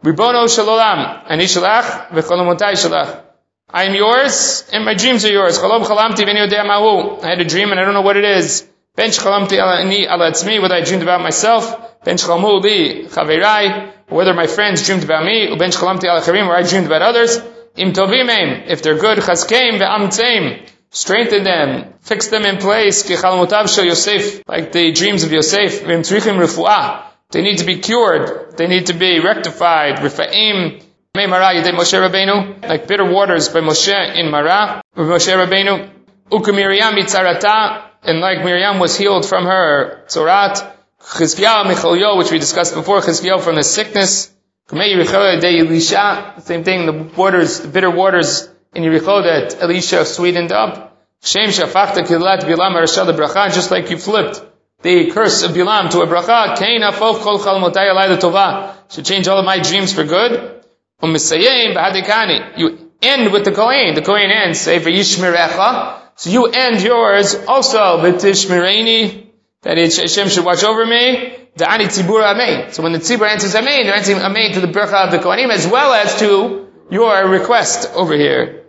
Ribono 0.03 0.47
Shalolam, 0.47 1.25
Ani 1.29 1.45
Shalach, 1.45 2.09
V'cholomotai 2.09 2.73
Shalach. 2.73 3.25
I 3.69 3.85
am 3.85 3.95
yours, 3.95 4.65
and 4.73 4.87
my 4.87 4.95
dreams 4.95 5.27
are 5.27 5.33
yours. 5.33 5.59
I 5.59 7.29
had 7.29 7.41
a 7.41 7.45
dream 7.45 7.71
and 7.73 7.79
I 7.81 7.85
don't 7.85 7.95
know 7.95 8.01
what 8.01 8.17
it 8.17 8.25
is. 8.25 8.67
Ben 8.95 9.09
chalamti 9.09 9.57
ala 9.57 10.61
whether 10.61 10.75
I 10.75 10.83
dreamed 10.83 11.03
about 11.03 11.23
myself. 11.23 12.05
Ben 12.05 12.17
Shalamu 12.17 12.61
li 12.61 13.07
chaverai, 13.07 13.91
whether 14.09 14.35
my 14.35 14.47
friends 14.47 14.85
dreamed 14.85 15.05
about 15.05 15.25
me, 15.25 15.47
uben 15.49 15.73
shalamti 15.73 16.05
al 16.05 16.21
acharim, 16.21 16.47
or 16.47 16.55
I 16.55 16.63
dreamed 16.63 16.87
about 16.87 17.01
others. 17.01 17.39
Im 17.75 17.95
tovimim, 17.95 18.67
if 18.67 18.83
they're 18.83 18.99
good, 18.99 19.17
chazkeim 19.17 19.79
ve'amtzeim, 19.79 20.69
strengthen 20.91 21.43
them, 21.43 21.95
fix 22.03 22.29
them 22.29 22.45
in 22.45 22.59
place, 22.59 23.03
ki 23.03 23.15
chalamutav 23.15 23.75
shel 23.75 23.87
Yosef, 23.87 24.43
like 24.47 24.73
the 24.73 24.93
dreams 24.93 25.25
of 25.25 25.33
Yosef, 25.33 25.85
v'im 25.85 26.01
tzrichim 26.01 26.37
refuah, 26.37 27.05
they 27.31 27.41
need 27.41 27.59
to 27.59 27.65
be 27.65 27.79
cured, 27.79 28.59
they 28.59 28.67
need 28.67 28.87
to 28.89 28.93
be 28.93 29.21
rectified, 29.21 30.01
rifa'im, 30.01 30.83
May 31.15 31.27
Mara 31.27 31.55
Yedei 31.55 31.73
Moshe 31.73 31.99
Rabbeinu, 31.99 32.69
like 32.69 32.87
bitter 32.87 33.11
waters 33.11 33.49
by 33.49 33.61
Moshe 33.61 34.17
in 34.19 34.31
Mara, 34.31 34.83
Moshe 34.97 35.33
Rabbeinu, 35.33 35.91
Uku 36.31 36.53
Miriam 36.53 36.95
Yitzarata, 36.95 37.92
and 38.03 38.21
like 38.21 38.45
Miriam 38.45 38.79
was 38.79 38.97
healed 38.97 39.27
from 39.27 39.45
her 39.47 40.05
Tzorat, 40.07 40.71
Chizkiyahu 41.01 41.73
Michalyo, 41.73 42.19
which 42.19 42.31
we 42.31 42.39
discussed 42.39 42.75
before, 42.75 43.01
Chizkiyahu 43.01 43.41
from 43.41 43.57
his 43.57 43.71
sickness. 43.71 44.31
The 44.69 46.41
same 46.41 46.65
thing, 46.65 46.87
the 46.87 47.11
waters, 47.17 47.61
the 47.61 47.69
bitter 47.69 47.91
waters 47.91 48.49
in 48.75 48.83
Yericho 48.85 49.23
that 49.25 49.63
Elisha 49.63 50.05
sweetened 50.05 50.53
up. 50.53 50.97
Shem 51.23 51.51
kilat 51.51 52.41
bilam 52.41 53.53
just 53.53 53.71
like 53.71 53.91
you 53.91 53.99
flipped 53.99 54.43
the 54.83 55.11
curse 55.13 55.43
of 55.43 55.53
Bilam 55.53 55.91
to 55.91 56.01
a 56.01 56.07
bracha. 56.07 56.57
Kain 56.57 56.83
afof 56.83 57.21
kol 57.21 57.39
chalmotai 57.39 57.91
alay 57.93 58.17
tova. 58.19 58.75
Should 58.93 59.05
change 59.05 59.29
all 59.29 59.39
of 59.39 59.45
my 59.45 59.61
dreams 59.61 59.93
for 59.93 60.05
good. 60.05 60.65
Umisayim 61.03 61.75
b'hadikani. 61.75 62.59
You 62.59 62.91
end 63.01 63.33
with 63.33 63.45
the 63.45 63.53
Kohen. 63.53 63.95
The 63.95 64.03
Kohen 64.03 64.31
ends, 64.31 64.61
say, 64.61 64.81
for 64.81 64.91
Yishmirecha. 64.91 66.02
So 66.23 66.31
you 66.31 66.47
end 66.47 66.81
yours 66.81 67.35
also, 67.49 67.99
v'tishmireni 67.99 69.27
that 69.63 69.77
Hashem 69.77 70.29
should 70.29 70.45
watch 70.45 70.63
over 70.63 70.87
me. 70.87 71.37
Da'ani 71.59 71.87
tzibur 71.87 72.23
amein. 72.23 72.73
So 72.73 72.85
when 72.85 72.93
the 72.93 73.01
tzibur 73.01 73.29
answers 73.29 73.55
amein, 73.55 73.83
they're 73.83 73.97
answering 73.97 74.21
amein 74.21 74.53
to 74.55 74.61
the 74.61 74.69
bracha 74.69 75.07
of 75.07 75.11
the 75.11 75.19
Kohanim 75.19 75.51
as 75.51 75.67
well 75.67 75.93
as 75.93 76.21
to 76.21 76.69
your 76.93 77.29
request 77.29 77.91
over 77.97 78.15
here. 78.15 78.67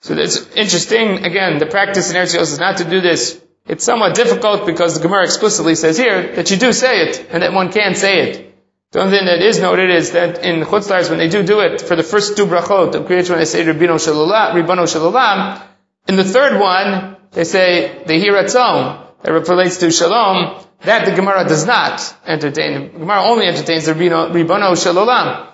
So 0.00 0.14
it's 0.14 0.50
interesting, 0.56 1.24
again, 1.24 1.58
the 1.58 1.66
practice 1.66 2.10
in 2.10 2.16
Eretz 2.16 2.36
is 2.36 2.58
not 2.58 2.78
to 2.78 2.84
do 2.84 3.00
this. 3.00 3.40
It's 3.68 3.84
somewhat 3.84 4.16
difficult 4.16 4.66
because 4.66 4.96
the 4.96 5.00
Gemara 5.00 5.26
explicitly 5.26 5.76
says 5.76 5.96
here 5.96 6.34
that 6.34 6.50
you 6.50 6.56
do 6.56 6.72
say 6.72 7.02
it, 7.02 7.24
and 7.30 7.44
that 7.44 7.52
one 7.52 7.70
can 7.70 7.94
say 7.94 8.30
it. 8.30 8.52
The 8.90 8.98
only 8.98 9.16
thing 9.16 9.26
that 9.26 9.40
is 9.40 9.60
noted 9.60 9.90
is 9.90 10.10
that 10.10 10.44
in 10.44 10.62
Chutz 10.62 10.90
La'aretz, 10.90 11.08
when 11.08 11.18
they 11.18 11.28
do 11.28 11.44
do 11.44 11.60
it, 11.60 11.82
for 11.82 11.94
the 11.94 12.02
first 12.02 12.36
two 12.36 12.46
brachot, 12.46 12.90
the 12.90 13.04
creation 13.04 13.34
when 13.34 13.38
they 13.38 13.44
say 13.44 13.62
Ribono 13.62 14.00
Shalom, 14.02 15.70
in 16.08 16.16
the 16.16 16.24
third 16.24 16.60
one, 16.60 17.16
they 17.32 17.44
say 17.44 18.04
the 18.04 18.14
Hiratzon, 18.14 19.04
that 19.22 19.32
relates 19.48 19.78
to 19.78 19.90
shalom, 19.90 20.62
that 20.82 21.06
the 21.06 21.12
Gemara 21.12 21.48
does 21.48 21.64
not 21.66 22.14
entertain. 22.26 22.92
The 22.92 22.98
Gemara 22.98 23.22
only 23.22 23.46
entertains 23.46 23.86
the 23.86 23.94
Ribono 23.94 24.80
Shalom. 24.80 25.48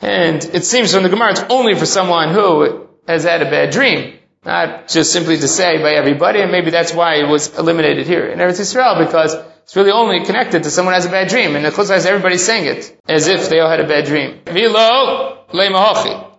And 0.00 0.44
it 0.44 0.64
seems 0.64 0.92
from 0.92 1.02
the 1.04 1.08
Gemara 1.08 1.32
it's 1.32 1.42
only 1.48 1.74
for 1.74 1.86
someone 1.86 2.34
who 2.34 2.86
has 3.06 3.24
had 3.24 3.42
a 3.42 3.50
bad 3.50 3.70
dream. 3.70 4.14
Not 4.44 4.88
just 4.88 5.12
simply 5.12 5.36
to 5.38 5.48
say 5.48 5.78
by 5.82 5.94
everybody, 5.94 6.40
and 6.40 6.52
maybe 6.52 6.70
that's 6.70 6.94
why 6.94 7.16
it 7.16 7.26
was 7.28 7.58
eliminated 7.58 8.06
here 8.06 8.28
in 8.28 8.38
Eretz 8.38 8.60
Yisrael, 8.60 9.04
because 9.04 9.34
it's 9.64 9.74
really 9.74 9.90
only 9.90 10.24
connected 10.24 10.62
to 10.62 10.70
someone 10.70 10.94
who 10.94 10.96
has 10.96 11.06
a 11.06 11.10
bad 11.10 11.28
dream. 11.28 11.56
And 11.56 11.64
the 11.64 11.70
Chutz 11.70 12.06
everybody's 12.06 12.44
saying 12.44 12.66
it, 12.66 12.96
as 13.08 13.26
if 13.26 13.48
they 13.48 13.58
all 13.58 13.68
had 13.68 13.80
a 13.80 13.88
bad 13.88 14.04
dream. 14.04 14.40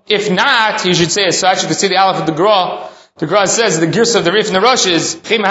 If 0.08 0.32
not, 0.32 0.86
you 0.86 0.94
should 0.94 1.12
say 1.12 1.26
as 1.26 1.38
such, 1.38 1.62
you 1.62 1.68
can 1.68 1.76
see 1.76 1.88
the 1.90 1.98
Aleph 1.98 2.22
of 2.22 2.26
the 2.26 2.32
Gra, 2.32 2.90
the 3.20 3.28
Gra 3.28 3.46
says 3.48 3.80
the 3.82 3.88
gears 3.88 4.16
of 4.16 4.24
the 4.24 4.32
Rif 4.32 4.48
and 4.48 4.56
the 4.56 4.62
Rosh 4.62 4.86
is 4.86 5.16
When 5.16 5.42
the 5.42 5.48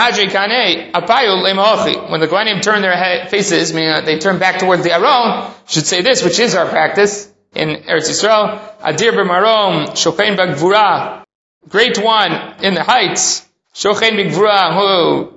Kohanim 2.26 2.62
turn 2.62 2.80
their 2.80 3.26
faces, 3.28 3.74
meaning 3.74 4.06
they 4.06 4.18
turn 4.18 4.38
back 4.38 4.58
towards 4.58 4.84
the 4.84 4.92
Aron, 4.92 5.50
should 5.66 5.86
say 5.86 6.00
this, 6.00 6.24
which 6.24 6.38
is 6.38 6.54
our 6.54 6.66
practice 6.66 7.30
in 7.54 7.68
Eretz 7.68 8.08
Yisrael. 8.08 8.58
Adir 8.80 9.12
b'marom, 9.12 9.88
shochein 9.88 10.38
b'gvura, 10.38 11.24
great 11.68 11.98
one 11.98 12.54
in 12.62 12.72
the 12.72 12.82
heights, 12.82 13.46
shochein 13.74 14.12
b'gvura, 14.12 14.72
who 14.72 15.34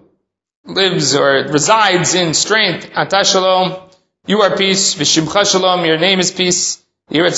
lives 0.74 1.14
or 1.16 1.48
resides 1.50 2.16
in 2.16 2.34
strength, 2.34 2.90
ata 2.96 3.26
shalom, 3.26 3.76
you 4.26 4.42
are 4.42 4.56
peace, 4.56 4.96
v'shimcha 4.96 5.46
shalom, 5.52 5.84
your 5.84 5.98
name 5.98 6.22
is 6.22 6.32
peace, 6.32 6.78
That 7.10 7.36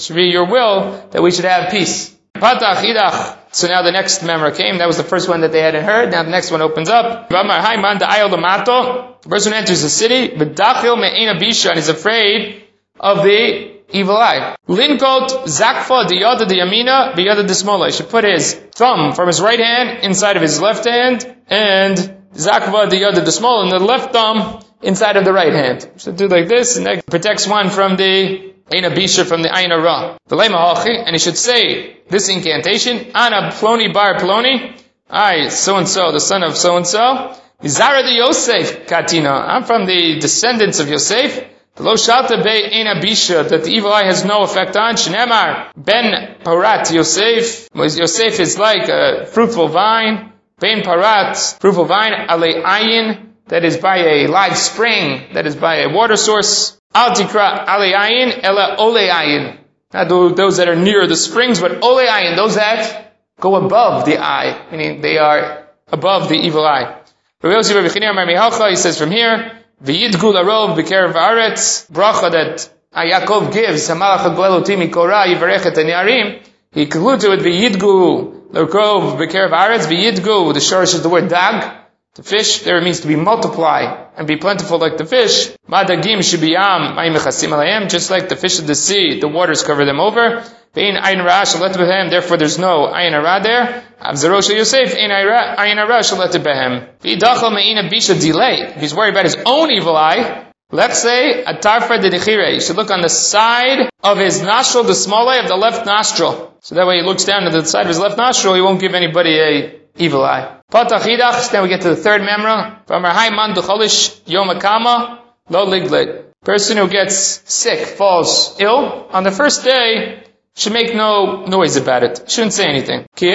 should 0.00 0.16
be 0.16 0.24
your 0.24 0.46
will 0.46 1.06
that 1.10 1.22
we 1.22 1.30
should 1.30 1.44
have 1.44 1.70
peace. 1.70 2.13
So 2.44 3.68
now 3.68 3.82
the 3.82 3.92
next 3.92 4.22
memra 4.22 4.54
came. 4.54 4.78
That 4.78 4.86
was 4.86 4.96
the 4.96 5.04
first 5.04 5.28
one 5.28 5.40
that 5.40 5.52
they 5.52 5.60
hadn't 5.60 5.84
heard. 5.84 6.10
Now 6.10 6.24
the 6.24 6.30
next 6.30 6.50
one 6.50 6.60
opens 6.60 6.88
up. 6.88 7.28
The 7.28 9.14
person 9.28 9.52
enters 9.54 9.82
the 9.82 9.88
city, 9.88 10.34
and 10.34 11.78
is 11.78 11.88
afraid 11.88 12.64
of 13.00 13.22
the 13.22 13.72
evil 13.92 14.16
eye. 14.16 14.56
Linkot 14.68 15.44
zakfa 15.44 16.06
diyada 16.06 16.46
diyamina 16.46 17.14
biyada 17.14 17.46
dismola. 17.46 17.86
He 17.86 17.92
should 17.92 18.10
put 18.10 18.24
his 18.24 18.54
thumb 18.54 19.14
from 19.14 19.28
his 19.28 19.40
right 19.40 19.60
hand 19.60 20.04
inside 20.04 20.36
of 20.36 20.42
his 20.42 20.60
left 20.60 20.84
hand 20.84 21.24
and 21.48 21.96
zakva 22.34 22.90
diyada 22.90 23.24
dismola 23.24 23.62
and 23.62 23.72
the 23.72 23.78
left 23.78 24.12
thumb 24.12 24.60
inside 24.82 25.16
of 25.16 25.24
the 25.24 25.32
right 25.32 25.52
hand. 25.52 25.88
Should 25.96 26.16
do 26.16 26.28
like 26.28 26.48
this 26.48 26.76
and 26.76 26.86
that 26.86 27.06
protects 27.06 27.46
one 27.46 27.70
from 27.70 27.96
the 27.96 28.53
Aina 28.72 28.90
Bisha 28.90 29.24
from 29.26 29.42
the 29.42 29.56
Aina 29.56 29.78
Ra. 29.78 30.16
The 30.26 30.36
and 30.36 31.14
he 31.14 31.18
should 31.18 31.36
say 31.36 31.98
this 32.08 32.28
incantation, 32.28 33.10
Ana 33.14 33.50
Ploni 33.52 33.92
Bar 33.92 34.14
Ploni, 34.14 34.80
I, 35.08 35.48
so 35.48 35.76
and 35.76 35.88
so, 35.88 36.12
the 36.12 36.20
son 36.20 36.42
of 36.42 36.56
so 36.56 36.76
and 36.76 36.86
so, 36.86 37.36
Zara 37.66 38.02
de 38.02 38.16
Yosef 38.16 38.86
Katina. 38.86 39.30
I'm 39.30 39.64
from 39.64 39.86
the 39.86 40.18
descendants 40.18 40.80
of 40.80 40.88
Yosef. 40.88 41.50
The 41.76 41.82
Lo 41.82 41.94
Shalta 41.94 42.42
Be 42.42 42.50
Aina 42.50 43.00
Bisha, 43.00 43.48
that 43.48 43.64
the 43.64 43.70
evil 43.70 43.92
eye 43.92 44.04
has 44.04 44.24
no 44.24 44.42
effect 44.42 44.76
on. 44.76 44.94
Shnemar 44.94 45.72
Ben 45.76 46.36
Parat 46.44 46.92
Yosef. 46.92 47.68
Yosef 47.74 48.40
is 48.40 48.58
like 48.58 48.88
a 48.88 49.26
fruitful 49.26 49.68
vine. 49.68 50.32
Ben 50.58 50.82
Parat, 50.82 51.60
fruitful 51.60 51.84
vine, 51.86 52.12
Ale 52.12 52.62
Ayin, 52.62 53.30
that 53.48 53.64
is 53.64 53.76
by 53.76 53.98
a 53.98 54.26
live 54.28 54.56
spring, 54.56 55.34
that 55.34 55.46
is 55.46 55.56
by 55.56 55.80
a 55.82 55.88
water 55.88 56.16
source. 56.16 56.78
Al 56.94 57.10
tikra 57.10 57.66
aleayin 57.66 58.40
ela 58.42 58.76
oleayin. 58.78 59.58
Not 59.92 60.08
those 60.08 60.56
that 60.58 60.68
are 60.68 60.76
near 60.76 61.06
the 61.06 61.16
springs, 61.16 61.60
but 61.60 61.80
oleayin, 61.80 62.36
those 62.36 62.54
that 62.54 63.16
go 63.40 63.56
above 63.56 64.04
the 64.06 64.18
eye, 64.18 64.66
meaning 64.70 65.00
they 65.00 65.18
are 65.18 65.66
above 65.88 66.28
the 66.28 66.36
evil 66.36 66.64
eye. 66.64 67.00
He 67.42 68.76
says 68.76 68.98
from 68.98 69.10
here, 69.10 69.60
V'yidgu 69.84 70.32
larov 70.32 70.76
b'kerev 70.76 71.12
haaretz, 71.12 71.90
bracha 71.90 72.30
that 72.30 72.70
Yaakov 72.94 73.52
gives, 73.52 73.88
Hamalach 73.88 74.20
ha'goloti 74.20 74.76
mikora 74.76 75.26
yivarech 75.26 75.66
et 75.66 75.74
ha'niarim, 75.76 76.42
he 76.72 76.86
concludes 76.86 77.24
it 77.24 77.30
with 77.30 77.42
V'yidgu 77.44 78.50
larov 78.52 79.18
b'kerev 79.18 79.50
haaretz, 79.50 79.86
V'yidgu, 79.86 80.54
the 80.54 80.60
shorish 80.60 80.94
is 80.94 81.02
the 81.02 81.08
word 81.08 81.28
dag, 81.28 81.83
the 82.14 82.22
fish 82.22 82.60
there 82.62 82.78
it 82.78 82.84
means 82.84 83.00
to 83.00 83.08
be 83.08 83.16
multiply 83.16 84.06
and 84.16 84.28
be 84.28 84.36
plentiful 84.36 84.78
like 84.78 84.96
the 84.96 85.04
fish. 85.04 85.50
Madagim 85.68 86.18
shibiyam 86.18 86.94
alayim, 86.96 87.88
just 87.88 88.08
like 88.08 88.28
the 88.28 88.36
fish 88.36 88.60
of 88.60 88.68
the 88.68 88.76
sea, 88.76 89.18
the 89.18 89.26
waters 89.26 89.64
cover 89.64 89.84
them 89.84 89.98
over. 89.98 90.44
Bein 90.74 90.94
ayin 90.94 91.24
ra 91.24 91.44
shalet 91.44 92.10
therefore 92.10 92.36
there's 92.36 92.56
no 92.56 92.86
ayin 92.86 93.20
ra 93.20 93.40
there. 93.40 93.82
Avzerosha 94.00 94.54
Yosef 94.56 94.94
ayin 94.94 95.88
ra 95.88 96.02
shalet 96.02 96.30
behem. 96.40 96.88
V'idachal 97.00 97.52
me'ina 97.52 97.88
bisha 97.90 98.20
delay. 98.20 98.72
He's 98.78 98.94
worried 98.94 99.10
about 99.10 99.24
his 99.24 99.36
own 99.44 99.72
evil 99.72 99.96
eye. 99.96 100.44
Let's 100.70 101.00
say 101.00 101.42
a 101.42 101.54
tarfa 101.54 102.00
de 102.00 102.54
You 102.54 102.60
should 102.60 102.76
look 102.76 102.90
on 102.90 103.00
the 103.00 103.08
side 103.08 103.90
of 104.02 104.18
his 104.18 104.40
nostril, 104.40 104.84
the 104.84 104.94
small 104.94 105.28
eye 105.28 105.38
of 105.38 105.48
the 105.48 105.56
left 105.56 105.84
nostril. 105.84 106.54
So 106.60 106.76
that 106.76 106.86
way 106.86 106.96
he 106.96 107.02
looks 107.02 107.24
down 107.24 107.42
to 107.42 107.50
the 107.50 107.64
side 107.64 107.82
of 107.82 107.88
his 107.88 107.98
left 107.98 108.16
nostril, 108.16 108.54
he 108.54 108.60
won't 108.60 108.80
give 108.80 108.94
anybody 108.94 109.38
a 109.38 109.83
evil 109.96 110.24
eye. 110.24 110.60
Patach 110.70 111.50
then 111.50 111.62
we 111.62 111.68
get 111.68 111.82
to 111.82 111.90
the 111.90 111.96
third 111.96 112.20
memra. 112.22 112.84
V'amar 112.86 113.30
man 113.34 113.54
ducholish 113.54 114.20
yom 114.26 114.48
akama 114.48 115.20
lo 115.48 115.66
liglet. 115.66 116.24
Person 116.44 116.76
who 116.76 116.88
gets 116.88 117.42
sick, 117.50 117.86
falls 117.86 118.60
ill, 118.60 119.08
on 119.10 119.24
the 119.24 119.30
first 119.30 119.64
day, 119.64 120.24
should 120.54 120.74
make 120.74 120.94
no 120.94 121.46
noise 121.46 121.76
about 121.76 122.02
it. 122.02 122.30
Shouldn't 122.30 122.52
say 122.52 122.66
anything. 122.66 123.06
So 123.16 123.26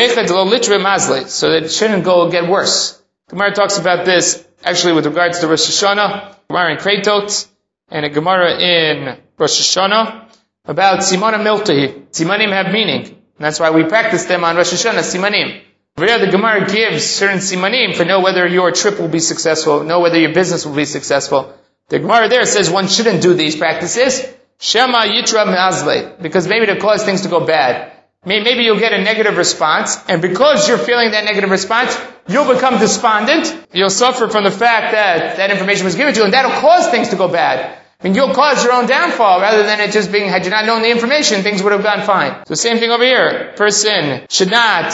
that 1.49 1.64
it 1.64 1.72
shouldn't 1.72 2.03
go 2.03 2.30
get 2.30 2.47
worse. 2.47 3.01
Gemara 3.30 3.53
talks 3.53 3.78
about 3.78 4.05
this 4.05 4.45
actually 4.64 4.93
with 4.93 5.05
regards 5.05 5.39
to 5.39 5.47
Rosh 5.47 5.70
Hashanah, 5.70 6.36
Gemara 6.49 6.72
in 6.74 6.78
Kratot, 6.78 7.47
and 7.89 8.05
a 8.05 8.10
Gemara 8.10 8.60
in 8.60 9.18
Rosh 9.38 9.60
Hashanah 9.60 10.30
about 10.66 10.99
Simona 10.99 11.39
Miltahi. 11.39 12.07
Simanim 12.12 12.51
have 12.51 12.72
meaning. 12.72 13.22
That's 13.38 13.60
why 13.60 13.72
we 13.72 13.86
practice 13.86 14.26
them 14.26 14.43
on 14.43 14.55
Rosh 14.55 14.74
Hashanah, 14.74 15.03
Simanim. 15.03 15.62
Over 15.98 16.26
the 16.26 16.32
Gemara 16.32 16.66
gives 16.66 17.06
certain 17.06 17.40
simanim 17.40 17.96
for 17.96 18.06
know 18.06 18.22
whether 18.22 18.48
your 18.48 18.72
trip 18.72 19.00
will 19.00 19.10
be 19.10 19.20
successful, 19.20 19.84
know 19.84 20.00
whether 20.00 20.18
your 20.18 20.34
business 20.34 20.66
will 20.66 20.76
be 20.76 20.86
successful. 20.86 21.54
The 21.90 22.00
Gemara 22.00 22.30
there 22.30 22.46
says 22.46 22.70
one 22.70 22.88
shouldn't 22.88 23.22
do 23.22 23.34
these 23.34 23.56
practices. 23.56 24.26
Shema 24.60 25.04
yitra 25.04 25.46
mazle, 25.46 26.16
because 26.22 26.48
maybe 26.48 26.68
to 26.68 26.78
cause 26.78 27.04
things 27.04 27.22
to 27.22 27.30
go 27.30 27.46
bad. 27.46 27.92
Maybe 28.26 28.64
you'll 28.64 28.80
get 28.80 28.92
a 28.92 29.02
negative 29.02 29.38
response, 29.38 29.98
and 30.10 30.22
because 30.22 30.68
you're 30.68 30.78
feeling 30.78 31.12
that 31.12 31.24
negative 31.24 31.50
response, 31.50 31.98
you'll 32.28 32.54
become 32.54 32.78
despondent. 32.78 33.68
You'll 33.74 33.90
suffer 33.90 34.28
from 34.28 34.44
the 34.44 34.52
fact 34.52 34.92
that 34.92 35.38
that 35.38 35.52
information 35.52 35.86
was 35.86 35.96
given 35.96 36.14
to 36.14 36.20
you, 36.20 36.26
and 36.26 36.34
that'll 36.34 36.60
cause 36.60 36.90
things 36.90 37.10
to 37.10 37.16
go 37.16 37.30
bad. 37.30 37.78
I 38.00 38.04
mean, 38.04 38.16
you'll 38.16 38.34
cause 38.34 38.64
your 38.64 38.74
own 38.74 38.88
downfall 38.88 39.40
rather 39.42 39.64
than 39.64 39.80
it 39.80 39.92
just 39.92 40.12
being, 40.12 40.30
had 40.30 40.46
you 40.46 40.52
not 40.52 40.66
known 40.66 40.82
the 40.82 40.92
information, 40.92 41.42
things 41.42 41.64
would 41.64 41.72
have 41.72 41.84
gone 41.84 42.06
fine. 42.06 42.46
So 42.46 42.56
same 42.56 42.78
thing 42.78 42.92
over 42.92 43.04
here. 43.04 43.54
Person 43.56 44.26
should 44.30 44.52
not 44.52 44.94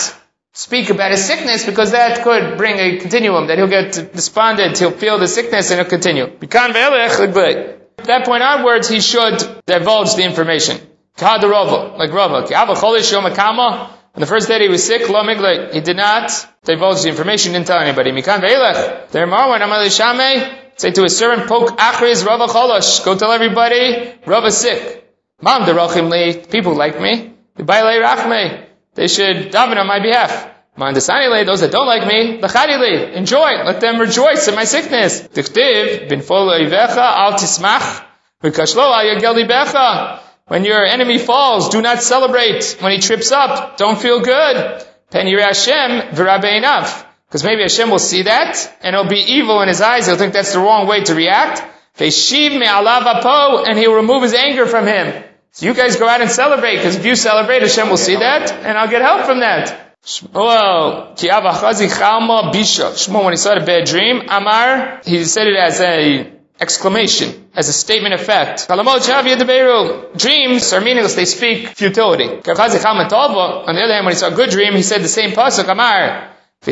speak 0.56 0.90
about 0.90 1.12
his 1.12 1.24
sickness 1.24 1.66
because 1.66 1.92
that 1.92 2.24
could 2.24 2.58
bring 2.58 2.80
a 2.80 2.98
continuum, 2.98 3.48
that 3.48 3.58
he'll 3.58 3.68
get 3.68 3.92
despondent, 4.14 4.80
he'll 4.80 4.92
feel 4.92 5.20
the 5.20 5.28
sickness 5.28 5.70
and 5.70 5.82
he'll 5.82 5.90
continue. 5.90 6.26
At 7.98 8.06
that 8.06 8.26
point 8.26 8.42
onwards, 8.42 8.88
he 8.88 9.02
should 9.02 9.38
divulge 9.66 10.16
the 10.16 10.24
information. 10.24 10.78
Like 11.20 12.12
Rava. 12.12 12.46
On 14.16 14.22
the 14.22 14.26
first 14.26 14.48
day 14.48 14.60
he 14.60 14.70
was 14.70 14.84
sick, 14.84 15.02
he 15.02 15.82
did 15.82 15.98
not 15.98 16.48
divulge 16.64 17.02
the 17.04 17.10
information, 17.10 17.52
didn't 17.52 17.68
tell 17.68 17.80
anybody. 17.80 18.22
Say 20.78 20.92
to 20.92 21.04
his 21.04 21.18
servant, 21.18 21.48
poke 21.48 21.78
achriz 21.78 22.26
Rava 22.26 22.48
cholosh. 22.48 23.04
Go 23.04 23.18
tell 23.18 23.32
everybody, 23.32 24.14
Rava 24.26 24.52
sick. 24.52 25.04
Mom 25.42 25.64
derachim 25.64 26.50
people 26.50 26.76
like 26.76 27.00
me. 27.00 27.32
They 28.96 29.08
should 29.08 29.52
daven 29.52 29.78
on 29.78 29.88
my 29.88 30.00
behalf. 30.00 30.52
Mandasani 30.78 31.46
those 31.46 31.62
that 31.62 31.72
don't 31.72 31.88
like 31.88 32.06
me, 32.06 32.40
lachadili, 32.42 33.14
enjoy, 33.14 33.64
let 33.64 33.80
them 33.80 34.00
rejoice 34.00 34.48
in 34.50 34.56
my 34.56 34.66
sickness. 34.66 35.22
Tichtiv, 35.22 36.10
bin 36.10 36.20
al 36.20 37.34
tismach. 37.34 38.04
When 40.48 40.66
your 40.66 40.86
enemy 40.86 41.18
falls, 41.18 41.70
do 41.70 41.82
not 41.82 42.04
celebrate. 42.04 42.78
When 42.80 42.92
he 42.92 43.00
trips 43.00 43.32
up, 43.32 43.78
don't 43.78 44.00
feel 44.00 44.20
good. 44.20 44.86
Pen 45.10 45.28
Hashem, 45.28 46.14
enough. 46.58 47.06
Because 47.28 47.44
maybe 47.44 47.64
Hashem 47.64 47.90
will 47.90 48.00
see 48.00 48.24
that, 48.24 48.78
and 48.82 48.96
it'll 48.96 49.10
be 49.10 49.24
evil 49.38 49.62
in 49.62 49.68
his 49.68 49.82
eyes, 49.82 50.08
he'll 50.08 50.18
think 50.18 50.34
that's 50.34 50.54
the 50.54 50.60
wrong 50.60 50.88
way 50.88 51.04
to 51.04 51.16
react. 51.16 51.64
Veshiv 51.98 52.60
me 52.60 52.66
and 52.68 53.80
he'll 53.80 53.96
remove 53.96 54.24
his 54.24 54.34
anger 54.34 54.66
from 54.66 54.86
him. 54.88 55.25
So 55.56 55.66
you 55.68 55.74
guys 55.74 55.96
go 55.96 56.06
out 56.06 56.20
and 56.20 56.30
celebrate, 56.30 56.76
because 56.76 56.98
if 56.98 57.06
you 57.06 57.16
celebrate, 57.16 57.62
Hashem 57.62 57.90
will 57.90 57.96
see 57.96 58.18
that, 58.18 58.52
and 58.52 58.78
I'll 58.78 58.90
get 58.90 59.02
help 59.02 59.26
from 59.26 59.40
that. 59.40 59.96
Shmuel, 60.04 61.16
when 63.24 63.32
he 63.32 63.38
saw 63.38 63.54
a 63.54 63.66
bad 63.66 63.86
dream, 63.86 64.24
Amar, 64.28 65.00
he 65.06 65.24
said 65.24 65.48
it 65.48 65.56
as 65.56 65.80
a 65.80 66.30
exclamation, 66.60 67.48
as 67.56 67.70
a 67.70 67.72
statement 67.72 68.16
of 68.16 68.20
fact. 68.20 68.68
Dreams 68.68 70.74
are 70.74 70.82
meaningless, 70.82 71.16
they 71.16 71.24
speak 71.24 71.70
futility. 71.70 72.28
On 72.28 72.42
the 72.44 72.52
other 72.52 73.94
hand, 73.94 74.06
when 74.06 74.14
he 74.14 74.20
saw 74.20 74.28
a 74.28 74.36
good 74.36 74.50
dream, 74.50 74.74
he 74.74 74.84
said 74.84 75.04
the 75.04 75.08
same 75.08 75.32
pasuk, 75.32 75.70
Amar, 75.70 76.32
he 76.66 76.72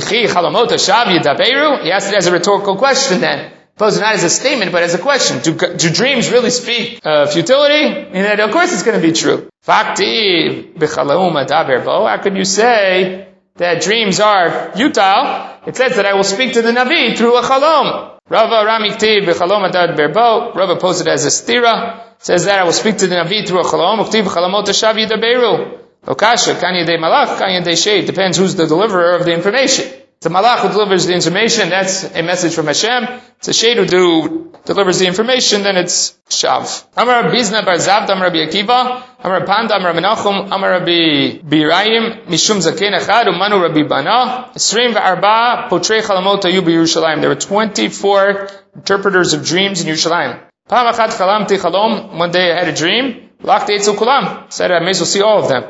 asked 1.92 2.10
it 2.10 2.16
as 2.16 2.28
a 2.28 2.32
rhetorical 2.34 2.76
question 2.76 3.22
then 3.22 3.54
posed 3.78 4.00
not 4.00 4.16
as 4.16 4.24
a 4.24 4.30
statement, 4.30 4.72
but 4.72 4.84
as 4.84 4.94
a 4.94 5.00
question. 5.00 5.40
Do, 5.42 5.54
do 5.56 5.90
dreams 5.90 6.32
really 6.32 6.50
speak 6.50 7.00
uh, 7.04 7.28
futility? 7.28 7.86
And 7.86 8.26
that, 8.26 8.40
of 8.40 8.52
course, 8.52 8.74
it's 8.74 8.84
going 8.84 9.00
to 9.00 9.06
be 9.06 9.14
true. 9.14 9.50
Fakti 9.66 10.78
How 10.78 12.18
could 12.18 12.36
you 12.36 12.46
say 12.46 13.28
that 13.56 13.82
dreams 13.82 14.20
are 14.20 14.72
futile? 14.74 15.60
It 15.66 15.76
says 15.78 15.96
that 15.96 16.06
I 16.06 16.14
will 16.14 16.26
speak 16.26 16.54
to 16.54 16.62
the 16.62 16.72
Navi 16.72 17.18
through 17.18 17.38
a 17.38 17.42
chalom. 17.42 18.20
Rava 18.30 18.66
Ramiktiv 18.68 19.26
b'chalom 19.26 19.70
adad 19.70 19.96
berbo. 19.96 20.54
Rava 20.54 20.76
posed 20.76 21.08
as 21.08 21.26
a 21.26 21.30
stira. 21.30 22.02
Says 22.20 22.46
that 22.46 22.60
I 22.60 22.64
will 22.64 22.74
speak 22.74 22.98
to 22.98 23.08
the 23.08 23.16
Navi 23.16 23.48
through 23.48 23.62
a 23.62 23.64
chalom. 23.64 24.00
Uktiv 24.00 24.24
b'chalomot 24.24 24.66
hashav 24.66 24.96
yidaberu. 24.96 25.80
Lokasha, 26.06 26.60
kan 26.60 26.74
yedei 26.74 27.00
malach, 27.00 27.38
kan 27.38 27.50
yedei 27.50 27.82
shay. 27.82 28.06
Depends 28.06 28.38
who's 28.38 28.56
the 28.56 28.68
deliverer 28.68 29.16
of 29.16 29.24
the 29.26 29.34
information. 29.34 30.03
The 30.24 30.30
malach 30.30 30.60
who 30.60 30.70
delivers 30.70 31.06
the 31.06 31.14
information, 31.14 31.68
that's 31.68 32.06
a 32.06 32.24
message 32.24 32.56
from 32.56 32.68
Hashem. 32.68 33.04
It's 33.40 33.50
a 33.50 33.54
shade 33.54 33.76
who 33.76 34.54
delivers 34.64 35.00
the 35.00 35.06
information, 35.06 35.64
then 35.64 35.76
it's 35.76 36.18
shav. 36.30 36.86
Amar 36.96 37.24
Bizna 37.24 37.66
Bar 37.66 37.76
Zavd, 37.76 38.10
Amar 38.10 38.28
Rabbi 38.28 38.38
Akiva, 38.38 39.04
Amar 39.22 39.46
Panda, 39.46 39.76
Amar 39.76 39.92
Menachem, 39.92 40.50
Amar 40.50 40.70
Rabbi 40.80 41.40
Birayim, 41.44 42.28
Mishum 42.28 42.62
Zaken 42.62 42.98
Echad, 42.98 43.26
Umanu 43.26 43.62
Rabbi 43.64 43.84
Bana, 43.86 44.52
Esrim 44.56 44.94
V'arba, 44.94 45.68
Potrei 45.68 46.02
Chalamot 46.02 46.42
Ayu. 46.44 47.20
There 47.20 47.30
were 47.30 47.36
24 47.36 48.48
interpreters 48.76 49.34
of 49.34 49.44
dreams 49.46 49.82
in 49.82 49.88
Yerushalayim. 49.88 50.40
Pam 50.70 50.94
Achad 50.94 51.10
Chalamti 51.10 51.60
Chalom, 51.60 52.18
one 52.18 52.32
day 52.32 52.54
I 52.54 52.60
had 52.60 52.70
a 52.70 52.74
dream, 52.74 53.30
Lach 53.42 53.68
Kulam, 53.68 54.54
said 54.54 54.72
I 54.72 54.80
may 54.80 54.92
as 54.92 55.02
well 55.02 55.06
see 55.06 55.22
all 55.22 55.44
of 55.44 55.50
them. 55.50 55.66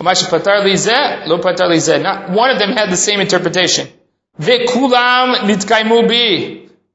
Not 0.00 0.16
one 2.30 2.50
of 2.50 2.58
them 2.58 2.72
had 2.72 2.90
the 2.90 2.96
same 2.96 3.20
interpretation. 3.20 3.88
Bi. 4.38 4.66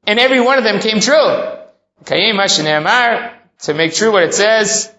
And 0.06 0.18
every 0.18 0.40
one 0.40 0.58
of 0.58 0.64
them 0.64 0.80
came 0.80 1.00
true. 1.00 1.46
To 2.04 3.74
make 3.74 3.94
true 3.94 4.12
what 4.12 4.22
it 4.24 4.34
says, 4.34 4.92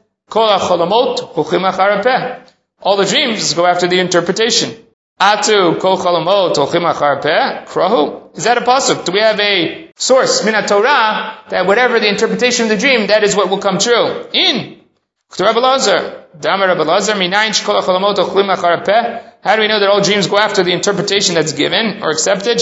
All 2.84 2.98
the 2.98 3.06
dreams 3.06 3.54
go 3.54 3.66
after 3.66 3.88
the 3.88 4.00
interpretation. 4.00 4.76
Atu 5.20 5.78
krahu. 5.80 6.52
Is 8.36 8.44
that 8.46 8.58
a 8.58 8.62
pasuk? 8.62 9.06
Do 9.06 9.12
we 9.12 9.20
have 9.20 9.40
a 9.40 9.92
source 9.96 10.44
min 10.44 10.56
Torah 10.66 11.38
that 11.50 11.68
whatever 11.68 12.00
the 12.00 12.08
interpretation 12.08 12.64
of 12.66 12.70
the 12.70 12.78
dream, 12.78 13.08
that 13.08 13.24
is 13.24 13.36
what 13.36 13.50
will 13.50 13.60
come 13.60 13.78
true? 13.78 14.26
In 14.34 14.81
How 19.44 19.56
do 19.56 19.62
we 19.62 19.68
know 19.68 19.80
that 19.80 19.90
all 19.90 20.02
dreams 20.02 20.28
go 20.28 20.38
after 20.38 20.64
the 20.64 20.74
interpretation 20.74 21.36
that's 21.36 21.54
given 21.54 22.04
or 22.04 22.10
accepted? 22.12 22.60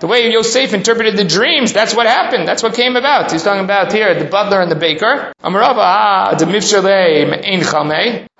The 0.00 0.06
way 0.08 0.30
Yosef 0.30 0.72
interpreted 0.74 1.16
the 1.16 1.24
dreams, 1.24 1.72
that's 1.72 1.94
what 1.94 2.06
happened. 2.06 2.46
That's 2.46 2.62
what 2.62 2.74
came 2.74 2.94
about. 2.94 3.32
He's 3.32 3.42
talking 3.42 3.64
about 3.64 3.92
here 3.92 4.14
the 4.18 4.26
butler 4.26 4.60
and 4.60 4.70
the 4.70 4.76
baker. 4.76 5.32
Amarava, 5.42 5.78
ah. 5.78 6.30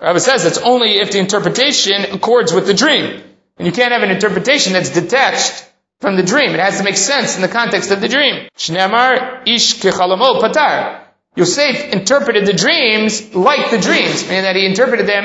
Rabbi 0.00 0.18
says 0.18 0.44
it's 0.44 0.58
only 0.58 0.98
if 0.98 1.10
the 1.10 1.18
interpretation 1.18 2.04
accords 2.12 2.52
with 2.52 2.66
the 2.66 2.74
dream. 2.74 3.22
And 3.56 3.66
you 3.66 3.72
can't 3.72 3.92
have 3.92 4.02
an 4.02 4.10
interpretation 4.10 4.72
that's 4.74 4.90
detached 4.90 5.70
from 6.04 6.16
the 6.16 6.22
dream. 6.22 6.50
It 6.56 6.60
has 6.60 6.78
to 6.78 6.84
make 6.84 6.98
sense 6.98 7.36
in 7.36 7.42
the 7.42 7.52
context 7.60 7.90
of 7.90 8.00
the 8.02 8.08
dream. 8.08 8.48
Shneamar 8.56 9.48
ish 9.54 9.80
kechalamo 9.80 10.40
patar. 10.42 11.00
Yosef 11.36 11.92
interpreted 11.98 12.46
the 12.46 12.52
dreams 12.52 13.34
like 13.34 13.70
the 13.70 13.78
dreams, 13.78 14.22
meaning 14.28 14.44
that 14.48 14.54
he 14.54 14.66
interpreted 14.66 15.06
them 15.08 15.24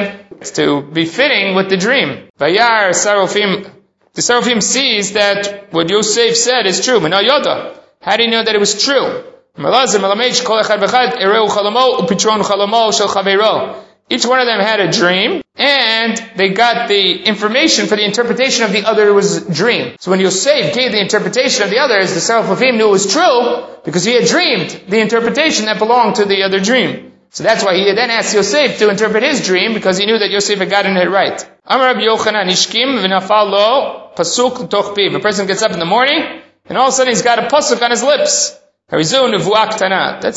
to 0.60 0.82
be 0.82 1.06
fitting 1.06 1.56
with 1.56 1.70
the 1.70 1.78
dream. 1.78 2.30
Vayar 2.40 2.96
sarofim 3.02 3.70
the 4.14 4.22
sarofim 4.22 4.62
sees 4.64 5.14
that 5.14 5.72
what 5.72 5.90
Yosef 5.90 6.36
said 6.36 6.66
is 6.66 6.84
true. 6.84 7.00
How 7.00 8.18
do 8.18 8.24
you 8.24 8.32
know 8.32 8.44
that 8.44 8.56
it 8.56 8.60
was 8.60 8.84
true? 8.84 9.24
Each 14.10 14.26
one 14.26 14.39
of 14.39 14.47
them 14.47 14.60
had 14.60 14.80
a 14.80 14.91
dream, 14.91 15.41
and 15.55 16.18
they 16.36 16.49
got 16.49 16.88
the 16.88 17.24
information 17.24 17.86
for 17.88 17.95
the 17.95 18.03
interpretation 18.03 18.66
of 18.66 18.72
the 18.72 18.86
other's 18.86 19.45
dream. 19.45 19.95
So 19.99 20.10
when 20.10 20.20
Yosef 20.20 20.74
gave 20.74 20.91
the 20.91 20.99
interpretation 20.99 21.64
of 21.64 21.70
the 21.70 21.78
others, 21.78 22.14
the 22.14 22.20
sarofim 22.20 22.78
knew 22.78 22.88
it 22.88 22.91
was 22.91 23.05
true, 23.12 23.66
because 23.86 24.03
he 24.03 24.14
had 24.14 24.26
dreamed 24.26 24.82
the 24.88 24.99
interpretation 24.99 25.66
that 25.66 25.78
belonged 25.78 26.16
to 26.16 26.26
the 26.26 26.41
other 26.43 26.60
dream. 26.60 27.14
So 27.30 27.43
that's 27.43 27.64
why 27.64 27.76
he 27.76 27.86
then 27.93 28.10
asked 28.10 28.34
Yosef 28.34 28.80
to 28.80 28.89
interpret 28.89 29.22
his 29.22 29.45
dream, 29.45 29.76
because 29.76 29.99
he 29.99 30.07
knew 30.07 30.18
that 30.18 30.32
Yosef 30.32 30.57
had 30.57 30.72
gotten 30.72 30.97
it 30.97 31.10
right. 31.10 31.47
Amar 31.66 31.93
Rabbi 31.93 32.01
Yochanan 32.01 32.49
Ishkim 32.49 32.97
pasuk. 34.16 35.16
A 35.16 35.20
person 35.20 35.45
gets 35.45 35.62
up 35.62 35.72
in 35.72 35.80
the 35.80 35.86
morning, 35.86 36.41
and 36.66 36.78
all 36.78 36.88
of 36.88 36.93
a 36.93 36.95
sudden 36.95 37.14
he's 37.14 37.22
got 37.22 37.38
a 37.38 37.43
pasuk 37.43 37.80
on 37.84 37.91
his 37.91 38.01
lips. 38.01 38.57
That's 38.89 39.14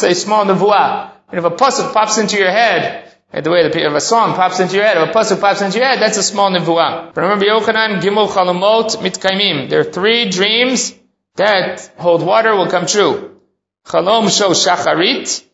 a 0.03 0.15
small 0.15 0.45
nevuah. 0.45 1.11
And 1.31 1.39
if 1.39 1.45
a 1.45 1.51
pasuk 1.51 1.95
pops 1.95 2.19
into 2.19 2.37
your 2.37 2.51
head, 2.51 3.12
the 3.41 3.51
way 3.51 3.67
the, 3.67 3.87
if 3.87 3.93
a 3.95 4.01
song 4.01 4.35
pops 4.35 4.61
into 4.61 4.77
your 4.77 4.85
head, 4.85 4.99
if 4.99 5.09
a 5.09 5.13
pasuk 5.13 5.41
pops 5.41 5.63
into 5.63 5.79
your 5.79 5.87
head, 5.87 6.01
that's 6.01 6.19
a 6.19 6.23
small 6.23 6.51
nevuah. 6.51 7.17
Remember 7.17 7.47
Yochanan 7.47 8.01
Gimel 8.01 8.29
Chalamot 8.29 8.97
Mitkaimim. 8.99 9.71
There 9.71 9.81
are 9.81 9.85
three 9.85 10.29
dreams 10.29 10.95
that 11.37 11.91
hold 11.97 12.23
water 12.23 12.55
will 12.55 12.69
come 12.69 12.87
true. 12.87 13.41
Chalom 13.87 14.29
Sho 14.29 14.51
Shacharit, 14.51 15.45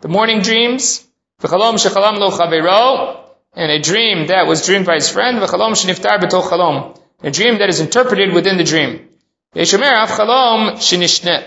the 0.00 0.08
morning 0.08 0.40
dreams. 0.40 1.06
V'chalom 1.42 1.74
Shechalam 1.74 2.16
Lo 2.18 2.30
Chavero, 2.30 3.20
and 3.52 3.70
a 3.70 3.78
dream 3.78 4.28
that 4.28 4.46
was 4.46 4.64
dreamed 4.64 4.86
by 4.86 4.94
his 4.94 5.10
friend, 5.10 5.38
v'chalom 5.38 5.72
sheniftar 5.72 6.18
b'tol 6.18 6.42
chalom, 6.42 6.98
a 7.22 7.30
dream 7.30 7.58
that 7.58 7.68
is 7.68 7.80
interpreted 7.80 8.32
within 8.32 8.56
the 8.56 8.64
dream. 8.64 9.08
Yeshemer 9.54 10.06
chalom 10.06 10.76
shenishne. 10.76 11.46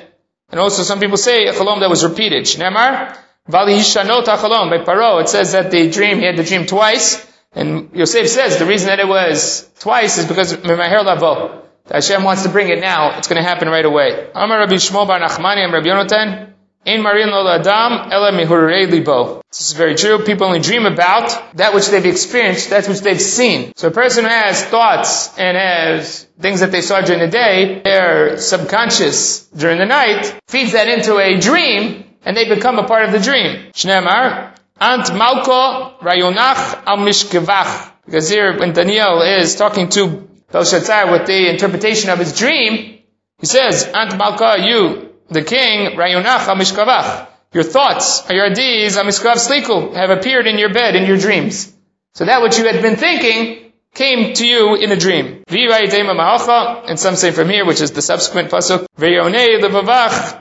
And 0.49 0.59
also 0.59 0.83
some 0.83 0.99
people 0.99 1.17
say 1.17 1.45
a 1.45 1.53
chalom 1.53 1.79
that 1.79 1.89
was 1.89 2.03
repeated. 2.03 2.43
Shnemar, 2.43 3.17
vali 3.49 3.73
hishanot 3.73 4.25
chalom. 4.25 4.69
By 4.69 4.77
Paro, 4.77 5.21
it 5.21 5.29
says 5.29 5.51
that 5.53 5.71
the 5.71 5.89
dream, 5.89 6.19
he 6.19 6.25
had 6.25 6.37
the 6.37 6.43
dream 6.43 6.65
twice, 6.65 7.25
and 7.51 7.89
Yosef 7.93 8.27
says 8.29 8.59
the 8.59 8.65
reason 8.65 8.87
that 8.87 8.99
it 8.99 9.07
was 9.07 9.69
twice 9.79 10.17
is 10.17 10.25
because 10.25 10.53
Memaher 10.57 11.03
Lavo. 11.03 11.65
Hashem 11.91 12.23
wants 12.23 12.43
to 12.43 12.49
bring 12.49 12.69
it 12.69 12.79
now. 12.79 13.17
It's 13.17 13.27
going 13.27 13.41
to 13.41 13.47
happen 13.47 13.67
right 13.67 13.85
away. 13.85 14.29
Amar 14.35 14.59
Rabbi 14.59 14.75
Shmuel 14.75 15.07
Bar 15.07 15.19
Nachmani 15.19 15.63
and 15.63 15.73
Rabbi. 15.73 16.45
In 16.85 17.03
Marin 17.03 17.29
Adam, 17.29 18.11
Ela 18.11 18.31
Libo. 18.31 19.41
This 19.51 19.61
is 19.61 19.73
very 19.73 19.95
true. 19.95 20.23
People 20.23 20.47
only 20.47 20.61
dream 20.61 20.85
about 20.85 21.57
that 21.57 21.73
which 21.73 21.87
they've 21.87 22.05
experienced, 22.05 22.69
that 22.69 22.87
which 22.87 23.01
they've 23.01 23.21
seen. 23.21 23.73
So 23.75 23.89
a 23.89 23.91
person 23.91 24.23
who 24.23 24.29
has 24.29 24.63
thoughts 24.63 25.37
and 25.37 25.57
has 25.57 26.25
things 26.39 26.61
that 26.61 26.71
they 26.71 26.81
saw 26.81 27.01
during 27.01 27.19
the 27.21 27.27
day, 27.27 27.81
their 27.83 28.37
subconscious 28.37 29.45
during 29.47 29.77
the 29.77 29.85
night 29.85 30.39
feeds 30.47 30.71
that 30.71 30.87
into 30.87 31.17
a 31.17 31.37
dream, 31.37 32.05
and 32.23 32.35
they 32.35 32.47
become 32.53 32.79
a 32.79 32.87
part 32.87 33.05
of 33.05 33.11
the 33.11 33.19
dream. 33.19 33.71
Shneemar, 33.73 34.55
Ant 34.79 35.05
Malko 35.05 35.99
Rayonach 35.99 36.83
Al 36.85 36.97
Mishkevach. 36.97 37.91
Because 38.05 38.29
here, 38.29 38.57
when 38.57 38.73
Daniel 38.73 39.21
is 39.21 39.55
talking 39.55 39.89
to 39.89 40.27
Belshazzar 40.51 41.11
with 41.11 41.27
the 41.27 41.49
interpretation 41.49 42.09
of 42.09 42.19
his 42.19 42.37
dream, 42.37 42.99
he 43.39 43.45
says, 43.45 43.85
Ant 43.85 44.17
Malka, 44.17 44.55
you, 44.59 45.13
the 45.29 45.43
king, 45.43 45.97
Rayonach 45.97 46.39
Rayunach 46.39 46.55
Amishkavach, 46.55 47.27
your 47.53 47.63
thoughts, 47.63 48.29
your 48.29 48.49
deeds, 48.49 48.95
Amishkav 48.95 49.35
Sliku, 49.35 49.93
have 49.93 50.09
appeared 50.09 50.47
in 50.47 50.57
your 50.57 50.73
bed, 50.73 50.95
in 50.95 51.05
your 51.05 51.17
dreams. 51.17 51.71
So 52.13 52.25
that 52.25 52.41
which 52.41 52.57
you 52.57 52.65
had 52.65 52.81
been 52.81 52.95
thinking 52.95 53.71
came 53.93 54.33
to 54.33 54.45
you 54.45 54.75
in 54.75 54.91
a 54.91 54.95
dream. 54.97 55.43
And 55.49 56.99
some 56.99 57.15
say 57.15 57.31
from 57.31 57.49
here, 57.49 57.65
which 57.65 57.81
is 57.81 57.91
the 57.91 58.01
subsequent 58.01 58.51
pasuk, 58.51 58.85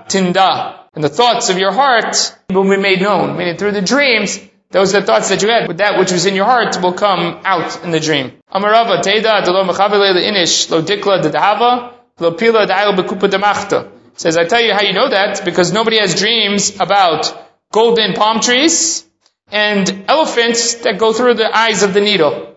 tinda. 0.09 0.88
And 0.99 1.05
the 1.05 1.09
thoughts 1.09 1.49
of 1.49 1.59
your 1.59 1.71
heart 1.71 2.37
will 2.51 2.65
be 2.65 2.77
made 2.77 3.01
known. 3.01 3.37
Meaning 3.37 3.57
through 3.57 3.71
the 3.71 3.81
dreams, 3.81 4.41
those 4.73 4.97
are 4.97 5.01
the 5.01 5.07
thoughts 5.07 5.29
that 5.29 5.43
you 5.43 5.49
had, 5.49 5.69
but 5.69 5.77
that 5.77 5.97
which 5.97 6.11
was 6.11 6.27
in 6.27 6.35
your 6.35 6.45
heart 6.45 6.83
will 6.83 6.93
come 6.93 7.41
out 7.45 7.85
in 7.85 7.93
the 7.93 8.01
dream. 8.01 8.33
Amarava, 8.53 9.01
Teda, 9.01 9.45
Inish, 9.45 10.69
Lo 10.69 10.83
Dikla, 10.83 11.23
Dadahava, 11.23 11.93
Lo 12.19 12.33
Pila, 12.33 12.67
Dail, 12.67 12.95
Bekupa, 12.95 13.93
says, 14.15 14.37
I 14.37 14.45
tell 14.47 14.61
you 14.61 14.73
how 14.73 14.83
you 14.83 14.93
know 14.93 15.09
that, 15.09 15.45
because 15.45 15.73
nobody 15.73 15.99
has 15.99 16.17
dreams 16.17 16.81
about 16.81 17.33
golden 17.71 18.15
palm 18.15 18.41
trees 18.41 19.09
and 19.53 20.05
elephants 20.09 20.83
that 20.83 20.99
go 20.99 21.13
through 21.13 21.35
the 21.35 21.57
eyes 21.57 21.85
of 21.85 21.95
the 21.95 22.01
needle. 22.01 22.57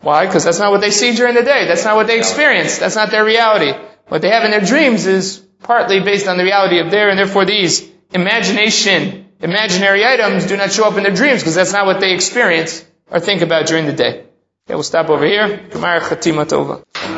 Why? 0.00 0.24
Because 0.24 0.44
that's 0.44 0.58
not 0.58 0.70
what 0.70 0.80
they 0.80 0.90
see 0.90 1.14
during 1.14 1.34
the 1.34 1.42
day. 1.42 1.66
That's 1.66 1.84
not 1.84 1.96
what 1.96 2.06
they 2.06 2.16
experience. 2.16 2.78
That's 2.78 2.96
not 2.96 3.10
their 3.10 3.26
reality. 3.26 3.78
What 4.08 4.22
they 4.22 4.30
have 4.30 4.44
in 4.44 4.52
their 4.52 4.64
dreams 4.64 5.04
is 5.04 5.43
partly 5.64 6.00
based 6.00 6.28
on 6.28 6.36
the 6.36 6.44
reality 6.44 6.78
of 6.78 6.90
there, 6.90 7.10
and 7.10 7.18
therefore 7.18 7.44
these 7.44 7.90
imagination, 8.12 9.26
imaginary 9.40 10.04
items 10.04 10.46
do 10.46 10.56
not 10.56 10.72
show 10.72 10.86
up 10.86 10.96
in 10.96 11.02
their 11.02 11.14
dreams 11.14 11.40
because 11.40 11.56
that's 11.56 11.72
not 11.72 11.86
what 11.86 12.00
they 12.00 12.14
experience 12.14 12.84
or 13.10 13.18
think 13.18 13.42
about 13.42 13.66
during 13.66 13.86
the 13.86 13.92
day. 13.92 14.20
Okay, 14.66 14.74
we'll 14.74 14.82
stop 14.82 15.10
over 15.10 15.26
here. 15.26 15.48
Gemara 15.70 16.00
Chatima 16.00 16.46
Tova. 16.46 17.14